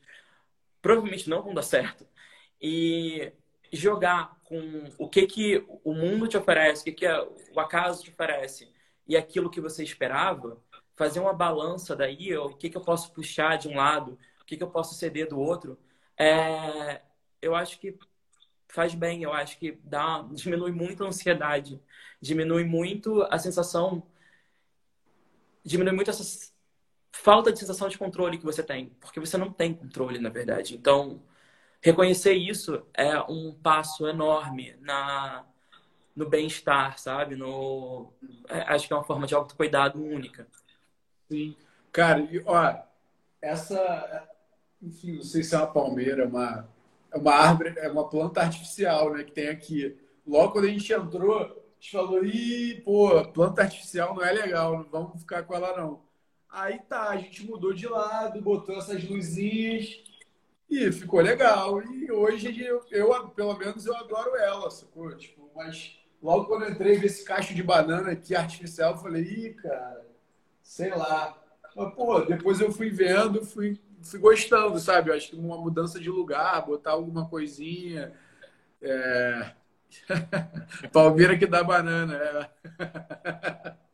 provavelmente 0.80 1.28
não 1.28 1.42
vão 1.42 1.54
dar 1.54 1.62
certo, 1.62 2.06
e 2.60 3.32
jogar 3.72 4.37
com 4.48 4.90
o 4.96 5.08
que 5.08 5.26
que 5.26 5.64
o 5.84 5.92
mundo 5.92 6.26
te 6.26 6.36
oferece, 6.36 6.80
o 6.80 6.84
que 6.86 6.92
que 6.92 7.06
o 7.54 7.60
acaso 7.60 8.02
te 8.02 8.10
oferece 8.10 8.72
e 9.06 9.14
aquilo 9.16 9.50
que 9.50 9.60
você 9.60 9.84
esperava, 9.84 10.58
fazer 10.96 11.20
uma 11.20 11.34
balança 11.34 11.94
daí, 11.94 12.34
o 12.36 12.48
que 12.56 12.70
que 12.70 12.76
eu 12.76 12.80
posso 12.80 13.12
puxar 13.12 13.58
de 13.58 13.68
um 13.68 13.76
lado, 13.76 14.18
o 14.40 14.44
que 14.46 14.56
que 14.56 14.62
eu 14.62 14.70
posso 14.70 14.94
ceder 14.94 15.28
do 15.28 15.38
outro, 15.38 15.78
é, 16.16 17.02
eu 17.42 17.54
acho 17.54 17.78
que 17.78 17.96
faz 18.68 18.94
bem, 18.94 19.22
eu 19.22 19.32
acho 19.32 19.58
que 19.58 19.78
dá, 19.84 20.26
diminui 20.32 20.72
muito 20.72 21.04
a 21.04 21.08
ansiedade, 21.08 21.80
diminui 22.20 22.64
muito 22.64 23.22
a 23.24 23.38
sensação, 23.38 24.02
diminui 25.62 25.92
muito 25.92 26.10
essa 26.10 26.52
falta 27.12 27.52
de 27.52 27.58
sensação 27.58 27.88
de 27.88 27.98
controle 27.98 28.38
que 28.38 28.44
você 28.44 28.62
tem, 28.62 28.86
porque 28.98 29.20
você 29.20 29.36
não 29.36 29.52
tem 29.52 29.74
controle, 29.74 30.18
na 30.18 30.30
verdade. 30.30 30.74
Então, 30.74 31.22
reconhecer 31.80 32.34
isso 32.34 32.82
é 32.94 33.18
um 33.22 33.52
passo 33.52 34.06
enorme 34.06 34.76
na 34.80 35.44
no 36.14 36.28
bem-estar, 36.28 36.98
sabe? 36.98 37.36
No 37.36 38.12
é, 38.48 38.62
acho 38.62 38.88
que 38.88 38.92
é 38.92 38.96
uma 38.96 39.04
forma 39.04 39.26
de 39.26 39.34
autocuidado 39.34 40.02
única. 40.02 40.48
Sim. 41.30 41.54
Cara, 41.92 42.20
e, 42.20 42.42
ó, 42.44 42.74
essa 43.40 44.28
enfim, 44.82 45.16
não 45.16 45.22
sei 45.22 45.42
se 45.42 45.54
é 45.54 45.58
uma 45.58 45.66
palmeira, 45.68 46.26
uma 46.26 46.68
é 47.10 47.16
uma 47.16 47.32
árvore, 47.32 47.74
é 47.78 47.88
uma 47.88 48.08
planta 48.08 48.40
artificial, 48.40 49.12
né, 49.12 49.24
que 49.24 49.32
tem 49.32 49.48
aqui. 49.48 49.96
Logo 50.26 50.52
quando 50.52 50.66
a 50.66 50.68
gente 50.68 50.92
entrou, 50.92 51.38
a 51.40 51.54
gente 51.80 51.92
falou: 51.92 52.24
"Ih, 52.24 52.82
pô, 52.84 53.24
planta 53.32 53.62
artificial 53.62 54.14
não 54.14 54.24
é 54.24 54.32
legal, 54.32 54.78
não 54.78 54.90
vamos 54.90 55.20
ficar 55.20 55.44
com 55.44 55.54
ela 55.54 55.76
não". 55.76 56.02
Aí 56.50 56.80
tá, 56.80 57.10
a 57.10 57.16
gente 57.16 57.46
mudou 57.46 57.72
de 57.72 57.86
lado, 57.86 58.42
botou 58.42 58.76
essas 58.76 59.04
luzinhas 59.04 60.02
e 60.68 60.92
ficou 60.92 61.20
legal. 61.20 61.82
E 61.82 62.10
hoje 62.10 62.62
eu, 62.62 62.84
eu 62.90 63.28
pelo 63.30 63.56
menos, 63.56 63.86
eu 63.86 63.96
adoro 63.96 64.36
ela, 64.36 64.70
sacou? 64.70 65.14
Tipo, 65.16 65.50
mas 65.56 65.98
logo 66.22 66.46
quando 66.46 66.64
eu 66.64 66.70
entrei 66.70 66.94
esse 66.96 67.24
cacho 67.24 67.54
de 67.54 67.62
banana 67.62 68.12
aqui 68.12 68.34
artificial, 68.34 68.92
eu 68.92 68.98
falei, 68.98 69.22
ih, 69.22 69.54
cara, 69.54 70.06
sei 70.62 70.90
lá. 70.90 71.36
Mas, 71.74 71.94
pô, 71.94 72.20
depois 72.20 72.60
eu 72.60 72.70
fui 72.72 72.90
vendo, 72.90 73.44
fui, 73.44 73.80
fui 74.02 74.18
gostando, 74.18 74.78
sabe? 74.78 75.10
Eu 75.10 75.14
acho 75.14 75.30
que 75.30 75.36
uma 75.36 75.58
mudança 75.58 75.98
de 75.98 76.10
lugar, 76.10 76.66
botar 76.66 76.92
alguma 76.92 77.28
coisinha. 77.28 78.12
É... 78.82 79.52
Palmeira 80.92 81.38
que 81.38 81.46
dá 81.46 81.64
banana. 81.64 82.14
É. 82.16 83.74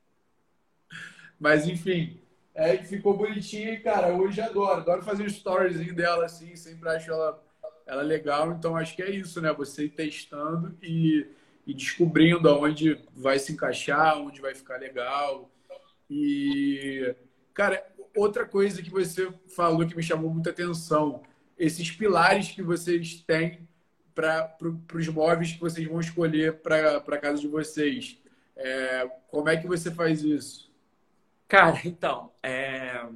Mas, 1.38 1.66
enfim, 1.66 2.23
é, 2.54 2.76
ficou 2.78 3.16
bonitinha 3.16 3.72
e, 3.72 3.80
cara, 3.80 4.14
hoje 4.14 4.40
adoro. 4.40 4.80
Adoro 4.80 5.02
fazer 5.02 5.24
um 5.24 5.26
storyzinho 5.26 5.94
dela 5.94 6.24
assim, 6.24 6.54
sempre 6.54 6.88
acho 6.88 7.10
ela, 7.10 7.42
ela 7.84 8.02
legal. 8.02 8.52
Então, 8.52 8.76
acho 8.76 8.94
que 8.94 9.02
é 9.02 9.10
isso, 9.10 9.40
né? 9.40 9.52
Você 9.52 9.86
ir 9.86 9.90
testando 9.90 10.76
e, 10.80 11.26
e 11.66 11.74
descobrindo 11.74 12.48
aonde 12.48 13.04
vai 13.12 13.38
se 13.38 13.52
encaixar, 13.52 14.18
onde 14.18 14.40
vai 14.40 14.54
ficar 14.54 14.78
legal. 14.78 15.50
E, 16.08 17.14
cara, 17.52 17.84
outra 18.16 18.46
coisa 18.46 18.82
que 18.82 18.90
você 18.90 19.32
falou 19.56 19.86
que 19.86 19.96
me 19.96 20.02
chamou 20.02 20.32
muita 20.32 20.50
atenção: 20.50 21.22
esses 21.58 21.90
pilares 21.90 22.52
que 22.52 22.62
vocês 22.62 23.20
têm 23.26 23.68
para 24.14 24.44
pro, 24.44 24.80
os 24.94 25.08
móveis 25.08 25.52
que 25.52 25.60
vocês 25.60 25.86
vão 25.88 25.98
escolher 25.98 26.60
para 26.60 26.98
a 26.98 27.18
casa 27.18 27.40
de 27.40 27.48
vocês. 27.48 28.16
É, 28.56 29.10
como 29.26 29.48
é 29.48 29.56
que 29.56 29.66
você 29.66 29.90
faz 29.90 30.22
isso? 30.22 30.63
Cara, 31.48 31.80
então, 31.84 32.32
é... 32.42 33.06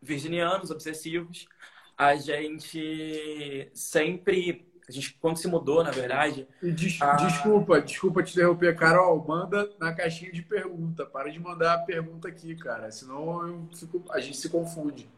virginianos 0.00 0.70
obsessivos, 0.70 1.48
a 1.96 2.14
gente 2.14 3.70
sempre, 3.74 4.70
a 4.88 4.92
gente 4.92 5.14
quando 5.14 5.36
se 5.36 5.48
mudou, 5.48 5.82
na 5.82 5.90
verdade. 5.90 6.46
Des 6.62 7.00
a... 7.02 7.16
Desculpa, 7.16 7.80
desculpa 7.80 8.22
te 8.22 8.32
interromper, 8.32 8.76
Carol. 8.76 9.24
Manda 9.26 9.68
na 9.80 9.92
caixinha 9.92 10.30
de 10.30 10.42
pergunta. 10.42 11.04
Para 11.04 11.30
de 11.30 11.40
mandar 11.40 11.74
a 11.74 11.78
pergunta 11.78 12.28
aqui, 12.28 12.54
cara. 12.54 12.90
Senão 12.92 13.68
fico... 13.74 14.04
a 14.10 14.20
gente 14.20 14.36
se 14.36 14.48
confunde. 14.48 15.10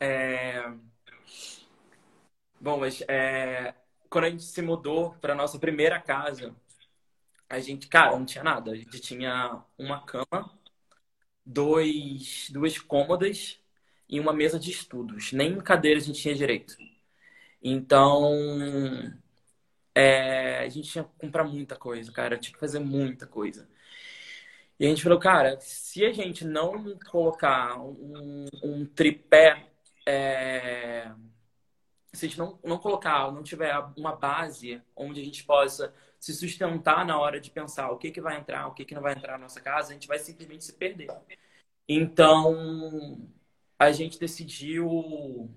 É... 0.00 0.72
Bom, 2.60 2.78
mas 2.80 3.02
é... 3.06 3.74
quando 4.08 4.24
a 4.24 4.30
gente 4.30 4.42
se 4.42 4.60
mudou 4.60 5.14
para 5.20 5.34
nossa 5.34 5.58
primeira 5.58 6.00
casa, 6.00 6.54
a 7.50 7.58
gente, 7.60 7.88
cara, 7.88 8.12
não 8.16 8.24
tinha 8.24 8.44
nada. 8.44 8.70
A 8.72 8.76
gente 8.76 9.00
tinha 9.00 9.62
uma 9.76 10.00
cama, 10.06 10.58
dois, 11.44 12.48
duas 12.50 12.78
cômodas 12.78 13.60
e 14.08 14.20
uma 14.20 14.32
mesa 14.32 14.58
de 14.58 14.70
estudos. 14.70 15.32
Nem 15.32 15.58
cadeira 15.60 15.98
a 16.00 16.02
gente 16.02 16.22
tinha 16.22 16.34
direito. 16.34 16.76
Então, 17.62 18.32
é, 19.94 20.60
a 20.60 20.68
gente 20.68 20.90
tinha 20.90 21.04
que 21.04 21.10
comprar 21.18 21.44
muita 21.44 21.76
coisa, 21.76 22.12
cara. 22.12 22.38
Tinha 22.38 22.54
que 22.54 22.60
fazer 22.60 22.78
muita 22.78 23.26
coisa. 23.26 23.68
E 24.78 24.86
a 24.86 24.88
gente 24.88 25.02
falou, 25.02 25.18
cara, 25.18 25.58
se 25.60 26.04
a 26.04 26.12
gente 26.12 26.44
não 26.44 26.96
colocar 27.10 27.80
um, 27.80 28.46
um 28.62 28.86
tripé, 28.86 29.66
é, 30.06 31.12
se 32.12 32.26
a 32.26 32.28
gente 32.28 32.38
não, 32.38 32.58
não 32.64 32.78
colocar, 32.78 33.30
não 33.32 33.42
tiver 33.42 33.76
uma 33.96 34.14
base 34.16 34.80
onde 34.96 35.20
a 35.20 35.24
gente 35.24 35.44
possa 35.44 35.92
se 36.20 36.34
sustentar 36.34 37.04
na 37.06 37.18
hora 37.18 37.40
de 37.40 37.50
pensar 37.50 37.90
o 37.90 37.96
que, 37.96 38.10
que 38.10 38.20
vai 38.20 38.36
entrar, 38.36 38.68
o 38.68 38.74
que, 38.74 38.84
que 38.84 38.94
não 38.94 39.02
vai 39.02 39.14
entrar 39.14 39.32
na 39.32 39.44
nossa 39.44 39.60
casa, 39.60 39.90
a 39.90 39.94
gente 39.94 40.06
vai 40.06 40.18
simplesmente 40.18 40.64
se 40.64 40.74
perder. 40.74 41.08
Então, 41.88 43.26
a 43.78 43.90
gente 43.90 44.20
decidiu 44.20 45.50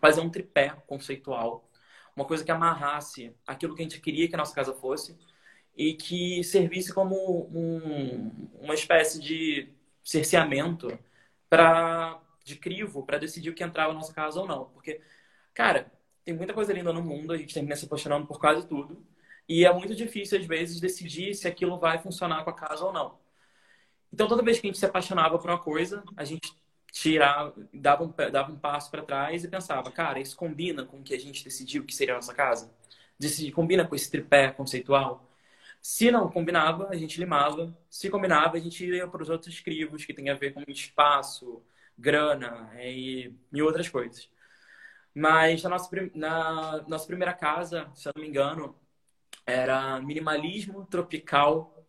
fazer 0.00 0.20
um 0.20 0.30
tripé 0.30 0.70
conceitual, 0.86 1.68
uma 2.14 2.24
coisa 2.24 2.44
que 2.44 2.50
amarrasse 2.52 3.34
aquilo 3.46 3.74
que 3.74 3.82
a 3.82 3.84
gente 3.84 4.00
queria 4.00 4.28
que 4.28 4.34
a 4.34 4.38
nossa 4.38 4.54
casa 4.54 4.72
fosse 4.72 5.18
e 5.76 5.94
que 5.94 6.44
servisse 6.44 6.94
como 6.94 7.48
um, 7.52 8.48
uma 8.62 8.74
espécie 8.74 9.20
de 9.20 9.68
cerceamento 10.02 10.96
para 11.48 12.20
de 12.44 12.56
crivo 12.56 13.04
para 13.04 13.18
decidir 13.18 13.50
o 13.50 13.54
que 13.54 13.62
entrava 13.62 13.92
na 13.92 14.00
nossa 14.00 14.14
casa 14.14 14.40
ou 14.40 14.46
não. 14.46 14.66
Porque, 14.66 15.00
cara, 15.52 15.92
tem 16.24 16.34
muita 16.34 16.54
coisa 16.54 16.72
linda 16.72 16.92
no 16.92 17.02
mundo, 17.02 17.32
a 17.32 17.36
gente 17.36 17.52
termina 17.54 17.76
se 17.76 17.84
apaixonando 17.84 18.26
por 18.26 18.40
quase 18.40 18.66
tudo. 18.66 19.04
E 19.50 19.64
é 19.66 19.72
muito 19.72 19.96
difícil, 19.96 20.38
às 20.38 20.46
vezes, 20.46 20.78
decidir 20.80 21.34
se 21.34 21.48
aquilo 21.48 21.76
vai 21.76 21.98
funcionar 21.98 22.44
com 22.44 22.50
a 22.50 22.52
casa 22.52 22.84
ou 22.84 22.92
não. 22.92 23.18
Então, 24.12 24.28
toda 24.28 24.44
vez 24.44 24.60
que 24.60 24.68
a 24.68 24.70
gente 24.70 24.78
se 24.78 24.86
apaixonava 24.86 25.38
por 25.40 25.50
uma 25.50 25.58
coisa, 25.58 26.04
a 26.16 26.24
gente 26.24 26.54
tirava, 26.92 27.52
dava 27.74 28.04
um, 28.04 28.14
dava 28.30 28.52
um 28.52 28.58
passo 28.58 28.90
para 28.92 29.02
trás 29.02 29.42
e 29.42 29.48
pensava, 29.48 29.90
cara, 29.90 30.20
isso 30.20 30.36
combina 30.36 30.84
com 30.86 30.98
o 31.00 31.02
que 31.02 31.12
a 31.14 31.18
gente 31.18 31.42
decidiu 31.42 31.84
que 31.84 31.92
seria 31.92 32.14
a 32.14 32.18
nossa 32.18 32.32
casa? 32.32 32.72
Decidir, 33.18 33.50
combina 33.50 33.84
com 33.84 33.96
esse 33.96 34.08
tripé 34.08 34.52
conceitual? 34.52 35.28
Se 35.82 36.12
não 36.12 36.30
combinava, 36.30 36.88
a 36.88 36.96
gente 36.96 37.18
limava. 37.18 37.76
Se 37.90 38.08
combinava, 38.08 38.56
a 38.56 38.60
gente 38.60 38.86
ia 38.86 39.08
para 39.08 39.22
os 39.22 39.30
outros 39.30 39.58
crivos 39.60 40.04
que 40.04 40.14
tem 40.14 40.30
a 40.30 40.34
ver 40.34 40.54
com 40.54 40.62
espaço, 40.68 41.60
grana 41.98 42.70
e, 42.80 43.32
e 43.52 43.62
outras 43.62 43.88
coisas. 43.88 44.30
Mas 45.14 45.62
na 45.62 45.70
nossa, 45.70 45.90
na 46.14 46.84
nossa 46.88 47.06
primeira 47.06 47.32
casa, 47.34 47.90
se 47.94 48.08
eu 48.08 48.12
não 48.14 48.22
me 48.22 48.28
engano, 48.28 48.76
era 49.50 50.00
minimalismo, 50.00 50.86
tropical 50.86 51.86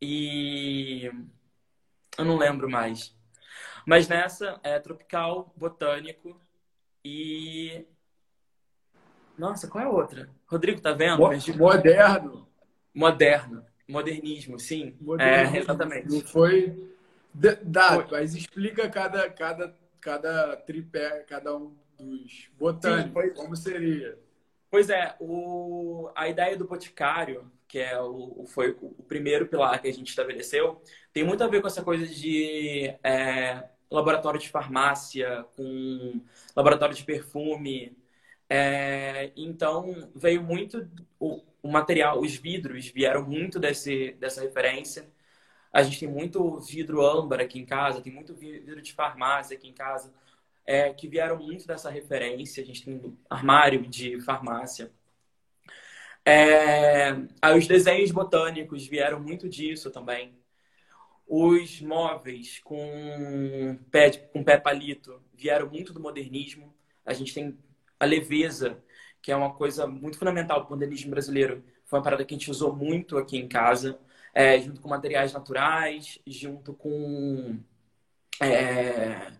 e. 0.00 1.10
Eu 2.18 2.24
não 2.24 2.36
lembro 2.36 2.68
mais. 2.68 3.14
Mas 3.86 4.08
nessa 4.08 4.60
é 4.62 4.78
tropical, 4.78 5.52
botânico 5.56 6.40
e. 7.04 7.86
Nossa, 9.38 9.68
qual 9.68 9.84
é 9.84 9.86
a 9.86 9.90
outra? 9.90 10.30
Rodrigo, 10.46 10.80
tá 10.80 10.92
vendo? 10.92 11.18
Moderno. 11.56 12.48
Moderno. 12.94 13.64
Modernismo, 13.86 14.58
sim. 14.58 14.96
Modernismo. 15.00 15.56
É, 15.56 15.60
exatamente. 15.60 16.08
Não 16.08 16.20
foi. 16.20 16.92
Dá, 17.62 18.06
mas 18.10 18.34
explica 18.34 18.88
cada, 18.88 19.28
cada, 19.28 19.76
cada 20.00 20.56
tripé, 20.56 21.20
cada 21.28 21.54
um 21.54 21.76
dos 21.98 22.48
botânicos, 22.58 23.08
sim, 23.08 23.12
foi... 23.12 23.30
como 23.30 23.54
seria. 23.54 24.18
Pois 24.76 24.90
é, 24.90 25.16
o... 25.18 26.10
a 26.14 26.28
ideia 26.28 26.54
do 26.54 26.66
boticário, 26.66 27.50
que 27.66 27.78
é 27.78 27.98
o, 27.98 28.44
foi 28.46 28.76
o 28.82 29.02
primeiro 29.04 29.46
pilar 29.48 29.80
que 29.80 29.88
a 29.88 29.92
gente 29.92 30.10
estabeleceu, 30.10 30.82
tem 31.14 31.24
muito 31.24 31.42
a 31.42 31.46
ver 31.46 31.62
com 31.62 31.66
essa 31.66 31.82
coisa 31.82 32.06
de 32.06 32.94
é, 33.02 33.70
laboratório 33.90 34.38
de 34.38 34.50
farmácia, 34.50 35.46
com 35.56 36.20
laboratório 36.54 36.94
de 36.94 37.02
perfume. 37.04 37.96
É, 38.50 39.32
então, 39.34 40.10
veio 40.14 40.42
muito 40.42 40.86
o, 41.18 41.42
o, 41.62 41.68
material, 41.70 42.20
os 42.20 42.36
vidros 42.36 42.86
vieram 42.88 43.24
muito 43.24 43.58
desse, 43.58 44.12
dessa 44.20 44.42
referência. 44.42 45.10
A 45.72 45.82
gente 45.82 46.00
tem 46.00 46.08
muito 46.08 46.60
vidro 46.60 47.00
âmbar 47.02 47.40
aqui 47.40 47.58
em 47.58 47.64
casa, 47.64 48.02
tem 48.02 48.12
muito 48.12 48.34
vidro 48.34 48.82
de 48.82 48.92
farmácia 48.92 49.56
aqui 49.56 49.68
em 49.68 49.72
casa, 49.72 50.12
é, 50.66 50.92
que 50.92 51.08
vieram 51.08 51.38
muito 51.38 51.66
dessa 51.66 51.90
referência. 51.90 52.62
A 52.62 52.66
gente 52.66 52.84
tem 52.84 53.16
armário 53.30 53.86
de 53.86 54.20
farmácia. 54.20 54.90
É, 56.24 57.12
os 57.56 57.66
desenhos 57.68 58.10
botânicos 58.10 58.86
vieram 58.86 59.20
muito 59.20 59.48
disso 59.48 59.90
também. 59.90 60.36
Os 61.26 61.80
móveis 61.80 62.60
com 62.64 63.78
pé, 63.90 64.10
com 64.10 64.44
pé 64.44 64.58
palito 64.58 65.22
vieram 65.34 65.68
muito 65.68 65.92
do 65.92 66.00
modernismo. 66.00 66.74
A 67.04 67.12
gente 67.12 67.32
tem 67.34 67.56
a 67.98 68.04
leveza, 68.04 68.82
que 69.22 69.32
é 69.32 69.36
uma 69.36 69.54
coisa 69.54 69.86
muito 69.86 70.18
fundamental 70.18 70.60
para 70.60 70.68
o 70.68 70.70
modernismo 70.70 71.10
brasileiro. 71.10 71.64
Foi 71.84 71.98
uma 71.98 72.04
parada 72.04 72.24
que 72.24 72.34
a 72.34 72.38
gente 72.38 72.50
usou 72.50 72.74
muito 72.74 73.18
aqui 73.18 73.38
em 73.38 73.48
casa, 73.48 73.98
é, 74.34 74.60
junto 74.60 74.80
com 74.80 74.88
materiais 74.88 75.32
naturais, 75.32 76.18
junto 76.26 76.74
com. 76.74 77.58
É, 78.40 79.32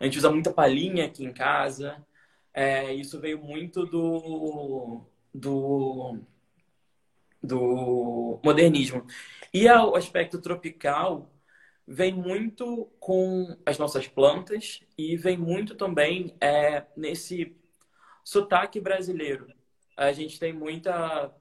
a 0.00 0.04
gente 0.04 0.18
usa 0.18 0.30
muita 0.30 0.52
palhinha 0.52 1.06
aqui 1.06 1.24
em 1.24 1.32
casa. 1.32 2.04
É, 2.54 2.92
isso 2.92 3.20
veio 3.20 3.38
muito 3.38 3.84
do, 3.86 5.02
do, 5.34 6.18
do 7.42 8.40
modernismo. 8.44 9.06
E 9.52 9.68
o 9.68 9.94
aspecto 9.96 10.40
tropical 10.40 11.30
vem 11.86 12.12
muito 12.12 12.84
com 13.00 13.56
as 13.64 13.78
nossas 13.78 14.06
plantas 14.06 14.80
e 14.96 15.16
vem 15.16 15.38
muito 15.38 15.74
também 15.74 16.36
é, 16.40 16.84
nesse 16.96 17.56
sotaque 18.22 18.78
brasileiro. 18.80 19.46
A 19.96 20.12
gente 20.12 20.38
tem 20.38 20.52
muita 20.52 21.34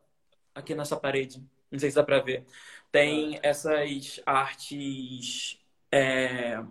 aqui 0.55 0.73
nessa 0.73 0.97
parede, 0.97 1.43
não 1.69 1.77
sei 1.77 1.89
se 1.89 1.95
dá 1.95 2.03
para 2.03 2.19
ver, 2.19 2.45
tem 2.91 3.39
essas 3.43 4.21
artes 4.25 5.59
é, 5.91 6.63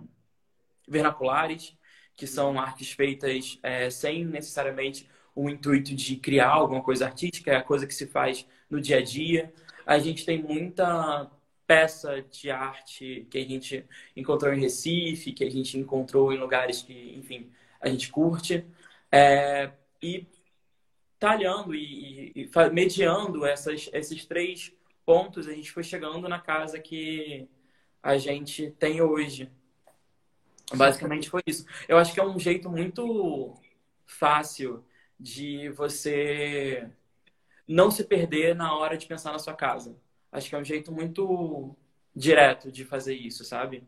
vernaculares 0.89 1.76
que 2.17 2.27
são 2.27 2.59
artes 2.59 2.93
feitas 2.93 3.59
é, 3.63 3.91
sem 3.91 4.25
necessariamente 4.25 5.09
o 5.35 5.51
intuito 5.51 5.95
de 5.95 6.17
criar 6.17 6.49
alguma 6.49 6.83
coisa 6.83 7.07
artística, 7.07 7.53
é 7.53 7.57
a 7.57 7.63
coisa 7.63 7.87
que 7.87 7.95
se 7.95 8.07
faz 8.07 8.47
no 8.71 8.81
dia 8.81 8.99
a 8.99 9.03
dia. 9.03 9.53
A 9.85 9.99
gente 9.99 10.25
tem 10.25 10.43
muita 10.43 11.31
peça 11.67 12.23
de 12.23 12.51
arte 12.51 13.27
que 13.31 13.39
a 13.39 13.45
gente 13.45 13.85
encontrou 14.17 14.53
em 14.55 14.61
Recife, 14.61 15.33
que 15.33 15.45
a 15.45 15.51
gente 15.51 15.79
encontrou 15.79 16.33
em 16.33 16.39
lugares 16.39 16.83
que, 16.83 17.15
enfim, 17.17 17.51
a 17.81 17.89
gente 17.89 18.11
curte. 18.11 18.65
É, 19.13 19.71
e 20.03 20.27
talhando 21.19 21.75
e, 21.75 22.33
e, 22.35 22.43
e, 22.43 22.71
mediando 22.73 23.45
essas, 23.45 23.91
esses 23.93 24.25
três 24.27 24.73
pontos, 25.05 25.47
a 25.49 25.53
gente 25.53 25.71
foi 25.71 25.83
chegando 25.83 26.29
na 26.29 26.39
casa 26.41 26.79
que 26.79 27.49
a 28.03 28.17
gente 28.19 28.71
tem 28.73 29.01
hoje. 29.03 29.51
Basicamente 30.75 31.31
foi 31.31 31.43
isso. 31.47 31.65
Eu 31.89 31.97
acho 31.97 32.13
que 32.13 32.21
é 32.21 32.25
um 32.25 32.39
jeito 32.39 32.69
muito 32.69 33.55
fácil 34.05 34.85
de 35.19 35.69
você 35.71 36.89
não 37.67 37.91
se 37.91 38.05
perder 38.05 38.55
na 38.55 38.77
hora 38.77 38.97
de 38.97 39.07
pensar 39.07 39.33
na 39.33 39.39
sua 39.39 39.55
casa. 39.55 39.97
Acho 40.31 40.49
que 40.49 40.55
é 40.55 40.59
um 40.59 40.65
jeito 40.65 40.93
muito 40.93 41.75
direto 42.15 42.71
de 42.71 42.85
fazer 42.85 43.15
isso, 43.15 43.45
sabe? 43.45 43.85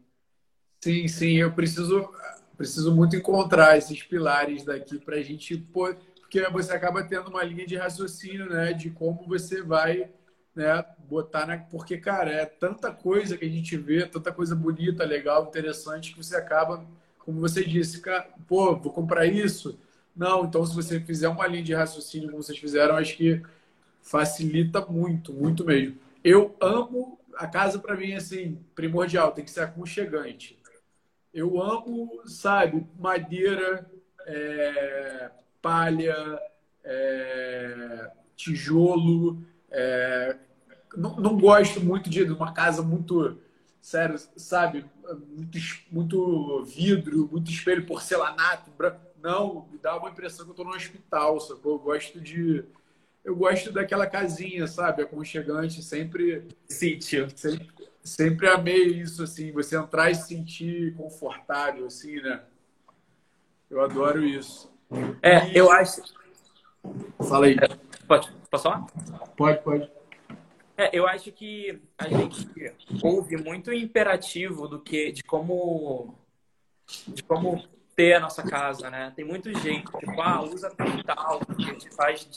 Sim, 0.81 1.09
sim. 1.09 1.37
Eu 1.37 1.53
preciso, 1.53 2.13
preciso 2.57 2.95
muito 2.95 3.17
encontrar 3.17 3.77
esses 3.77 4.03
pilares 4.03 4.65
daqui 4.65 4.99
para 4.99 5.17
a 5.17 5.23
gente 5.23 5.57
pôr, 5.57 5.97
porque 6.21 6.49
você 6.51 6.73
acaba 6.73 7.03
tendo 7.03 7.29
uma 7.29 7.43
linha 7.43 7.67
de 7.67 7.77
raciocínio, 7.77 8.49
né, 8.49 8.73
de 8.73 8.91
como 8.91 9.27
você 9.27 9.63
vai, 9.63 10.11
né, 10.59 10.85
botar 11.09 11.47
na, 11.47 11.57
porque 11.57 11.97
cara, 11.99 12.33
é 12.33 12.45
tanta 12.45 12.91
coisa 12.91 13.39
que 13.39 13.45
a 13.45 13.49
gente 13.49 13.77
vê, 13.77 14.05
tanta 14.05 14.33
coisa 14.33 14.57
bonita, 14.57 15.05
legal, 15.05 15.47
interessante 15.47 16.11
que 16.13 16.19
você 16.19 16.35
acaba, 16.35 16.85
como 17.21 17.39
você 17.39 17.65
disse, 17.65 18.01
cara, 18.01 18.29
pô, 18.49 18.75
vou 18.75 18.93
comprar 18.93 19.25
isso. 19.25 19.79
Não, 20.17 20.45
então 20.45 20.67
se 20.67 20.75
você 20.75 20.99
fizer 20.99 21.29
uma 21.29 21.47
linha 21.47 21.63
de 21.63 21.75
raciocínio 21.75 22.29
como 22.29 22.43
vocês 22.43 22.59
fizeram, 22.59 22.97
acho 22.97 23.17
que 23.17 23.41
facilita 24.03 24.85
muito, 24.85 25.33
muito 25.33 25.65
mesmo. 25.65 25.97
Eu 26.25 26.57
amo 26.61 27.21
a 27.37 27.47
casa 27.47 27.79
para 27.79 27.95
mim 27.97 28.15
assim 28.15 28.59
primordial, 28.75 29.31
tem 29.31 29.45
que 29.45 29.53
ser 29.53 29.61
aconchegante. 29.61 30.59
Eu 31.33 31.63
amo, 31.63 32.21
sabe, 32.27 32.85
madeira, 32.99 33.89
é, 34.27 35.31
palha, 35.63 36.17
é, 36.83 38.11
tijolo. 38.35 39.41
É, 39.71 40.37
não, 40.99 41.17
não, 41.17 41.39
gosto 41.39 41.81
muito 41.81 42.11
de 42.11 42.25
uma 42.25 42.53
casa 42.53 42.83
muito, 42.83 43.39
sério, 43.81 44.19
sabe, 44.37 44.85
muito, 45.29 45.59
muito 45.91 46.65
vidro, 46.65 47.29
muito 47.31 47.51
espelho 47.51 47.87
porcelanato. 47.87 48.71
Não, 49.23 49.67
me 49.71 49.79
dá 49.79 49.97
uma 49.97 50.11
impressão 50.11 50.45
que 50.45 50.51
eu 50.51 50.53
estou 50.53 50.67
no 50.67 50.75
hospital, 50.75 51.41
sacou? 51.41 51.73
Eu 51.73 51.79
gosto 51.79 52.21
de 52.21 52.65
eu 53.25 53.37
gosto 53.37 53.71
daquela 53.71 54.07
casinha, 54.07 54.67
sabe? 54.67 55.03
Aconchegante, 55.03 55.83
sempre. 55.83 56.49
Sítio. 56.67 57.29
Sempre, 57.37 57.69
sempre 58.03 58.49
amei 58.49 58.87
isso, 58.87 59.23
assim, 59.23 59.53
você 59.53 59.77
entrar 59.77 60.11
e 60.11 60.15
se 60.15 60.29
sentir 60.29 60.95
confortável, 60.95 61.87
assim, 61.87 62.23
né? 62.23 62.41
Eu 63.71 63.83
adoro 63.83 64.25
isso. 64.25 64.73
É, 65.21 65.47
e... 65.49 65.57
eu 65.57 65.71
acho. 65.71 66.03
Fala 67.29 67.47
aí. 67.47 67.57
É, 67.61 67.69
pode, 68.07 68.33
posso 68.51 68.63
falar? 68.63 68.87
Pode, 69.37 69.63
pode. 69.63 69.98
É, 70.81 70.97
eu 70.97 71.09
acho 71.09 71.33
que 71.33 71.83
a 71.99 72.09
gente 72.09 72.73
ouve 73.03 73.37
muito 73.37 73.73
imperativo 73.73 74.69
do 74.69 74.81
que 74.81 75.11
de 75.11 75.25
como 75.25 76.17
de 77.09 77.21
como 77.25 77.67
ter 77.97 78.15
a 78.15 78.21
nossa 78.21 78.45
casa, 78.45 78.89
né? 78.89 79.13
Tem 79.17 79.25
muito 79.25 79.53
jeito, 79.59 79.91
tipo, 79.99 80.21
ah, 80.21 80.41
usa 80.41 80.73
tal, 81.05 81.41
que 81.41 81.77
te 81.79 81.91
faz 81.91 82.29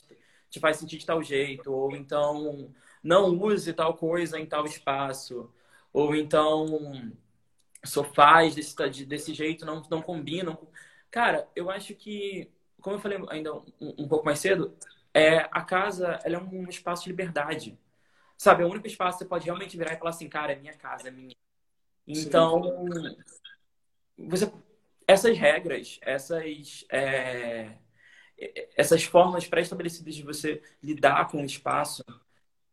te 0.50 0.60
faz 0.60 0.78
sentir 0.78 0.98
de 0.98 1.06
tal 1.06 1.22
jeito, 1.22 1.72
ou 1.72 1.96
então 1.96 2.74
não 3.04 3.30
use 3.30 3.74
tal 3.74 3.94
coisa 3.96 4.40
em 4.40 4.46
tal 4.48 4.66
espaço, 4.66 5.54
ou 5.94 6.16
então 6.16 6.66
sofás 7.86 8.56
desse, 8.56 9.06
desse 9.06 9.36
jeito 9.36 9.68
não, 9.68 9.84
não 9.90 10.02
combinam. 10.02 10.58
Cara, 11.12 11.48
eu 11.56 11.70
acho 11.70 11.94
que, 11.94 12.50
como 12.82 12.96
eu 12.96 13.00
falei 13.00 13.20
ainda 13.30 13.54
um, 13.54 13.64
um 14.00 14.08
pouco 14.08 14.26
mais 14.26 14.40
cedo, 14.40 14.76
é, 15.14 15.48
a 15.52 15.62
casa 15.62 16.20
ela 16.24 16.38
é 16.38 16.40
um 16.40 16.68
espaço 16.68 17.04
de 17.04 17.10
liberdade. 17.10 17.78
Sabe, 18.42 18.64
é 18.64 18.66
o 18.66 18.70
único 18.72 18.88
espaço 18.88 19.20
que 19.20 19.24
você 19.24 19.30
pode 19.30 19.46
realmente 19.46 19.78
virar 19.78 19.94
e 19.94 19.98
falar 19.98 20.10
assim, 20.10 20.28
cara, 20.28 20.54
é 20.54 20.56
minha 20.56 20.74
casa, 20.74 21.10
é 21.10 21.12
minha. 21.12 21.36
Então, 22.08 22.74
você, 24.18 24.52
essas 25.08 25.38
regras, 25.38 26.00
essas 26.02 26.84
é, 26.92 27.78
essas 28.76 29.04
formas 29.04 29.46
pré-estabelecidas 29.46 30.16
de 30.16 30.24
você 30.24 30.60
lidar 30.82 31.30
com 31.30 31.44
o 31.44 31.46
espaço, 31.46 32.04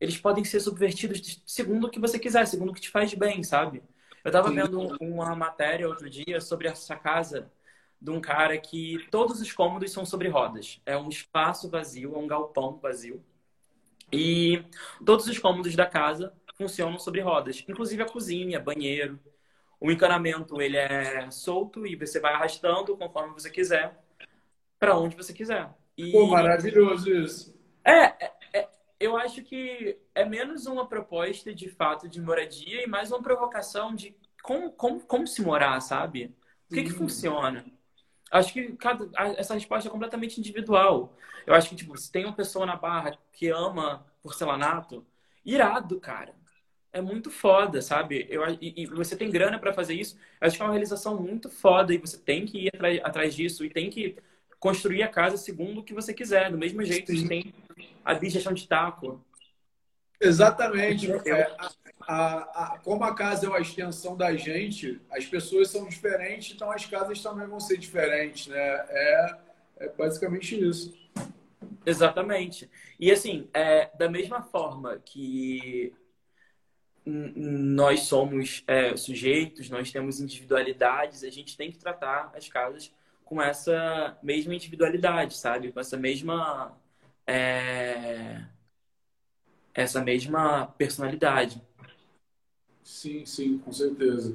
eles 0.01 0.17
podem 0.17 0.43
ser 0.43 0.61
subvertidos 0.61 1.43
segundo 1.45 1.87
o 1.87 1.91
que 1.91 2.01
você 2.01 2.19
quiser, 2.19 2.47
segundo 2.47 2.71
o 2.71 2.75
que 2.75 2.81
te 2.81 2.89
faz 2.89 3.13
bem, 3.13 3.43
sabe? 3.43 3.83
Eu 4.25 4.31
estava 4.31 4.51
vendo 4.51 4.97
uma 4.99 5.37
matéria 5.37 5.87
outro 5.87 6.09
dia 6.09 6.41
sobre 6.41 6.67
essa 6.67 6.97
casa 6.97 7.53
de 8.01 8.11
um 8.11 8.23
cara 8.23 8.57
que 8.57 9.07
todos 9.11 9.39
os 9.39 9.53
cômodos 9.53 9.93
são 9.93 10.07
sobre 10.07 10.29
rodas. 10.29 10.81
É 10.87 10.97
um 10.97 11.11
espaço 11.11 11.69
vazio, 11.69 12.15
é 12.15 12.19
um 12.19 12.27
galpão 12.27 12.79
vazio. 12.79 13.23
E 14.13 14.65
todos 15.05 15.27
os 15.27 15.39
cômodos 15.39 15.75
da 15.77 15.87
casa 15.87 16.33
funcionam 16.57 16.99
sobre 16.99 17.21
rodas, 17.21 17.65
inclusive 17.69 18.03
a 18.03 18.07
cozinha, 18.07 18.59
banheiro. 18.59 19.19
O 19.81 19.91
encanamento 19.93 20.61
ele 20.61 20.77
é 20.77 21.31
solto 21.31 21.87
e 21.87 21.95
você 21.95 22.19
vai 22.19 22.35
arrastando 22.35 22.97
conforme 22.97 23.33
você 23.33 23.51
quiser. 23.51 23.97
para 24.79 24.99
onde 24.99 25.17
você 25.17 25.33
quiser. 25.33 25.71
E... 25.97 26.13
Pô, 26.13 26.27
maravilhoso 26.27 27.11
isso. 27.11 27.55
É, 27.85 28.05
é, 28.25 28.33
é, 28.55 28.69
eu 29.01 29.17
acho 29.17 29.43
que 29.43 29.99
é 30.15 30.25
menos 30.25 30.67
uma 30.67 30.87
proposta 30.87 31.55
de 31.55 31.69
fato 31.69 32.09
de 32.09 32.21
moradia 32.21 32.83
e 32.85 32.87
mais 32.87 33.11
uma 33.11 33.23
provocação 33.23 33.95
de 33.95 34.17
como, 34.43 34.71
como, 34.73 35.01
como 35.01 35.27
se 35.27 35.43
morar, 35.43 35.81
sabe? 35.81 36.35
O 36.71 36.75
que, 36.75 36.85
que 36.85 36.91
funciona? 36.91 37.65
Acho 38.31 38.53
que 38.53 38.73
cada, 38.77 39.09
essa 39.39 39.55
resposta 39.55 39.89
é 39.89 39.93
completamente 39.93 40.39
individual. 40.39 41.17
Eu 41.47 41.55
acho 41.55 41.71
que, 41.71 41.77
tipo, 41.77 41.97
se 41.97 42.11
tem 42.13 42.25
uma 42.25 42.35
pessoa 42.35 42.67
na 42.67 42.77
barra 42.77 43.17
que 43.33 43.49
ama 43.49 44.07
porcelanato, 44.23 45.07
irado, 45.45 45.99
cara. 45.99 46.35
É 46.93 47.01
muito 47.01 47.31
foda, 47.31 47.81
sabe? 47.83 48.27
Eu, 48.29 48.43
e, 48.61 48.83
e 48.83 48.87
você 48.87 49.17
tem 49.17 49.31
grana 49.31 49.59
para 49.59 49.73
fazer 49.73 49.95
isso. 49.95 50.19
Acho 50.41 50.57
que 50.57 50.63
é 50.63 50.65
uma 50.65 50.73
realização 50.73 51.21
muito 51.21 51.51
foda 51.51 51.95
e 51.95 51.99
você 51.99 52.19
tem 52.19 52.45
que 52.45 52.67
ir 52.67 52.69
atrás, 52.75 53.01
atrás 53.05 53.35
disso 53.35 53.65
e 53.65 53.71
tem 53.71 53.91
que 53.91 54.17
construir 54.59 55.03
a 55.03 55.09
casa 55.09 55.37
segundo 55.37 55.81
o 55.81 55.85
que 55.85 55.95
você 55.95 56.13
quiser. 56.13 56.51
Do 56.51 56.59
mesmo 56.59 56.83
jeito 56.85 57.13
Sim. 57.13 57.23
que 57.23 57.29
tem 57.29 57.55
a 58.05 58.15
digestão 58.15 58.53
de 58.53 58.67
taco. 58.67 59.25
Exatamente. 60.21 61.11
É, 61.29 61.57
a, 62.01 62.75
a, 62.75 62.79
como 62.79 63.05
a 63.05 63.15
casa 63.15 63.47
é 63.47 63.49
uma 63.49 63.61
extensão 63.61 64.17
da 64.17 64.35
gente, 64.37 65.01
as 65.11 65.27
pessoas 65.27 65.71
são 65.71 65.89
diferentes, 65.89 66.55
então 66.55 66.71
as 66.71 66.87
casas 66.87 67.23
também 67.23 67.47
vão 67.47 67.61
ser 67.61 67.77
diferentes, 67.77 68.47
né? 68.47 68.59
É, 68.59 69.39
é 69.81 69.89
basicamente 69.91 70.59
isso. 70.59 70.95
Exatamente. 71.85 72.71
E 72.99 73.11
assim, 73.11 73.49
é, 73.55 73.91
da 73.97 74.09
mesma 74.09 74.43
forma 74.43 74.99
que 75.05 75.93
nós 77.05 78.01
somos 78.01 78.63
é, 78.67 78.95
sujeitos, 78.97 79.71
nós 79.71 79.91
temos 79.91 80.21
individualidades, 80.21 81.25
a 81.25 81.31
gente 81.31 81.57
tem 81.57 81.71
que 81.71 81.79
tratar 81.79 82.31
as 82.37 82.49
casas 82.49 82.93
com 83.29 83.43
essa 83.43 84.17
mesma 84.23 84.55
individualidade, 84.55 85.37
sabe? 85.37 85.71
Com 85.71 85.81
essa 85.81 85.99
mesma. 85.99 86.75
É... 87.27 88.43
Essa 89.75 90.03
mesma 90.03 90.67
personalidade. 90.79 91.63
Sim, 92.89 93.27
sim, 93.27 93.59
com 93.59 93.71
certeza. 93.71 94.35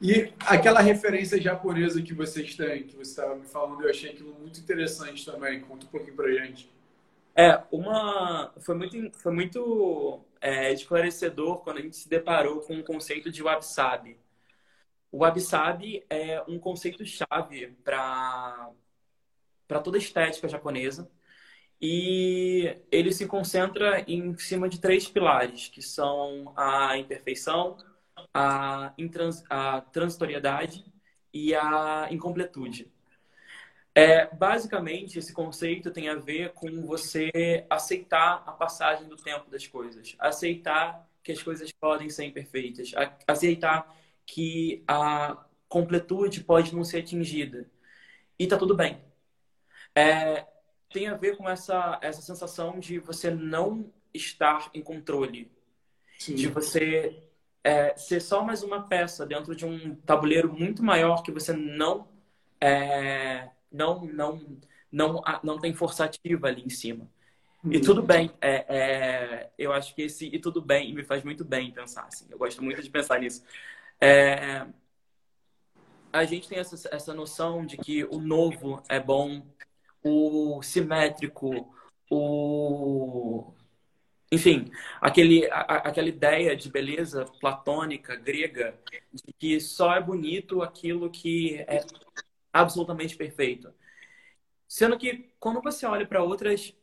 E 0.00 0.30
aquela 0.40 0.80
referência 0.80 1.40
japonesa 1.40 2.02
que 2.02 2.12
vocês 2.12 2.54
têm, 2.54 2.82
que 2.82 2.94
você 2.94 3.10
estava 3.10 3.34
me 3.34 3.46
falando, 3.46 3.82
eu 3.82 3.88
achei 3.88 4.10
aquilo 4.10 4.34
muito 4.38 4.60
interessante 4.60 5.24
também. 5.24 5.62
Conta 5.62 5.86
um 5.86 5.88
pouquinho 5.88 6.14
pra 6.14 6.30
gente. 6.30 6.70
É, 7.34 7.62
uma. 7.72 8.52
Foi 8.60 8.74
muito, 8.76 9.18
foi 9.18 9.32
muito 9.32 10.20
é, 10.38 10.70
esclarecedor 10.70 11.60
quando 11.62 11.78
a 11.78 11.80
gente 11.80 11.96
se 11.96 12.06
deparou 12.06 12.60
com 12.60 12.78
o 12.78 12.84
conceito 12.84 13.32
de 13.32 13.42
wabi-sabi. 13.42 14.18
O 15.10 15.20
wabi-sabi 15.20 16.04
é 16.10 16.42
um 16.46 16.58
conceito-chave 16.58 17.74
para 17.82 18.70
toda 19.82 19.96
a 19.96 19.98
estética 19.98 20.46
japonesa 20.46 21.10
e 21.80 22.76
ele 22.92 23.12
se 23.12 23.26
concentra 23.26 24.04
em 24.06 24.36
cima 24.36 24.68
de 24.68 24.78
três 24.78 25.08
pilares, 25.08 25.68
que 25.68 25.80
são 25.80 26.52
a 26.54 26.96
imperfeição, 26.98 27.76
a, 28.32 28.92
intrans, 28.98 29.42
a 29.48 29.80
transitoriedade 29.80 30.84
e 31.32 31.54
a 31.54 32.08
incompletude. 32.10 32.90
É, 33.94 34.26
basicamente, 34.34 35.18
esse 35.18 35.32
conceito 35.32 35.90
tem 35.90 36.08
a 36.08 36.16
ver 36.16 36.52
com 36.52 36.84
você 36.84 37.64
aceitar 37.70 38.42
a 38.44 38.52
passagem 38.52 39.06
do 39.06 39.16
tempo 39.16 39.48
das 39.48 39.66
coisas, 39.66 40.16
aceitar 40.18 41.08
que 41.22 41.30
as 41.30 41.42
coisas 41.42 41.70
podem 41.72 42.10
ser 42.10 42.24
imperfeitas, 42.24 42.90
aceitar 43.26 43.96
que 44.26 44.82
a 44.86 45.46
completude 45.68 46.42
pode 46.42 46.74
não 46.74 46.84
ser 46.84 46.98
atingida. 46.98 47.70
E 48.38 48.46
tá 48.46 48.58
tudo 48.58 48.74
bem. 48.74 49.00
É, 49.94 50.44
tem 50.92 51.06
a 51.06 51.14
ver 51.16 51.36
com 51.36 51.48
essa, 51.48 51.98
essa 52.02 52.20
sensação 52.20 52.80
de 52.80 52.98
você 52.98 53.30
não 53.30 53.92
estar 54.12 54.70
em 54.74 54.82
controle, 54.82 55.50
Sim. 56.18 56.34
de 56.34 56.48
você 56.48 57.22
é, 57.64 57.96
ser 57.96 58.20
só 58.20 58.44
mais 58.44 58.62
uma 58.62 58.82
peça 58.86 59.24
dentro 59.24 59.56
de 59.56 59.64
um 59.64 59.96
tabuleiro 59.96 60.52
muito 60.52 60.82
maior 60.82 61.22
que 61.22 61.32
você 61.32 61.54
não 61.54 62.06
é, 62.60 63.48
não 63.72 64.04
não 64.04 64.58
não 64.92 65.22
não 65.42 65.58
tem 65.58 65.72
força 65.72 66.04
ativa 66.04 66.48
ali 66.48 66.62
em 66.62 66.68
cima. 66.68 67.08
E 67.70 67.80
tudo 67.80 68.02
bem, 68.02 68.30
é, 68.42 68.66
é, 68.68 69.50
eu 69.56 69.72
acho 69.72 69.94
que 69.94 70.02
esse 70.02 70.26
e 70.26 70.38
tudo 70.38 70.60
bem 70.60 70.94
me 70.94 71.02
faz 71.02 71.24
muito 71.24 71.44
bem 71.44 71.72
pensar 71.72 72.04
assim. 72.04 72.26
Eu 72.28 72.36
gosto 72.36 72.62
muito 72.62 72.82
de 72.82 72.90
pensar 72.90 73.18
nisso. 73.18 73.42
É, 73.98 74.66
a 76.12 76.24
gente 76.24 76.46
tem 76.46 76.58
essa, 76.58 76.88
essa 76.94 77.14
noção 77.14 77.64
de 77.64 77.78
que 77.78 78.04
o 78.04 78.18
novo 78.18 78.82
é 78.88 79.00
bom, 79.00 79.42
o 80.02 80.62
simétrico, 80.62 81.74
o 82.10 83.54
enfim, 84.34 84.70
aquele, 85.00 85.46
a, 85.50 85.60
aquela 85.60 86.08
ideia 86.08 86.56
de 86.56 86.70
beleza 86.70 87.24
platônica, 87.40 88.16
grega, 88.16 88.78
de 89.12 89.32
que 89.38 89.60
só 89.60 89.94
é 89.94 90.00
bonito 90.00 90.62
aquilo 90.62 91.10
que 91.10 91.56
é 91.68 91.80
absolutamente 92.52 93.16
perfeito. 93.16 93.72
Sendo 94.66 94.98
que 94.98 95.32
quando 95.38 95.62
você 95.62 95.86
olha 95.86 96.06
para 96.06 96.22
outras, 96.22 96.74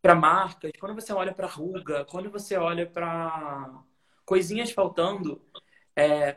para 0.00 0.14
marcas, 0.14 0.70
quando 0.78 0.94
você 0.94 1.12
olha 1.12 1.34
para 1.34 1.46
ruga, 1.46 2.04
quando 2.04 2.30
você 2.30 2.56
olha 2.56 2.86
para 2.86 3.82
coisinhas 4.24 4.70
faltando, 4.70 5.42
é, 5.96 6.36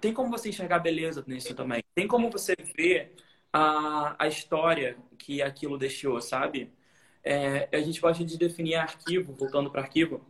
tem 0.00 0.12
como 0.12 0.30
você 0.30 0.50
enxergar 0.50 0.78
beleza 0.78 1.24
nisso 1.26 1.54
também. 1.54 1.82
Tem 1.94 2.06
como 2.06 2.30
você 2.30 2.54
ver 2.76 3.16
a, 3.52 4.14
a 4.24 4.28
história 4.28 4.96
que 5.18 5.42
aquilo 5.42 5.78
deixou, 5.78 6.20
sabe? 6.20 6.72
É, 7.28 7.68
a 7.72 7.80
gente 7.80 8.00
gosta 8.00 8.24
de 8.24 8.38
definir 8.38 8.76
arquivo, 8.76 9.32
voltando 9.32 9.68
para 9.68 9.82
arquivo, 9.82 10.24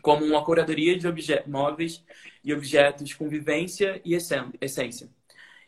como 0.00 0.24
uma 0.24 0.44
curadoria 0.44 0.96
de 0.96 1.08
objetos 1.08 1.50
móveis 1.50 2.04
e 2.44 2.54
objetos 2.54 3.12
com 3.12 3.28
vivência 3.28 4.00
e 4.04 4.14
essência. 4.14 5.08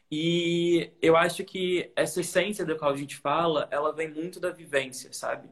E 0.09 0.93
eu 1.03 1.17
acho 1.17 1.43
que 1.43 1.91
essa 1.97 2.21
essência 2.21 2.65
da 2.65 2.79
qual 2.79 2.93
a 2.93 2.97
gente 2.97 3.17
fala, 3.17 3.67
ela 3.69 3.93
vem 3.93 4.09
muito 4.09 4.39
da 4.39 4.51
vivência, 4.51 5.13
sabe? 5.13 5.49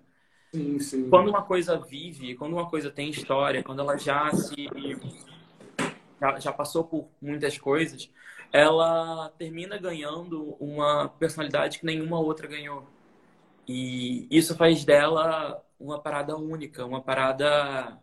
Sim, 0.54 0.78
sim. 0.78 1.10
Quando 1.10 1.30
uma 1.30 1.42
coisa 1.42 1.80
vive, 1.80 2.36
quando 2.36 2.52
uma 2.52 2.70
coisa 2.70 2.88
tem 2.88 3.10
história, 3.10 3.64
quando 3.64 3.80
ela 3.80 3.96
já 3.96 4.30
se 4.30 4.68
já, 6.20 6.38
já 6.38 6.52
passou 6.52 6.84
por 6.84 7.08
muitas 7.20 7.58
coisas, 7.58 8.08
ela 8.52 9.30
termina 9.36 9.76
ganhando 9.78 10.56
uma 10.60 11.08
personalidade 11.08 11.80
que 11.80 11.86
nenhuma 11.86 12.20
outra 12.20 12.46
ganhou. 12.46 12.86
E 13.66 14.26
isso 14.30 14.56
faz 14.56 14.84
dela 14.84 15.64
uma 15.78 16.00
parada 16.02 16.36
única, 16.36 16.84
uma 16.84 17.02
parada 17.02 18.00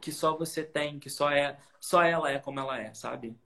que 0.00 0.12
só 0.12 0.36
você 0.36 0.62
tem, 0.64 0.98
que 0.98 1.08
só 1.10 1.30
é, 1.30 1.58
só 1.80 2.02
ela 2.02 2.30
é 2.30 2.38
como 2.38 2.60
ela 2.60 2.78
é, 2.80 2.92
sabe? 2.94 3.36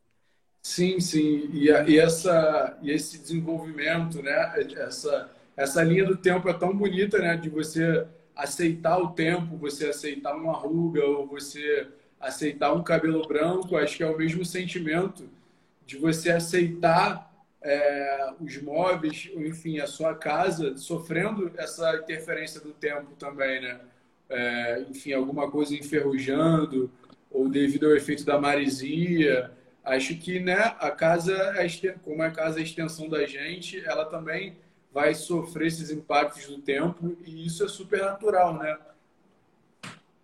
Sim, 0.62 0.98
sim. 1.00 1.48
E, 1.52 1.68
e 1.68 1.98
essa 1.98 2.76
e 2.82 2.90
esse 2.90 3.18
desenvolvimento, 3.18 4.22
né? 4.22 4.54
Essa 4.76 5.30
essa 5.57 5.82
linha 5.82 6.04
do 6.04 6.16
tempo 6.16 6.48
é 6.48 6.52
tão 6.52 6.76
bonita, 6.76 7.18
né? 7.18 7.36
De 7.36 7.48
você 7.48 8.07
aceitar 8.34 8.98
o 8.98 9.12
tempo, 9.12 9.57
você 9.57 9.88
aceitar 9.88 10.34
uma 10.36 10.52
ruga 10.52 11.04
ou 11.04 11.26
você 11.26 11.88
aceitar 12.20 12.72
um 12.74 12.82
cabelo 12.82 13.26
branco, 13.26 13.76
acho 13.76 13.96
que 13.96 14.02
é 14.02 14.07
o 14.07 14.16
mesmo 14.18 14.44
sentimento 14.44 15.28
de 15.86 15.96
você 15.96 16.30
aceitar 16.30 17.32
é, 17.66 18.32
os 18.40 18.62
móveis, 18.62 19.28
enfim, 19.34 19.80
a 19.80 19.86
sua 19.88 20.14
casa 20.14 20.76
sofrendo 20.76 21.50
essa 21.56 21.96
interferência 21.96 22.60
do 22.60 22.72
tempo 22.72 23.16
também, 23.18 23.60
né? 23.60 23.80
É, 24.28 24.84
enfim, 24.88 25.12
alguma 25.12 25.50
coisa 25.50 25.74
enferrujando 25.74 26.90
ou 27.30 27.48
devido 27.48 27.86
ao 27.86 27.96
efeito 27.96 28.24
da 28.24 28.40
maresia. 28.40 29.50
Acho 29.84 30.16
que, 30.16 30.38
né, 30.38 30.76
a 30.78 30.90
casa, 30.90 31.34
é 31.56 31.92
como 32.02 32.22
a 32.22 32.30
casa 32.30 32.58
é 32.58 32.60
a 32.60 32.64
extensão 32.64 33.08
da 33.08 33.26
gente, 33.26 33.84
ela 33.84 34.04
também 34.04 34.56
vai 34.92 35.14
sofrer 35.14 35.66
esses 35.66 35.90
impactos 35.90 36.46
do 36.46 36.58
tempo 36.58 37.16
e 37.24 37.46
isso 37.46 37.64
é 37.64 37.68
super 37.68 38.00
natural, 38.00 38.54
né? 38.54 38.78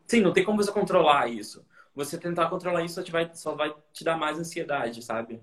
Sim, 0.07 0.21
não 0.21 0.33
tem 0.33 0.45
como 0.45 0.63
você 0.63 0.71
controlar 0.71 1.29
isso 1.29 1.65
você 1.95 2.19
tentar 2.19 2.49
controlar 2.49 2.83
isso 2.83 2.95
só, 2.95 3.03
te 3.03 3.13
vai, 3.13 3.31
só 3.35 3.55
vai 3.55 3.75
te 3.93 4.03
dar 4.03 4.17
mais 4.17 4.39
ansiedade, 4.39 5.03
sabe? 5.03 5.41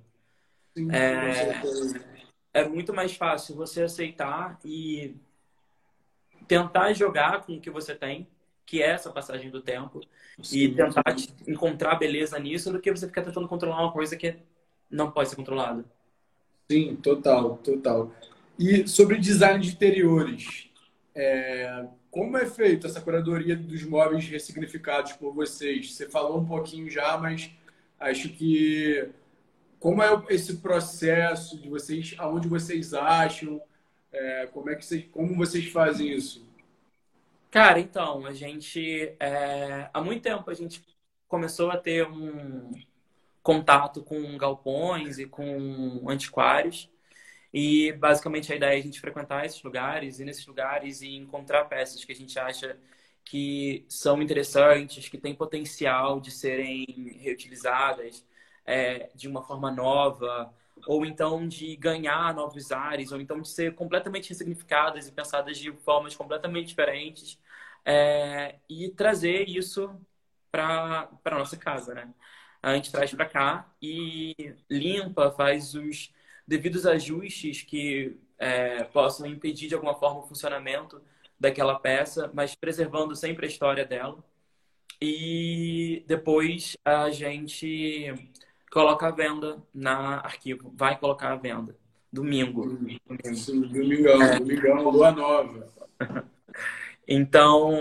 Sim, 0.78 0.90
é, 0.92 1.62
é 2.54 2.68
muito 2.68 2.94
mais 2.94 3.16
fácil 3.16 3.56
você 3.56 3.84
aceitar 3.84 4.60
e 4.64 5.16
tentar 6.48 6.94
jogar 6.94 7.44
com 7.44 7.54
o 7.54 7.62
que 7.62 7.70
você 7.70 7.94
tem, 7.94 8.28
que 8.66 8.82
é 8.82 8.90
essa 8.92 9.12
passagem 9.12 9.50
do 9.50 9.62
tempo, 9.62 10.02
sim, 10.42 10.60
e 10.60 10.76
tentar 10.76 11.04
encontrar 11.48 11.96
beleza 11.96 12.38
nisso 12.40 12.72
do 12.72 12.80
que 12.80 12.92
você 12.92 13.08
ficar 13.08 13.24
tentando 13.24 13.48
controlar 13.48 13.82
uma 13.82 13.92
coisa 13.92 14.16
que 14.16 14.36
não 14.90 15.12
pode 15.12 15.30
ser 15.30 15.36
controlada. 15.36 15.86
Sim, 16.72 16.96
total, 16.98 17.58
total. 17.58 18.12
E 18.58 18.88
sobre 18.88 19.18
design 19.18 19.60
de 19.60 19.72
interiores, 19.72 20.70
é, 21.16 21.88
como 22.12 22.38
é 22.38 22.46
feita 22.46 22.88
essa 22.88 23.02
curadoria 23.02 23.56
dos 23.56 23.84
móveis 23.84 24.28
ressignificados 24.28 25.14
por 25.14 25.34
vocês? 25.34 25.94
Você 25.94 26.10
falou 26.10 26.40
um 26.40 26.46
pouquinho 26.46 26.90
já, 26.90 27.18
mas 27.18 27.52
acho 28.00 28.30
que 28.30 29.10
como 29.80 30.04
é 30.04 30.10
esse 30.30 30.58
processo 30.62 31.60
de 31.62 31.70
vocês, 31.70 32.16
aonde 32.18 32.48
vocês 32.48 32.94
acham, 32.94 33.62
É, 34.14 34.48
como 34.48 34.70
é 34.70 34.76
que 34.76 34.86
vocês, 34.86 35.06
como 35.12 35.36
vocês 35.38 35.68
fazem 35.72 36.12
isso? 36.14 36.48
Cara, 37.52 37.80
então, 37.80 38.26
a 38.26 38.34
gente 38.34 39.16
é, 39.20 39.90
há 39.94 40.02
muito 40.02 40.22
tempo 40.22 40.50
a 40.50 40.54
gente 40.54 40.86
começou 41.28 41.72
a 41.72 41.78
ter 41.78 42.08
um 42.08 42.72
contato 43.44 44.04
com 44.04 44.38
galpões 44.38 45.20
e 45.20 45.28
com 45.28 46.06
antiquários. 46.10 46.90
E 47.54 47.94
basicamente 47.94 48.54
a 48.54 48.56
ideia 48.56 48.76
é 48.78 48.80
a 48.80 48.84
gente 48.84 49.02
frequentar 49.02 49.46
esses 49.46 49.64
lugares, 49.64 50.20
ir 50.20 50.26
nesses 50.26 50.46
lugares 50.48 51.02
e 51.02 51.16
encontrar 51.16 51.66
peças 51.66 52.06
que 52.06 52.12
a 52.12 52.16
gente 52.16 52.38
acha 52.40 52.78
que 53.26 53.86
são 53.90 54.22
interessantes, 54.22 55.10
que 55.10 55.18
têm 55.18 55.36
potencial 55.36 56.20
de 56.22 56.32
serem 56.32 56.86
reutilizadas 57.20 58.26
é, 58.70 59.10
de 59.16 59.28
uma 59.28 59.42
forma 59.44 59.72
nova, 59.72 60.54
ou 60.88 61.06
então 61.06 61.48
de 61.48 61.76
ganhar 61.76 62.34
novos 62.36 62.72
ares, 62.72 63.12
ou 63.12 63.20
então 63.20 63.42
de 63.42 63.50
ser 63.50 63.74
completamente 63.76 64.30
ressignificadas 64.30 65.08
e 65.08 65.12
pensadas 65.12 65.58
de 65.58 65.72
formas 65.74 66.16
completamente 66.16 66.68
diferentes, 66.68 67.40
é, 67.84 68.60
e 68.70 68.90
trazer 68.90 69.50
isso 69.50 70.00
para 70.52 71.10
a 71.26 71.32
nossa 71.32 71.58
casa, 71.58 71.94
né? 71.96 72.14
A 72.62 72.76
gente 72.76 72.92
traz 72.92 73.12
para 73.14 73.26
cá 73.26 73.74
e 73.82 74.36
limpa, 74.70 75.32
faz 75.32 75.74
os 75.76 76.14
devidos 76.48 76.86
ajustes 76.86 77.64
que 77.64 78.18
é, 78.38 78.84
possam 78.86 79.26
impedir 79.28 79.68
de 79.70 79.76
alguma 79.76 79.96
forma 79.96 80.20
o 80.22 80.28
funcionamento 80.28 81.02
daquela 81.40 81.80
peça, 81.80 82.30
mas 82.34 82.56
preservando 82.56 83.16
sempre 83.16 83.46
a 83.46 83.50
história 83.50 83.86
dela. 83.86 84.24
E 85.02 86.04
depois 86.08 86.76
a 86.86 87.10
gente 87.10 88.14
coloca 88.72 89.08
a 89.08 89.12
venda 89.12 89.62
na 89.74 90.20
arquivo, 90.20 90.72
vai 90.76 90.98
colocar 90.98 91.32
a 91.32 91.36
venda. 91.36 91.76
Domingo. 92.12 92.68
domingo. 92.68 93.00
Sim, 93.36 93.62
domingão, 93.62 94.22
é. 94.22 94.40
domingão, 94.40 94.90
lua 94.90 95.12
nova. 95.12 95.68
então, 97.08 97.80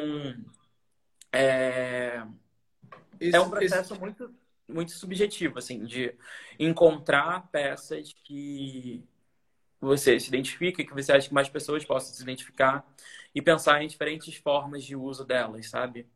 é, 1.33 2.23
esse, 3.21 3.37
é 3.37 3.41
um 3.41 3.51
processo 3.51 3.93
esse... 3.93 4.01
muito, 4.01 4.35
muito 4.69 4.93
subjetivo, 4.93 5.59
assim, 5.59 5.85
de 5.85 6.15
encontrar 6.59 7.49
peças 7.51 8.15
que 8.25 9.03
você 9.81 10.19
se 10.19 10.29
identifica, 10.29 10.85
que 10.85 10.95
você 10.95 11.13
acha 11.13 11.29
que 11.29 11.35
mais 11.35 11.49
pessoas 11.49 11.85
possam 11.85 12.15
se 12.15 12.23
identificar 12.23 12.87
e 13.35 13.41
pensar 13.41 13.83
em 13.83 13.89
diferentes 13.89 14.35
formas 14.37 14.85
de 14.85 14.97
uso 14.97 15.25
delas, 15.25 15.69
sabe? 15.69 16.07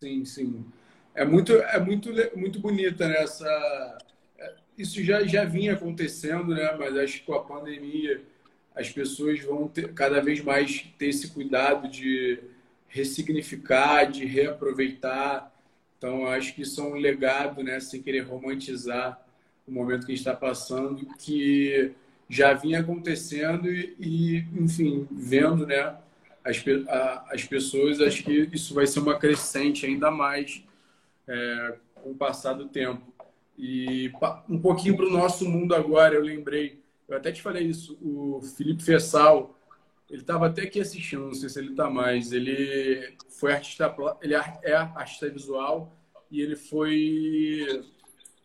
Sim, 0.00 0.24
sim. 0.24 0.72
É 1.18 1.24
muito, 1.24 1.52
é 1.52 1.80
muito, 1.80 2.10
muito 2.36 2.60
bonita 2.60 3.08
né? 3.08 3.16
Essa, 3.18 3.98
é, 4.38 4.54
isso 4.78 5.02
já, 5.02 5.24
já 5.24 5.44
vinha 5.44 5.72
acontecendo, 5.72 6.54
né? 6.54 6.76
Mas 6.78 6.96
acho 6.96 7.14
que 7.14 7.26
com 7.26 7.34
a 7.34 7.42
pandemia 7.42 8.22
as 8.72 8.88
pessoas 8.88 9.40
vão 9.40 9.66
ter, 9.66 9.92
cada 9.94 10.20
vez 10.20 10.40
mais 10.40 10.86
ter 10.96 11.08
esse 11.08 11.26
cuidado 11.30 11.88
de 11.88 12.38
ressignificar, 12.86 14.04
de 14.04 14.24
reaproveitar. 14.26 15.52
Então, 15.96 16.24
acho 16.28 16.54
que 16.54 16.62
isso 16.62 16.80
é 16.80 16.84
um 16.84 16.94
legado, 16.94 17.64
né? 17.64 17.80
Sem 17.80 18.00
querer 18.00 18.20
romantizar 18.20 19.20
o 19.66 19.72
momento 19.72 20.06
que 20.06 20.12
a 20.12 20.14
gente 20.14 20.24
está 20.24 20.36
passando, 20.36 21.04
que 21.18 21.90
já 22.30 22.54
vinha 22.54 22.78
acontecendo 22.78 23.68
e, 23.68 23.96
e, 23.98 24.36
enfim, 24.56 25.08
vendo, 25.10 25.66
né? 25.66 25.96
As, 26.44 26.64
a, 26.88 27.28
as 27.32 27.42
pessoas, 27.42 28.00
acho 28.00 28.22
que 28.22 28.48
isso 28.52 28.72
vai 28.72 28.86
ser 28.86 29.00
uma 29.00 29.18
crescente 29.18 29.84
ainda 29.84 30.12
mais 30.12 30.62
é, 31.28 31.76
com 31.94 32.10
o 32.10 32.16
passar 32.16 32.54
do 32.54 32.68
tempo. 32.68 33.12
E 33.56 34.10
um 34.48 34.58
pouquinho 34.58 34.96
para 34.96 35.06
o 35.06 35.10
nosso 35.10 35.48
mundo 35.48 35.74
agora, 35.74 36.14
eu 36.14 36.22
lembrei, 36.22 36.80
eu 37.08 37.16
até 37.16 37.32
te 37.32 37.42
falei 37.42 37.66
isso, 37.66 37.98
o 38.00 38.40
Felipe 38.56 38.82
Fessal, 38.82 39.58
ele 40.10 40.22
estava 40.22 40.46
até 40.46 40.62
aqui 40.62 40.80
assistindo, 40.80 41.26
não 41.26 41.34
sei 41.34 41.48
se 41.48 41.58
ele 41.58 41.70
está 41.70 41.90
mais. 41.90 42.32
Ele 42.32 43.14
foi 43.28 43.52
artista, 43.52 43.94
ele 44.22 44.34
é, 44.34 44.60
é 44.62 44.74
artista 44.74 45.28
visual 45.28 45.92
e 46.30 46.40
ele 46.40 46.56
foi 46.56 47.84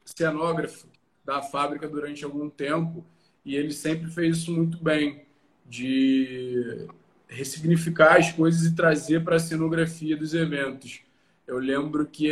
cenógrafo 0.03 0.87
da 1.23 1.41
fábrica 1.41 1.87
durante 1.87 2.25
algum 2.25 2.49
tempo 2.49 3.05
e 3.45 3.55
ele 3.55 3.71
sempre 3.71 4.09
fez 4.09 4.37
isso 4.37 4.51
muito 4.51 4.81
bem, 4.83 5.25
de 5.65 6.87
ressignificar 7.27 8.17
as 8.17 8.31
coisas 8.31 8.65
e 8.65 8.75
trazer 8.75 9.23
para 9.23 9.37
a 9.37 9.39
cenografia 9.39 10.15
dos 10.15 10.33
eventos. 10.33 11.01
Eu 11.45 11.57
lembro 11.57 12.05
que 12.05 12.27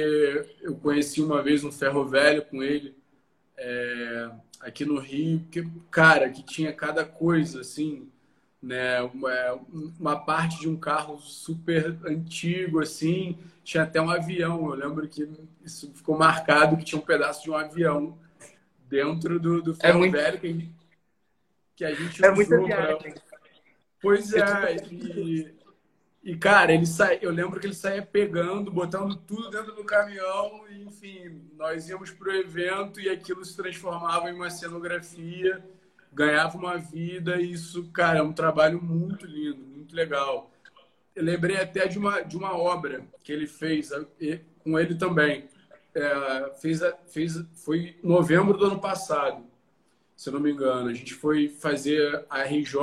eu 0.61 0.75
conheci 0.75 1.21
uma 1.21 1.41
vez 1.41 1.63
um 1.63 1.71
ferro 1.71 2.05
velho 2.05 2.45
com 2.45 2.63
ele 2.63 2.95
é, 3.57 4.31
aqui 4.59 4.85
no 4.85 4.99
Rio, 4.99 5.45
que 5.51 5.67
cara, 5.89 6.29
que 6.29 6.43
tinha 6.43 6.71
cada 6.73 7.03
coisa 7.03 7.61
assim 7.61 8.09
né? 8.61 9.01
Uma, 9.01 9.59
uma, 9.99 10.19
parte 10.19 10.59
de 10.59 10.69
um 10.69 10.77
carro 10.77 11.17
super 11.19 11.97
antigo, 12.05 12.79
assim, 12.79 13.37
tinha 13.63 13.83
até 13.83 13.99
um 13.99 14.09
avião. 14.09 14.69
Eu 14.69 14.75
lembro 14.75 15.07
que 15.07 15.27
isso 15.63 15.91
ficou 15.95 16.17
marcado 16.17 16.77
que 16.77 16.83
tinha 16.83 17.01
um 17.01 17.05
pedaço 17.05 17.43
de 17.43 17.49
um 17.49 17.55
avião 17.55 18.17
dentro 18.87 19.39
do, 19.39 19.61
do 19.61 19.71
é 19.71 19.75
ferro 19.75 19.97
é 19.97 19.99
muito... 19.99 20.11
velho 20.11 20.39
que, 20.39 20.69
que 21.75 21.85
a 21.85 21.93
gente 21.93 22.23
é 22.23 22.31
usou. 22.31 22.67
Pra... 22.67 22.99
Pois 23.99 24.33
é, 24.33 24.75
e, 24.91 25.53
e 26.23 26.35
cara, 26.35 26.73
ele 26.73 26.85
sai, 26.85 27.19
eu 27.21 27.31
lembro 27.31 27.59
que 27.59 27.65
ele 27.65 27.73
saía 27.73 28.01
pegando, 28.01 28.71
botando 28.71 29.15
tudo 29.15 29.49
dentro 29.49 29.73
do 29.73 29.83
caminhão, 29.83 30.63
e, 30.69 30.83
enfim, 30.83 31.41
nós 31.57 31.89
íamos 31.89 32.11
pro 32.11 32.35
evento 32.35 32.99
e 32.99 33.09
aquilo 33.09 33.43
se 33.43 33.55
transformava 33.55 34.29
em 34.29 34.33
uma 34.33 34.49
cenografia 34.49 35.63
ganhava 36.11 36.57
uma 36.57 36.77
vida 36.77 37.39
e 37.39 37.51
isso, 37.53 37.89
cara, 37.91 38.19
é 38.19 38.21
um 38.21 38.33
trabalho 38.33 38.81
muito 38.81 39.25
lindo, 39.25 39.63
muito 39.63 39.95
legal. 39.95 40.51
Eu 41.15 41.23
lembrei 41.23 41.57
até 41.57 41.87
de 41.87 41.97
uma, 41.97 42.21
de 42.21 42.35
uma 42.35 42.57
obra 42.57 43.05
que 43.23 43.31
ele 43.31 43.47
fez 43.47 43.91
com 44.63 44.77
ele 44.77 44.95
também. 44.95 45.47
É, 45.93 46.53
fez, 46.61 46.79
fez, 47.07 47.43
foi 47.53 47.97
em 48.01 48.07
novembro 48.07 48.57
do 48.57 48.65
ano 48.65 48.79
passado, 48.79 49.43
se 50.15 50.31
não 50.31 50.39
me 50.39 50.51
engano. 50.51 50.89
A 50.89 50.93
gente 50.93 51.13
foi 51.13 51.49
fazer 51.49 52.25
a 52.29 52.43
RJ 52.43 52.75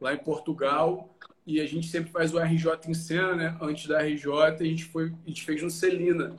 lá 0.00 0.14
em 0.14 0.18
Portugal 0.18 1.11
e 1.46 1.60
a 1.60 1.66
gente 1.66 1.88
sempre 1.88 2.10
faz 2.10 2.32
o 2.32 2.38
RJ 2.38 2.88
em 2.88 2.94
cena, 2.94 3.34
né? 3.34 3.56
Antes 3.60 3.86
da 3.86 4.00
RJ, 4.02 4.32
a 4.60 4.64
gente, 4.64 4.84
foi, 4.84 5.12
a 5.24 5.28
gente 5.28 5.44
fez 5.44 5.62
no 5.62 5.70
Celina. 5.70 6.36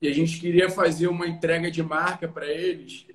E 0.00 0.06
a 0.06 0.14
gente 0.14 0.38
queria 0.38 0.70
fazer 0.70 1.08
uma 1.08 1.26
entrega 1.26 1.70
de 1.70 1.82
marca 1.82 2.28
para 2.28 2.46
eles 2.46 3.06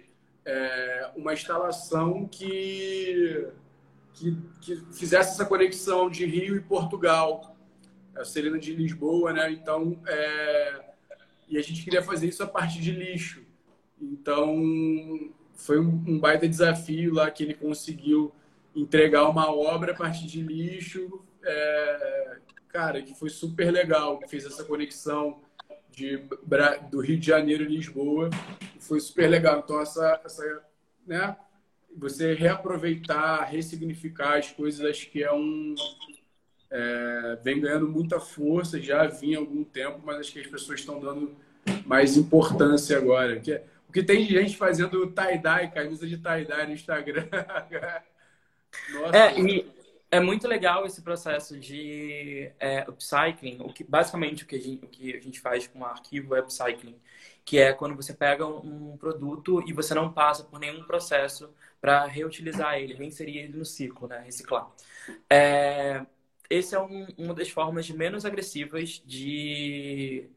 é, 0.45 1.11
uma 1.15 1.33
instalação 1.33 2.27
que, 2.27 3.47
que, 4.13 4.37
que, 4.61 4.75
fizesse 4.91 5.31
essa 5.31 5.45
conexão 5.45 6.09
de 6.09 6.25
Rio 6.25 6.55
e 6.55 6.61
Portugal, 6.61 7.55
a 8.15 8.23
Serena 8.23 8.59
de 8.59 8.75
Lisboa, 8.75 9.33
né? 9.33 9.51
Então, 9.51 9.99
é, 10.05 10.81
e 11.47 11.57
a 11.57 11.61
gente 11.61 11.83
queria 11.83 12.03
fazer 12.03 12.27
isso 12.27 12.43
a 12.43 12.47
partir 12.47 12.81
de 12.81 12.91
lixo. 12.91 13.43
Então, 14.01 14.61
foi 15.55 15.79
um, 15.79 16.03
um 16.07 16.19
baita 16.19 16.47
desafio 16.47 17.13
lá 17.13 17.31
que 17.31 17.43
ele 17.43 17.53
conseguiu 17.53 18.33
entregar 18.75 19.29
uma 19.29 19.53
obra 19.53 19.91
a 19.91 19.95
partir 19.95 20.25
de 20.25 20.41
lixo, 20.41 21.23
é, 21.43 22.37
cara, 22.69 23.01
que 23.01 23.13
foi 23.13 23.29
super 23.29 23.71
legal, 23.71 24.19
fez 24.27 24.45
essa 24.45 24.63
conexão 24.63 25.41
de, 25.91 26.17
do 26.89 26.99
Rio 26.99 27.19
de 27.19 27.27
Janeiro 27.27 27.63
e 27.63 27.67
Lisboa. 27.67 28.29
Foi 28.79 28.99
super 28.99 29.29
legal. 29.29 29.59
Então, 29.59 29.79
essa, 29.79 30.19
essa 30.25 30.63
né, 31.05 31.35
você 31.95 32.33
reaproveitar, 32.33 33.43
ressignificar 33.43 34.37
as 34.37 34.51
coisas, 34.51 34.85
acho 34.85 35.09
que 35.09 35.23
é 35.23 35.31
um. 35.31 35.75
É, 36.71 37.37
vem 37.43 37.61
ganhando 37.61 37.87
muita 37.87 38.19
força, 38.19 38.81
já 38.81 39.05
vinha 39.05 39.37
há 39.37 39.41
algum 39.41 39.63
tempo, 39.63 40.01
mas 40.03 40.17
acho 40.17 40.33
que 40.33 40.39
as 40.39 40.47
pessoas 40.47 40.79
estão 40.79 40.99
dando 40.99 41.35
mais 41.85 42.17
importância 42.17 42.97
agora. 42.97 43.39
Que, 43.39 43.53
é, 43.53 43.65
o 43.87 43.91
que 43.91 44.01
tem 44.01 44.25
gente 44.25 44.57
fazendo 44.57 45.05
tie-dye, 45.11 45.71
camisa 45.71 46.07
de 46.07 46.17
tie-dye 46.17 46.65
no 46.65 46.73
Instagram. 46.73 47.27
Nossa. 48.91 49.17
É, 49.17 49.39
e 49.39 49.73
é 50.13 50.19
muito 50.19 50.47
legal 50.47 50.85
esse 50.85 51.01
processo 51.01 51.59
de 51.59 52.51
é, 52.59 52.85
upcycling. 52.87 53.57
O 53.61 53.73
que, 53.73 53.83
basicamente, 53.83 54.43
o 54.43 54.47
que, 54.47 54.55
a 54.55 54.61
gente, 54.61 54.85
o 54.85 54.87
que 54.87 55.15
a 55.17 55.19
gente 55.19 55.39
faz 55.39 55.65
com 55.65 55.79
o 55.79 55.85
arquivo 55.85 56.35
é 56.35 56.39
upcycling, 56.39 56.99
que 57.43 57.57
é 57.57 57.73
quando 57.73 57.95
você 57.95 58.13
pega 58.13 58.45
um 58.45 58.95
produto 58.97 59.63
e 59.67 59.73
você 59.73 59.95
não 59.95 60.13
passa 60.13 60.43
por 60.43 60.59
nenhum 60.59 60.83
processo 60.83 61.51
para 61.81 62.05
reutilizar 62.05 62.77
ele, 62.77 62.93
reinserir 62.93 63.37
ele 63.37 63.57
no 63.57 63.65
ciclo, 63.65 64.07
né? 64.07 64.19
reciclar. 64.19 64.69
É, 65.29 66.05
esse 66.49 66.75
é 66.75 66.79
um, 66.79 67.07
uma 67.17 67.33
das 67.33 67.49
formas 67.49 67.89
menos 67.89 68.23
agressivas 68.23 69.01
de, 69.05 70.29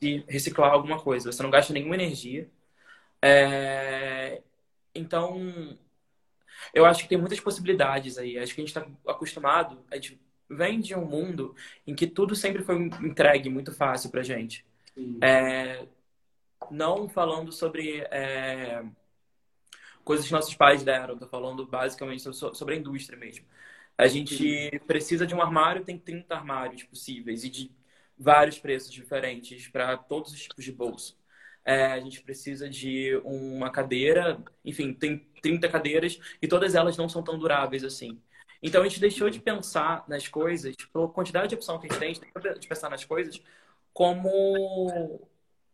de, 0.00 0.24
reciclar 0.28 0.72
alguma 0.72 1.00
coisa. 1.02 1.32
Você 1.32 1.42
não 1.42 1.50
gasta 1.50 1.72
nenhuma 1.72 1.96
energia. 1.96 2.48
É, 3.20 4.42
então, 4.94 5.76
eu 6.74 6.84
acho 6.84 7.02
que 7.02 7.08
tem 7.08 7.18
muitas 7.18 7.40
possibilidades 7.40 8.18
aí. 8.18 8.38
Acho 8.38 8.54
que 8.54 8.60
a 8.60 8.64
gente 8.64 8.76
está 8.76 8.86
acostumado, 9.10 9.84
a 9.90 9.96
gente 9.96 10.20
vem 10.48 10.80
de 10.80 10.94
um 10.94 11.04
mundo 11.04 11.54
em 11.86 11.94
que 11.94 12.06
tudo 12.06 12.34
sempre 12.34 12.62
foi 12.62 12.76
entregue 12.76 13.48
muito 13.48 13.72
fácil 13.72 14.10
para 14.10 14.22
gente. 14.22 14.64
É, 15.22 15.86
não 16.70 17.08
falando 17.08 17.50
sobre 17.50 18.00
é, 18.10 18.84
coisas 20.04 20.26
que 20.26 20.32
nossos 20.32 20.54
pais 20.54 20.82
deram. 20.82 21.18
Tô 21.18 21.26
falando 21.26 21.66
basicamente 21.66 22.22
sobre 22.32 22.74
a 22.74 22.78
indústria 22.78 23.18
mesmo. 23.18 23.46
A 23.96 24.06
gente 24.06 24.80
precisa 24.86 25.26
de 25.26 25.34
um 25.34 25.42
armário, 25.42 25.84
tem 25.84 25.98
30 25.98 26.34
armários 26.34 26.82
possíveis 26.82 27.44
e 27.44 27.50
de 27.50 27.70
vários 28.18 28.58
preços 28.58 28.92
diferentes 28.92 29.68
para 29.68 29.96
todos 29.96 30.32
os 30.32 30.42
tipos 30.42 30.64
de 30.64 30.72
bolso. 30.72 31.18
É, 31.64 31.86
a 31.86 32.00
gente 32.00 32.20
precisa 32.22 32.68
de 32.68 33.20
uma 33.24 33.70
cadeira, 33.70 34.42
enfim, 34.64 34.92
tem 34.92 35.18
30 35.42 35.68
cadeiras 35.68 36.18
e 36.40 36.48
todas 36.48 36.74
elas 36.74 36.96
não 36.96 37.08
são 37.08 37.22
tão 37.22 37.38
duráveis 37.38 37.84
assim. 37.84 38.18
Então 38.62 38.82
a 38.82 38.88
gente 38.88 39.00
deixou 39.00 39.28
de 39.28 39.40
pensar 39.40 40.04
nas 40.08 40.28
coisas, 40.28 40.74
pela 40.92 41.08
quantidade 41.08 41.48
de 41.48 41.56
opção 41.56 41.78
que 41.78 41.86
a 41.86 41.90
gente 41.90 41.98
tem, 41.98 42.10
a 42.10 42.14
gente 42.14 42.22
deixou 42.40 42.58
de 42.60 42.68
pensar 42.68 42.88
nas 42.88 43.04
coisas 43.04 43.42
como 43.92 45.20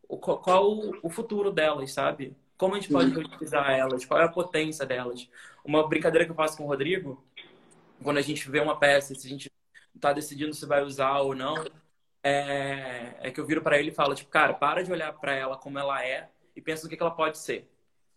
qual 0.09 0.79
o 1.03 1.11
futuro 1.11 1.53
delas, 1.53 1.93
sabe? 1.93 2.35
Como 2.57 2.75
a 2.75 2.81
gente 2.81 2.91
pode 2.91 3.13
reutilizar 3.13 3.71
elas, 3.71 4.05
qual 4.05 4.21
é 4.21 4.25
a 4.25 4.29
potência 4.29 4.87
delas. 4.87 5.29
Uma 5.63 5.87
brincadeira 5.87 6.25
que 6.25 6.31
eu 6.31 6.37
faço 6.37 6.57
com 6.57 6.65
o 6.65 6.67
Rodrigo, 6.67 7.23
quando 8.03 8.17
a 8.17 8.23
gente 8.23 8.51
vê 8.51 8.59
uma 8.59 8.79
peça, 8.79 9.15
se 9.15 9.27
a 9.27 9.31
gente 9.31 9.51
está 9.95 10.13
decidindo 10.13 10.55
se 10.55 10.65
vai 10.65 10.83
usar 10.83 11.19
ou 11.19 11.35
não, 11.35 11.65
é, 12.23 13.15
é 13.21 13.31
que 13.31 13.39
eu 13.39 13.47
viro 13.47 13.63
para 13.63 13.79
ele 13.79 13.91
e 13.91 13.95
falo, 13.95 14.15
tipo, 14.15 14.31
cara, 14.31 14.55
para 14.55 14.83
de 14.83 14.91
olhar 14.91 15.13
para 15.13 15.35
ela 15.35 15.57
como 15.57 15.79
ela 15.79 16.05
é 16.05 16.31
e 16.57 16.61
pensa 16.61 16.85
no 16.85 16.89
que, 16.89 16.97
que 16.97 17.03
ela 17.03 17.15
pode 17.15 17.39
ser. 17.39 17.69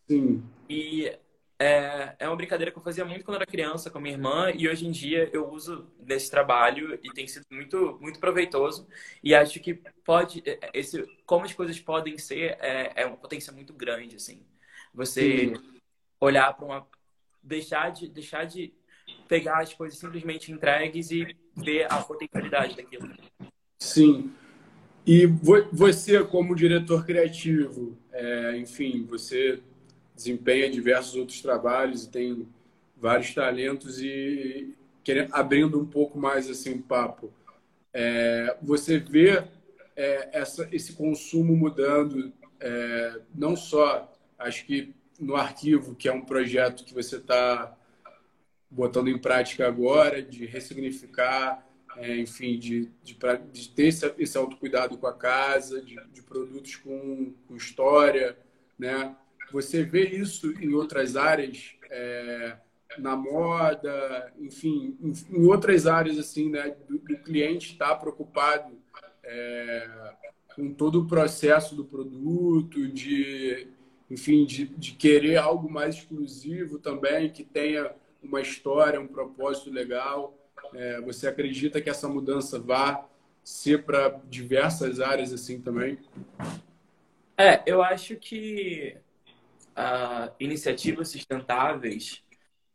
Sim. 0.08 0.43
E 0.70 1.18
é, 1.62 2.16
é 2.18 2.28
uma 2.28 2.36
brincadeira 2.36 2.72
que 2.72 2.78
eu 2.80 2.82
fazia 2.82 3.05
muito 3.05 3.24
quando 3.24 3.36
era 3.36 3.45
criança 3.45 3.91
com 3.91 3.99
a 3.99 4.01
minha 4.01 4.16
irmã 4.16 4.51
e 4.51 4.68
hoje 4.68 4.88
em 4.88 4.89
dia 4.89 5.30
eu 5.32 5.47
uso 5.47 5.88
nesse 5.99 6.32
trabalho 6.32 6.97
e 7.03 7.14
tem 7.14 7.28
sido 7.28 7.45
muito, 7.51 7.99
muito 8.01 8.20
proveitoso. 8.20 8.88
E 9.24 9.36
acho 9.36 9.59
que 9.59 9.76
pode, 10.03 10.41
é, 10.43 10.72
esse, 10.74 11.05
como 11.24 11.45
as 11.45 11.53
coisas 11.53 11.80
podem 11.80 12.18
ser, 12.18 12.57
é, 12.59 12.93
é 12.95 13.05
uma 13.05 13.16
potência 13.16 13.53
muito 13.53 13.74
grande, 13.74 14.16
assim. 14.16 14.43
Você 14.91 15.49
Sim. 15.49 15.53
olhar 16.20 16.51
para 16.53 16.66
uma. 16.66 16.88
Deixar 17.43 17.91
de, 17.91 18.07
deixar 18.07 18.45
de 18.45 18.74
pegar 19.28 19.59
as 19.59 19.72
coisas 19.72 19.99
simplesmente 19.99 20.51
entregues 20.51 21.12
e 21.12 21.36
ver 21.55 21.91
a 21.91 21.97
potencialidade 22.01 22.76
daquilo. 22.76 23.07
Sim. 23.80 24.34
E 25.05 25.28
você, 25.72 26.24
como 26.24 26.55
diretor 26.55 27.05
criativo, 27.05 27.97
é, 28.12 28.57
enfim, 28.57 29.05
você 29.05 29.62
desempenha 30.24 30.69
diversos 30.69 31.15
outros 31.15 31.41
trabalhos 31.41 32.03
e 32.03 32.09
tem 32.09 32.47
vários 32.95 33.34
talentos 33.34 33.99
e 34.01 34.76
querendo, 35.03 35.34
abrindo 35.34 35.80
um 35.80 35.86
pouco 35.86 36.19
mais 36.19 36.49
assim 36.49 36.74
o 36.74 36.82
papo, 36.82 37.32
é, 37.93 38.55
você 38.61 38.99
vê 38.99 39.43
é, 39.95 40.30
essa, 40.32 40.67
esse 40.72 40.93
consumo 40.93 41.55
mudando, 41.55 42.32
é, 42.59 43.19
não 43.34 43.55
só, 43.55 44.11
acho 44.38 44.65
que 44.65 44.93
no 45.19 45.36
arquivo, 45.36 45.95
que 45.95 46.07
é 46.07 46.13
um 46.13 46.22
projeto 46.22 46.84
que 46.84 46.93
você 46.93 47.17
está 47.17 47.76
botando 48.69 49.09
em 49.09 49.17
prática 49.17 49.67
agora, 49.67 50.22
de 50.22 50.45
ressignificar 50.45 51.67
é, 51.97 52.17
enfim, 52.17 52.57
de, 52.57 52.89
de, 53.03 53.17
de, 53.51 53.69
ter 53.69 53.88
esse, 53.88 54.13
esse 54.17 54.38
autocuidado 54.38 54.97
com 54.97 55.07
a 55.07 55.13
casa, 55.13 55.82
de, 55.82 55.95
de 56.11 56.22
produtos 56.22 56.76
com, 56.78 57.34
com, 57.47 57.55
história, 57.55 58.38
né? 58.78 59.15
Você 59.52 59.84
vê 59.84 60.08
isso 60.08 60.52
em 60.62 60.74
outras 60.74 61.16
áreas, 61.16 61.76
é, 61.89 62.58
na 62.97 63.16
moda, 63.16 64.34
enfim, 64.39 64.97
em, 65.02 65.45
outras 65.45 65.88
áreas, 65.88 66.18
assim, 66.18 66.49
né? 66.49 66.76
Do, 66.88 66.97
do 66.97 67.18
cliente 67.18 67.74
estar 67.74 67.89
tá 67.89 67.95
preocupado 67.95 68.78
é, 69.24 69.89
com 70.56 70.74
todo 70.74 71.02
o 71.02 71.08
processo 71.08 71.76
do 71.76 71.86
produto, 71.86 72.88
de, 72.88 73.68
enfim, 74.10 74.45
de, 74.45 74.66
de 74.66 74.93
querer 74.93 75.38
algo 75.38 75.70
mais 75.70 75.95
exclusivo 75.95 76.80
também, 76.80 77.30
que 77.30 77.43
tenha 77.43 77.91
uma 78.22 78.41
história, 78.41 78.99
um 78.99 79.08
propósito 79.08 79.72
legal. 79.72 80.38
É, 80.74 81.02
você 81.02 81.28
acredita 81.28 81.82
que 81.82 81.89
essa 81.89 82.08
mudança 82.08 82.60
vá 82.60 83.06
ser 83.43 83.84
para 83.84 84.20
diversas 84.30 84.99
áreas 84.99 85.34
assim 85.34 85.60
também? 85.60 85.97
É, 87.38 87.62
eu 87.66 87.82
acho 87.82 88.16
que 88.16 88.95
uh, 89.72 90.34
iniciativas 90.39 91.09
sustentáveis 91.09 92.24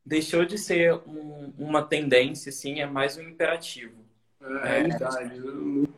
deixou 0.05 0.45
de 0.45 0.57
ser 0.57 0.95
um, 1.07 1.53
uma 1.59 1.83
tendência, 1.83 2.51
assim, 2.51 2.81
é 2.81 2.87
mais 2.87 3.17
um 3.17 3.23
imperativo. 3.23 4.05
É, 4.41 4.47
é 4.47 4.79
realidade. 4.79 5.43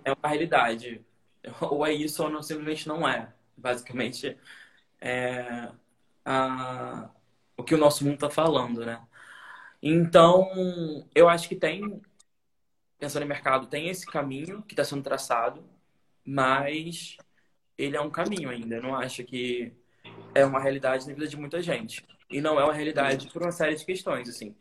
É 0.05 0.12
uma 0.12 0.28
realidade. 0.28 1.05
Ou 1.61 1.86
é 1.86 1.92
isso 1.92 2.22
ou 2.22 2.30
não, 2.30 2.42
simplesmente 2.42 2.88
não 2.88 3.09
é. 3.09 3.32
Basicamente, 3.57 4.36
é 5.01 5.70
uh, 6.26 7.09
o 7.57 7.62
que 7.64 7.74
o 7.74 7.78
nosso 7.78 8.05
mundo 8.05 8.14
está 8.14 8.30
falando, 8.30 8.84
né? 8.84 9.01
Então, 9.82 10.49
eu 11.14 11.28
acho 11.28 11.49
que 11.49 11.57
tem, 11.57 12.01
pensando 12.99 13.24
em 13.24 13.28
mercado, 13.28 13.66
tem 13.66 13.88
esse 13.88 14.07
caminho 14.07 14.62
que 14.62 14.74
está 14.74 14.84
sendo 14.84 15.03
traçado, 15.03 15.64
mas 16.24 17.16
ele 17.76 17.96
é 17.96 18.01
um 18.01 18.11
caminho 18.11 18.51
ainda. 18.51 18.76
Eu 18.76 18.82
não 18.82 18.94
acho 18.96 19.24
que 19.24 19.72
é 20.41 20.45
uma 20.45 20.61
realidade 20.61 21.07
na 21.07 21.14
vida 21.14 21.26
de 21.26 21.36
muita 21.36 21.61
gente. 21.62 22.05
E 22.30 22.41
não 22.41 22.61
é 22.61 22.64
uma 22.64 22.72
realidade 22.72 23.28
por 23.32 23.43
uma 23.43 23.53
série 23.53 23.74
de 23.74 23.84
questões, 23.84 24.28
assim. 24.28 24.55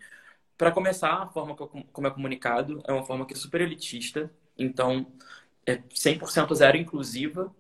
Para 0.58 0.72
começar, 0.72 1.14
a 1.24 1.28
forma 1.28 1.56
como 1.56 2.08
é 2.08 2.12
comunicado 2.12 2.82
é 2.88 2.92
uma 2.94 3.04
forma 3.04 3.26
que 3.26 3.34
é 3.34 3.38
super 3.38 3.62
elitista, 3.62 4.32
então 4.58 5.12
é 5.66 5.78
100% 5.78 6.56
zero 6.56 6.78
inclusiva. 6.78 7.54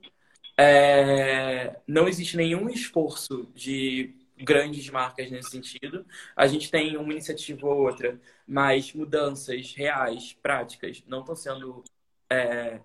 É... 0.57 1.79
Não 1.87 2.07
existe 2.07 2.37
nenhum 2.37 2.69
esforço 2.69 3.51
de 3.53 4.15
grandes 4.37 4.89
marcas 4.89 5.29
nesse 5.31 5.51
sentido. 5.51 6.05
A 6.35 6.47
gente 6.47 6.71
tem 6.71 6.97
uma 6.97 7.11
iniciativa 7.11 7.67
ou 7.67 7.77
outra, 7.77 8.19
mas 8.47 8.93
mudanças 8.93 9.73
reais, 9.75 10.33
práticas, 10.41 11.03
não 11.07 11.21
estão 11.21 11.35
sendo 11.35 11.83
é, 12.29 12.79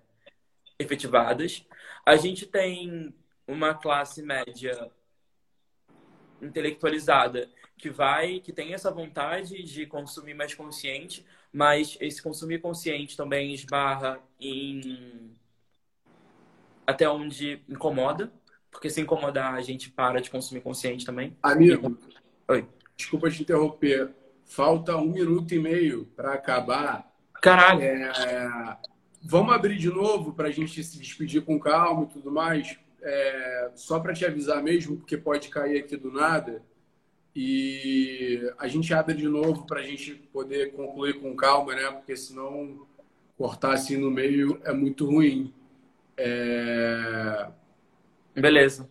efetivadas. 0.79 1.65
A 2.05 2.15
gente 2.15 2.45
tem 2.45 3.13
uma 3.47 3.73
classe 3.73 4.21
média 4.23 4.91
intelectualizada 6.43 7.49
que 7.77 7.89
vai, 7.89 8.39
que 8.39 8.53
tem 8.53 8.73
essa 8.73 8.91
vontade 8.91 9.63
de 9.63 9.85
consumir 9.85 10.33
mais 10.33 10.53
consciente, 10.53 11.25
mas 11.51 11.97
esse 11.99 12.21
consumir 12.21 12.59
consciente 12.61 13.17
também 13.17 13.53
esbarra 13.53 14.19
em 14.39 15.35
até 16.85 17.09
onde 17.09 17.61
incomoda, 17.67 18.31
porque 18.71 18.89
se 18.89 19.01
incomodar, 19.01 19.53
a 19.53 19.61
gente 19.61 19.89
para 19.89 20.19
de 20.19 20.29
consumir 20.29 20.61
consciente 20.61 21.05
também. 21.05 21.35
Amigo, 21.41 21.97
Oi. 22.47 22.67
desculpa 22.95 23.29
te 23.29 23.41
interromper. 23.41 24.13
Falta 24.45 24.97
um 24.97 25.11
minuto 25.11 25.53
e 25.53 25.59
meio 25.59 26.05
para 26.15 26.33
acabar. 26.33 27.11
Caralho. 27.41 27.81
É, 27.81 28.77
vamos 29.21 29.53
abrir 29.53 29.77
de 29.77 29.89
novo 29.89 30.33
para 30.33 30.49
a 30.49 30.51
gente 30.51 30.83
se 30.83 30.99
despedir 30.99 31.43
com 31.43 31.59
calma 31.59 32.03
e 32.03 32.07
tudo 32.07 32.31
mais. 32.31 32.77
É, 33.05 33.71
só 33.75 33.99
para 33.99 34.13
te 34.13 34.25
avisar 34.25 34.63
mesmo, 34.63 34.97
porque 34.97 35.17
pode 35.17 35.49
cair 35.49 35.77
aqui 35.77 35.97
do 35.97 36.11
nada. 36.11 36.63
E 37.35 38.39
a 38.57 38.67
gente 38.67 38.93
abre 38.93 39.15
de 39.15 39.27
novo 39.27 39.65
para 39.65 39.81
a 39.81 39.83
gente 39.83 40.13
poder 40.31 40.71
concluir 40.71 41.19
com 41.19 41.35
calma, 41.35 41.75
né? 41.75 41.91
Porque 41.91 42.15
senão 42.15 42.87
cortar 43.37 43.73
assim 43.73 43.97
no 43.97 44.09
meio 44.09 44.61
é 44.63 44.71
muito 44.71 45.05
ruim. 45.05 45.53
É... 46.15 47.49
Beleza. 48.35 48.89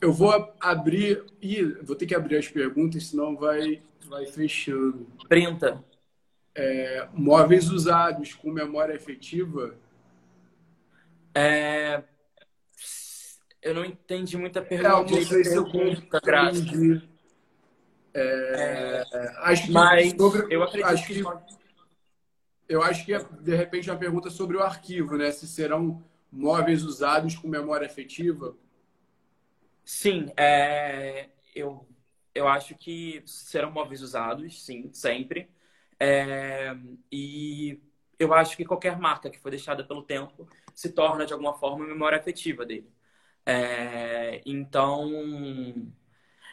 Eu 0.00 0.12
vou 0.12 0.54
abrir. 0.60 1.24
e 1.42 1.62
vou 1.82 1.96
ter 1.96 2.06
que 2.06 2.14
abrir 2.14 2.36
as 2.36 2.48
perguntas, 2.48 3.06
senão 3.06 3.36
vai, 3.36 3.82
vai 4.06 4.26
fechando. 4.26 5.06
Printa. 5.28 5.82
É, 6.54 7.08
móveis 7.12 7.70
usados 7.70 8.34
com 8.34 8.50
memória 8.50 8.94
efetiva. 8.94 9.74
É... 11.34 12.02
Eu 13.62 13.74
não 13.74 13.84
entendi 13.84 14.36
muita 14.36 14.62
pergunta. 14.62 14.88
É, 14.88 14.92
eu 14.92 15.20
não 15.20 15.24
sei 15.26 15.44
se 15.44 15.54
eu 15.54 15.66
entendi. 15.66 17.08
É, 18.12 19.04
é, 19.12 19.32
acho 19.44 19.66
que 19.66 19.72
mas 19.72 20.10
sobre, 20.16 20.52
eu 20.52 20.62
acredito 20.64 20.88
acho 20.88 21.06
que, 21.06 21.14
que 21.14 21.22
eu 22.68 22.82
acho 22.82 23.04
que 23.04 23.16
de 23.40 23.54
repente 23.54 23.90
uma 23.90 23.98
pergunta 23.98 24.30
sobre 24.30 24.56
o 24.56 24.62
arquivo, 24.62 25.16
né? 25.16 25.30
Se 25.30 25.46
serão 25.46 26.02
móveis 26.30 26.82
usados 26.82 27.36
com 27.36 27.48
memória 27.48 27.86
efetiva? 27.86 28.56
Sim, 29.84 30.30
é, 30.36 31.28
eu, 31.54 31.86
eu 32.34 32.48
acho 32.48 32.74
que 32.76 33.22
serão 33.26 33.70
móveis 33.70 34.02
usados, 34.02 34.64
sim, 34.64 34.90
sempre. 34.92 35.50
É, 35.98 36.76
e 37.10 37.80
eu 38.18 38.32
acho 38.32 38.56
que 38.56 38.64
qualquer 38.64 38.98
marca 38.98 39.28
que 39.28 39.38
foi 39.38 39.50
deixada 39.50 39.84
pelo 39.84 40.02
tempo 40.02 40.48
se 40.74 40.90
torna, 40.90 41.26
de 41.26 41.32
alguma 41.32 41.54
forma, 41.54 41.86
memória 41.86 42.18
afetiva 42.18 42.64
dele. 42.64 42.88
É, 43.46 44.40
então, 44.46 45.10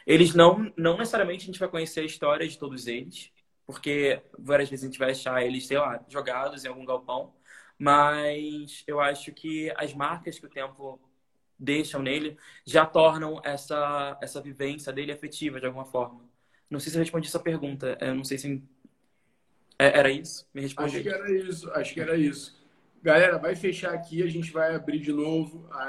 eles 0.06 0.34
não, 0.34 0.72
não 0.76 0.98
necessariamente 0.98 1.44
a 1.44 1.46
gente 1.46 1.58
vai 1.58 1.68
conhecer 1.68 2.00
a 2.00 2.04
história 2.04 2.48
de 2.48 2.58
todos 2.58 2.86
eles, 2.86 3.30
porque 3.66 4.22
várias 4.38 4.70
vezes 4.70 4.84
a 4.84 4.88
gente 4.88 4.98
vai 4.98 5.10
achar 5.10 5.44
eles, 5.44 5.66
sei 5.66 5.78
lá, 5.78 6.04
jogados 6.08 6.64
em 6.64 6.68
algum 6.68 6.84
galpão, 6.84 7.34
mas 7.78 8.82
eu 8.86 9.00
acho 9.00 9.32
que 9.32 9.72
as 9.76 9.94
marcas 9.94 10.38
que 10.38 10.46
o 10.46 10.50
tempo 10.50 11.00
deixam 11.58 12.00
nele 12.02 12.36
já 12.64 12.86
tornam 12.86 13.40
essa, 13.44 14.18
essa 14.22 14.40
vivência 14.40 14.92
dele 14.92 15.12
afetiva 15.12 15.60
de 15.60 15.66
alguma 15.66 15.84
forma. 15.84 16.28
Não 16.70 16.78
sei 16.78 16.90
se 16.90 16.98
eu 16.98 17.00
respondi 17.00 17.28
essa 17.28 17.40
pergunta. 17.40 17.96
Eu 18.00 18.14
não 18.14 18.24
sei 18.24 18.38
se. 18.38 18.62
É, 19.78 19.98
era 19.98 20.10
isso? 20.10 20.46
Me 20.52 20.60
respondi. 20.60 20.96
Acho 20.96 21.02
que 21.02 21.08
era 21.08 21.32
isso. 21.32 21.70
Acho 21.72 21.94
que 21.94 22.00
era 22.00 22.16
isso. 22.16 22.58
Galera, 23.02 23.38
vai 23.38 23.56
fechar 23.56 23.94
aqui. 23.94 24.22
A 24.22 24.26
gente 24.28 24.50
vai 24.52 24.74
abrir 24.74 24.98
de 24.98 25.12
novo 25.12 25.68